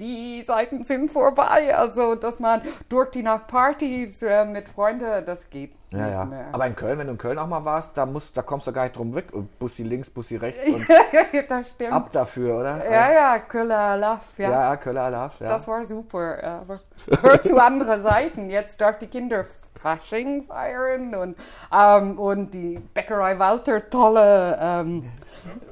die 0.00 0.44
Zeiten 0.46 0.84
sind 0.84 1.10
vorbei. 1.10 1.74
Also, 1.76 2.14
dass 2.14 2.38
man 2.38 2.62
durch 2.88 3.10
die 3.10 3.22
Nachtpartys 3.22 4.22
äh, 4.22 4.44
mit 4.44 4.68
Freunden, 4.68 5.24
das 5.24 5.50
geht 5.50 5.72
Ja, 5.90 5.98
nicht 5.98 6.10
ja. 6.12 6.24
mehr. 6.24 6.46
Aber 6.52 6.66
in 6.66 6.76
Köln, 6.76 6.98
wenn 6.98 7.06
du 7.08 7.12
in 7.14 7.18
Köln 7.18 7.38
auch 7.38 7.46
mal 7.46 7.64
warst, 7.64 7.96
da, 7.96 8.06
musst, 8.06 8.36
da 8.36 8.42
kommst 8.42 8.66
du 8.66 8.72
gar 8.72 8.84
nicht 8.84 8.96
drum 8.96 9.14
weg. 9.14 9.26
Bussi 9.58 9.82
links, 9.82 10.08
Bussi 10.10 10.36
rechts 10.36 10.64
und 10.66 10.86
das 11.48 11.70
stimmt. 11.72 11.92
ab 11.92 12.10
dafür, 12.12 12.58
oder? 12.60 12.84
Ja, 12.90 13.12
ja, 13.12 13.38
Köller 13.40 13.96
Laff, 13.96 14.38
ja. 14.38 14.50
Ja, 14.50 14.76
Köller 14.76 15.02
Alarv, 15.02 15.40
ja. 15.40 15.48
Das 15.48 15.66
war 15.66 15.84
super. 15.84 16.42
Aber 16.42 16.80
hört 17.22 17.44
zu 17.44 17.58
anderen 17.58 18.00
Seiten. 18.00 18.50
Jetzt 18.50 18.80
darf 18.80 18.98
die 18.98 19.06
Kinder 19.06 19.44
Fasching 19.78 20.42
feiern 20.42 21.14
und, 21.14 21.36
ähm, 21.72 22.18
und 22.18 22.52
die 22.52 22.80
Bäckerei 22.94 23.38
Walter 23.38 23.88
tolle 23.88 24.58
ähm, 24.60 25.04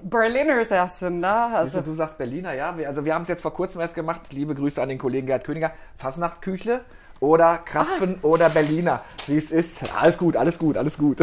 Berliners 0.02 0.70
essen. 0.70 1.20
Ne? 1.20 1.46
Siehst 1.48 1.56
Also, 1.56 1.80
du, 1.80 1.86
du 1.86 1.94
sagst 1.94 2.18
Berliner, 2.18 2.54
ja. 2.54 2.76
Wir, 2.76 2.88
also 2.88 3.04
wir 3.04 3.14
haben 3.14 3.22
es 3.22 3.28
jetzt 3.28 3.42
vor 3.42 3.52
kurzem 3.52 3.80
erst 3.80 3.94
gemacht. 3.94 4.32
Liebe 4.32 4.54
Grüße 4.54 4.80
an 4.80 4.88
den 4.88 4.98
Kollegen 4.98 5.26
Gerd 5.26 5.44
Königer. 5.44 5.72
Fasnachtküchle 5.96 6.80
oder 7.20 7.58
Krapfen 7.58 8.16
Ah. 8.22 8.26
oder 8.26 8.48
Berliner. 8.50 9.00
Wie 9.26 9.36
es 9.38 9.50
ist. 9.50 9.82
Alles 10.00 10.18
gut, 10.18 10.36
alles 10.36 10.58
gut, 10.58 10.76
alles 10.76 10.98
gut. 10.98 11.18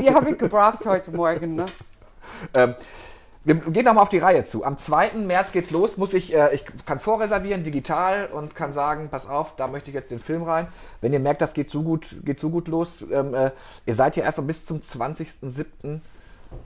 die 0.00 0.12
habe 0.12 0.30
ich 0.30 0.38
gebracht 0.38 0.84
heute 0.86 1.10
Morgen. 1.12 1.54
Ne? 1.54 1.66
ähm, 2.54 2.74
wir 3.42 3.54
gehen 3.54 3.86
nochmal 3.86 4.02
auf 4.02 4.10
die 4.10 4.18
Reihe 4.18 4.44
zu. 4.44 4.64
Am 4.64 4.76
2. 4.76 5.12
März 5.26 5.52
geht's 5.52 5.70
los. 5.70 5.96
Muss 5.96 6.12
ich, 6.12 6.34
äh, 6.34 6.54
ich 6.54 6.64
kann 6.84 7.00
vorreservieren, 7.00 7.64
digital 7.64 8.26
und 8.26 8.54
kann 8.54 8.74
sagen, 8.74 9.08
pass 9.10 9.26
auf, 9.26 9.56
da 9.56 9.66
möchte 9.66 9.88
ich 9.88 9.94
jetzt 9.94 10.10
den 10.10 10.18
Film 10.18 10.42
rein. 10.42 10.66
Wenn 11.00 11.14
ihr 11.14 11.20
merkt, 11.20 11.40
das 11.40 11.54
geht 11.54 11.70
so 11.70 11.82
gut, 11.82 12.06
geht 12.22 12.38
so 12.38 12.50
gut 12.50 12.68
los, 12.68 13.04
ähm, 13.10 13.32
äh, 13.32 13.50
ihr 13.86 13.94
seid 13.94 14.16
ja 14.16 14.24
erstmal 14.24 14.46
bis 14.46 14.66
zum 14.66 14.80
20.07. 14.82 16.00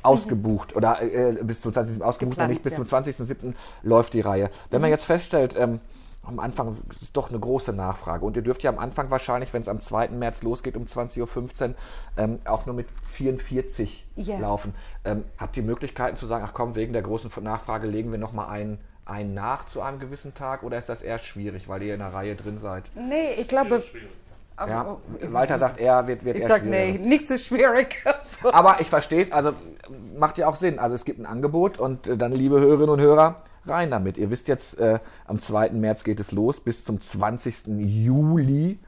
ausgebucht 0.02 0.76
oder 0.76 1.00
äh, 1.02 1.32
bis 1.42 1.60
zum 1.60 1.72
20. 1.72 2.02
ausgebucht, 2.02 2.36
Geplant, 2.36 2.50
nicht 2.50 2.62
bis 2.62 2.76
ja. 2.76 2.84
zum 2.84 3.02
20.07. 3.04 3.54
läuft 3.82 4.14
die 4.14 4.20
Reihe. 4.20 4.50
Wenn 4.70 4.80
man 4.80 4.90
jetzt 4.90 5.06
feststellt, 5.06 5.54
ähm, 5.58 5.80
am 6.26 6.38
Anfang 6.38 6.78
ist 7.00 7.16
doch 7.16 7.30
eine 7.30 7.38
große 7.38 7.72
Nachfrage. 7.72 8.24
Und 8.24 8.36
ihr 8.36 8.42
dürft 8.42 8.62
ja 8.62 8.70
am 8.70 8.78
Anfang 8.78 9.10
wahrscheinlich, 9.10 9.52
wenn 9.52 9.62
es 9.62 9.68
am 9.68 9.80
2. 9.80 10.08
März 10.08 10.42
losgeht 10.42 10.76
um 10.76 10.84
20.15 10.84 11.68
Uhr, 11.70 11.74
ähm, 12.16 12.36
auch 12.44 12.66
nur 12.66 12.74
mit 12.74 12.86
44 13.12 14.06
Ja. 14.16 14.38
laufen. 14.38 14.74
Ähm, 15.04 15.24
habt 15.38 15.56
ihr 15.56 15.62
Möglichkeiten 15.62 16.16
zu 16.16 16.26
sagen, 16.26 16.44
ach 16.46 16.54
komm, 16.54 16.74
wegen 16.74 16.92
der 16.92 17.02
großen 17.02 17.30
Nachfrage 17.42 17.86
legen 17.86 18.10
wir 18.10 18.18
nochmal 18.18 18.48
einen, 18.48 18.78
einen 19.04 19.34
nach 19.34 19.66
zu 19.66 19.82
einem 19.82 19.98
gewissen 19.98 20.34
Tag? 20.34 20.62
Oder 20.62 20.78
ist 20.78 20.88
das 20.88 21.02
eher 21.02 21.18
schwierig, 21.18 21.68
weil 21.68 21.82
ihr 21.82 21.94
in 21.94 22.00
der 22.00 22.14
Reihe 22.14 22.34
drin 22.36 22.58
seid? 22.58 22.84
Nee, 22.94 23.34
ich 23.38 23.48
glaube. 23.48 23.82
Schwierig. 24.56 24.74
aber- 24.74 25.00
Ja, 25.20 25.32
Walter 25.32 25.58
sagt, 25.58 25.80
er 25.80 26.06
wird, 26.06 26.24
wird 26.24 26.36
Ich 26.36 26.42
eher 26.42 26.48
sag 26.48 26.64
nee, 26.64 26.88
schwieriger. 26.92 27.08
nichts 27.08 27.30
ist 27.30 27.46
schwierig. 27.46 27.96
Also, 28.04 28.52
Aber 28.52 28.80
ich 28.80 28.88
verstehe 28.88 29.22
es, 29.22 29.32
also 29.32 29.52
macht 30.18 30.38
ja 30.38 30.46
auch 30.48 30.56
Sinn. 30.56 30.78
Also 30.78 30.94
es 30.94 31.04
gibt 31.04 31.18
ein 31.20 31.26
Angebot 31.26 31.78
und 31.78 32.06
äh, 32.06 32.16
dann, 32.16 32.32
liebe 32.32 32.60
Hörerinnen 32.60 32.90
und 32.90 33.00
Hörer, 33.00 33.36
rein 33.66 33.90
damit. 33.90 34.16
Ihr 34.18 34.30
wisst 34.30 34.48
jetzt, 34.48 34.78
äh, 34.78 34.98
am 35.26 35.40
2. 35.40 35.70
März 35.70 36.04
geht 36.04 36.20
es 36.20 36.30
los, 36.32 36.60
bis 36.60 36.84
zum 36.84 37.00
20. 37.00 37.66
Juli 37.78 38.78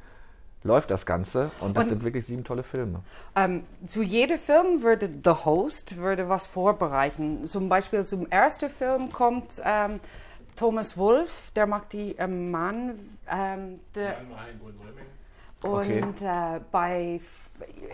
läuft 0.62 0.90
das 0.90 1.06
Ganze 1.06 1.50
und 1.60 1.76
das 1.76 1.84
Und- 1.84 1.90
sind 1.90 2.04
wirklich 2.04 2.26
sieben 2.26 2.42
tolle 2.44 2.62
Filme. 2.64 3.00
Ähm, 3.36 3.64
zu 3.86 4.02
jedem 4.02 4.38
Film 4.38 4.82
würde 4.82 5.08
The 5.24 5.30
Host 5.44 5.96
würde 5.98 6.28
was 6.28 6.46
vorbereiten. 6.46 7.46
Zum 7.46 7.68
Beispiel 7.68 8.04
zum 8.04 8.26
ersten 8.30 8.68
Film 8.68 9.10
kommt 9.10 9.62
ähm, 9.64 10.00
Thomas 10.56 10.96
Wolf, 10.98 11.50
der 11.54 11.66
macht 11.66 11.92
die 11.92 12.16
ähm, 12.18 12.50
Mann. 12.50 12.94
Ähm, 13.30 13.78
der, 13.94 14.14
Dann 14.14 14.26
Okay. 15.62 16.02
und 16.02 16.20
äh, 16.20 16.60
bei 16.70 17.20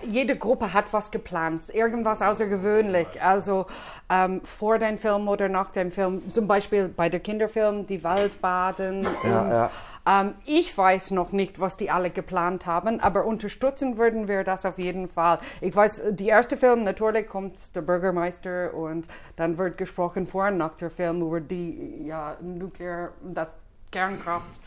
jede 0.02 0.36
Gruppe 0.36 0.72
hat 0.72 0.92
was 0.92 1.10
geplant, 1.10 1.72
irgendwas 1.72 2.22
außergewöhnlich. 2.22 3.22
Also 3.22 3.66
ähm, 4.10 4.40
vor 4.42 4.78
dem 4.78 4.98
Film 4.98 5.28
oder 5.28 5.48
nach 5.48 5.70
dem 5.70 5.90
Film, 5.92 6.28
zum 6.30 6.48
Beispiel 6.48 6.88
bei 6.88 7.08
der 7.08 7.20
Kinderfilm 7.20 7.86
die 7.86 8.02
Waldbaden. 8.02 9.06
Ja, 9.22 9.42
und, 9.42 9.50
ja. 9.50 9.70
Ähm, 10.04 10.34
ich 10.44 10.76
weiß 10.76 11.12
noch 11.12 11.30
nicht, 11.30 11.60
was 11.60 11.76
die 11.76 11.90
alle 11.90 12.10
geplant 12.10 12.66
haben, 12.66 12.98
aber 12.98 13.24
unterstützen 13.24 13.98
würden 13.98 14.26
wir 14.26 14.42
das 14.42 14.66
auf 14.66 14.78
jeden 14.78 15.08
Fall. 15.08 15.38
Ich 15.60 15.74
weiß, 15.74 16.02
die 16.10 16.26
erste 16.26 16.56
Film, 16.56 16.82
natürlich 16.82 17.28
kommt 17.28 17.74
der 17.76 17.82
Bürgermeister 17.82 18.74
und 18.74 19.06
dann 19.36 19.58
wird 19.58 19.78
gesprochen 19.78 20.26
vor 20.26 20.48
und 20.48 20.56
nach 20.56 20.74
der 20.74 20.90
Film 20.90 21.22
über 21.22 21.40
die 21.40 22.02
ja, 22.04 22.36
Nuklear, 22.40 23.10
das 23.22 23.56
Kernkraft. 23.92 24.60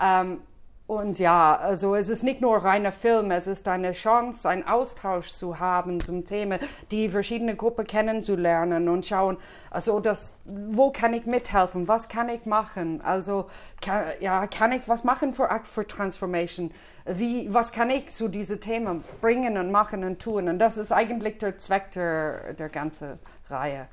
Ähm, 0.00 0.38
und 0.88 1.18
ja, 1.18 1.54
also 1.54 1.94
es 1.94 2.08
ist 2.08 2.22
nicht 2.22 2.40
nur 2.40 2.56
reiner 2.56 2.92
Film, 2.92 3.30
es 3.30 3.46
ist 3.46 3.68
eine 3.68 3.92
Chance, 3.92 4.48
einen 4.48 4.66
Austausch 4.66 5.28
zu 5.28 5.60
haben 5.60 6.00
zum 6.00 6.24
Thema, 6.24 6.58
die 6.90 7.10
verschiedene 7.10 7.54
Gruppen 7.54 7.86
kennenzulernen 7.86 8.88
und 8.88 9.04
schauen, 9.04 9.36
also 9.70 10.00
das, 10.00 10.32
wo 10.46 10.90
kann 10.90 11.12
ich 11.12 11.26
mithelfen, 11.26 11.88
was 11.88 12.08
kann 12.08 12.30
ich 12.30 12.46
machen, 12.46 13.02
also 13.02 13.50
kann, 13.82 14.06
ja, 14.20 14.46
kann 14.46 14.72
ich 14.72 14.88
was 14.88 15.04
machen 15.04 15.34
für 15.34 15.50
Act 15.50 15.66
for 15.66 15.86
Transformation, 15.86 16.70
wie, 17.04 17.52
was 17.52 17.72
kann 17.72 17.90
ich 17.90 18.08
zu 18.08 18.28
diesen 18.28 18.58
Themen 18.58 19.04
bringen 19.20 19.58
und 19.58 19.70
machen 19.70 20.04
und 20.04 20.22
tun 20.22 20.48
und 20.48 20.58
das 20.58 20.78
ist 20.78 20.90
eigentlich 20.90 21.36
der 21.36 21.58
Zweck 21.58 21.90
der, 21.90 22.54
der 22.54 22.70
ganzen 22.70 23.18
Reihe. 23.50 23.88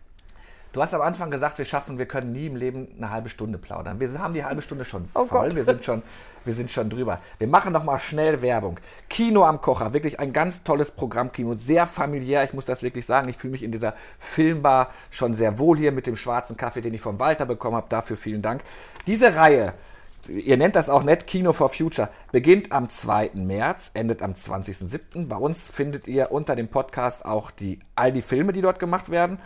Du 0.71 0.81
hast 0.81 0.93
am 0.93 1.01
Anfang 1.01 1.31
gesagt, 1.31 1.57
wir 1.57 1.63
schaffen, 1.63 1.97
wir 1.97 2.05
können 2.05 2.33
nie 2.33 2.47
im 2.47 2.57
Leben 2.57 2.89
eine 2.97 3.09
halbe 3.09 3.29
Stunde 3.29 3.57
plaudern. 3.57 4.01
Wir 4.01 4.19
haben 4.19 4.33
die 4.33 4.43
halbe 4.43 4.61
Stunde 4.61 4.83
schon 4.83 5.07
Oh 5.13 5.23
voll. 5.23 5.47
Gott. 5.47 5.55
wir, 5.55 5.63
sind 5.63 5.85
schon, 5.85 6.03
wir 6.45 6.53
sind 6.53 6.71
schon 6.71 6.89
drüber. 6.89 7.19
Wir 7.37 7.47
machen 7.47 7.73
noch 7.73 7.83
mal 7.83 7.99
schnell 7.99 8.41
Werbung. 8.41 8.79
Kino 9.09 9.43
am 9.43 9.61
Kocher, 9.61 9.93
wirklich 9.93 10.19
ein 10.19 10.33
ganz 10.33 10.63
tolles 10.63 10.91
Programmkino, 10.91 11.55
sehr 11.55 11.87
familiär. 11.87 12.43
Ich 12.43 12.53
muss 12.53 12.65
das 12.65 12.83
wirklich 12.83 13.05
sagen. 13.05 13.29
Ich 13.29 13.37
fühle 13.37 13.51
mich 13.51 13.63
in 13.63 13.71
dieser 13.71 13.95
Filmbar 14.19 14.91
schon 15.11 15.35
sehr 15.35 15.59
wohl 15.59 15.77
hier 15.77 15.91
mit 15.91 16.07
dem 16.07 16.15
schwarzen 16.15 16.57
Kaffee, 16.57 16.81
den 16.81 16.93
ich 16.93 17.01
vom 17.01 17.19
Walter 17.19 17.45
bekommen 17.45 17.75
habe. 17.75 17.87
Dafür 17.89 18.17
vielen 18.17 18.41
Dank. 18.41 18.63
Diese 19.07 19.35
Reihe, 19.35 19.73
ihr 20.27 20.57
nennt 20.57 20.75
das 20.75 20.89
auch 20.89 21.03
nett, 21.03 21.27
Kino 21.27 21.53
for 21.53 21.69
Future, 21.69 22.09
beginnt 22.31 22.71
am 22.71 22.89
2. 22.89 23.31
März, 23.33 23.91
endet 23.93 24.21
am 24.21 24.33
20.07. 24.33 25.27
Bei 25.27 25.37
uns 25.37 25.67
findet 25.69 26.07
ihr 26.07 26.31
unter 26.31 26.55
dem 26.55 26.67
Podcast 26.67 27.25
auch 27.25 27.51
die, 27.51 27.79
all 27.95 28.11
die 28.11 28.21
Filme, 28.21 28.53
die 28.53 28.61
dort 28.61 28.79
gemacht 28.79 29.09
werden 29.09 29.39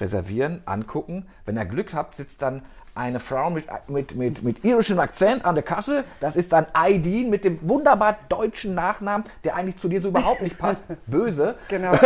reservieren, 0.00 0.62
angucken. 0.66 1.26
Wenn 1.44 1.56
ihr 1.56 1.64
Glück 1.64 1.94
habt, 1.94 2.16
sitzt 2.16 2.42
dann 2.42 2.62
eine 2.94 3.18
Frau 3.20 3.50
mit, 3.50 3.66
mit, 3.88 4.14
mit, 4.14 4.42
mit 4.42 4.64
irischem 4.64 5.00
Akzent 5.00 5.44
an 5.44 5.54
der 5.56 5.64
Kasse. 5.64 6.04
Das 6.20 6.36
ist 6.36 6.52
dann 6.52 6.66
Aidin 6.72 7.28
mit 7.30 7.44
dem 7.44 7.66
wunderbar 7.68 8.16
deutschen 8.28 8.74
Nachnamen, 8.74 9.26
der 9.42 9.56
eigentlich 9.56 9.76
zu 9.76 9.88
dir 9.88 10.00
so 10.00 10.08
überhaupt 10.08 10.42
nicht 10.42 10.58
passt. 10.58 10.84
Böse. 11.06 11.56
Genau. 11.68 11.92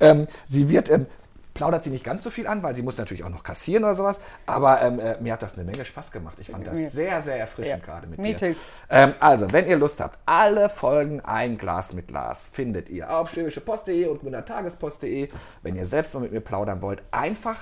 Ähm, 0.00 0.26
sie 0.48 0.68
wird, 0.68 0.90
ähm, 0.90 1.06
plaudert 1.54 1.84
sie 1.84 1.90
nicht 1.90 2.04
ganz 2.04 2.24
so 2.24 2.30
viel 2.30 2.46
an, 2.46 2.62
weil 2.62 2.74
sie 2.74 2.82
muss 2.82 2.98
natürlich 2.98 3.24
auch 3.24 3.30
noch 3.30 3.44
kassieren 3.44 3.84
oder 3.84 3.94
sowas. 3.94 4.18
Aber 4.46 4.82
ähm, 4.82 4.98
äh, 4.98 5.16
mir 5.20 5.32
hat 5.32 5.42
das 5.42 5.54
eine 5.54 5.64
Menge 5.64 5.84
Spaß 5.84 6.10
gemacht. 6.10 6.36
Ich 6.40 6.50
fand 6.50 6.66
das 6.66 6.92
sehr, 6.92 7.22
sehr 7.22 7.38
erfrischend 7.38 7.80
Ja. 7.80 7.84
gerade 7.92 8.06
mit 8.06 8.18
Me 8.18 8.34
dir. 8.34 8.52
too. 8.54 8.58
Ähm, 8.90 9.14
also, 9.20 9.46
wenn 9.52 9.66
ihr 9.68 9.76
Lust 9.76 10.00
habt, 10.00 10.18
alle 10.26 10.68
Folgen 10.68 11.20
Ein 11.20 11.56
Glas 11.58 11.92
mit 11.92 12.10
Lars 12.10 12.48
findet 12.52 12.88
ihr 12.88 13.16
auf 13.16 13.30
schwäbischepost.de 13.30 14.06
und 14.06 14.20
tagespost.de. 14.46 15.28
Wenn 15.62 15.76
ihr 15.76 15.86
selbst 15.86 16.12
mal 16.14 16.20
mit 16.20 16.32
mir 16.32 16.40
plaudern 16.40 16.82
wollt, 16.82 17.02
einfach 17.10 17.58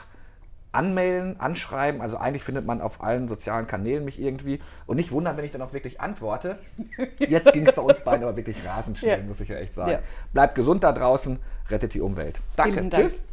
anmelden, 0.72 1.38
anschreiben. 1.38 2.00
Also 2.00 2.16
eigentlich 2.16 2.42
findet 2.42 2.66
man 2.66 2.80
auf 2.80 3.02
allen 3.02 3.28
sozialen 3.28 3.66
Kanälen 3.66 4.04
mich 4.04 4.20
irgendwie. 4.20 4.60
Und 4.86 4.96
nicht 4.96 5.12
wundern, 5.12 5.36
wenn 5.36 5.44
ich 5.44 5.52
dann 5.52 5.62
auch 5.62 5.72
wirklich 5.72 6.00
antworte. 6.00 6.58
Jetzt 7.18 7.52
ging 7.52 7.66
es 7.66 7.74
bei 7.74 7.82
uns 7.82 8.00
beiden 8.00 8.24
aber 8.24 8.36
wirklich 8.36 8.56
rasend 8.66 8.98
schnell, 8.98 9.18
Ja. 9.20 9.24
muss 9.24 9.40
ich 9.40 9.48
ja 9.48 9.56
echt 9.56 9.74
sagen. 9.74 9.92
Ja. 9.92 9.98
Bleibt 10.32 10.54
gesund 10.54 10.82
da 10.82 10.92
draußen, 10.92 11.38
rettet 11.70 11.94
die 11.94 12.00
Umwelt. 12.00 12.40
Danke. 12.56 12.88
Tschüss. 12.90 13.24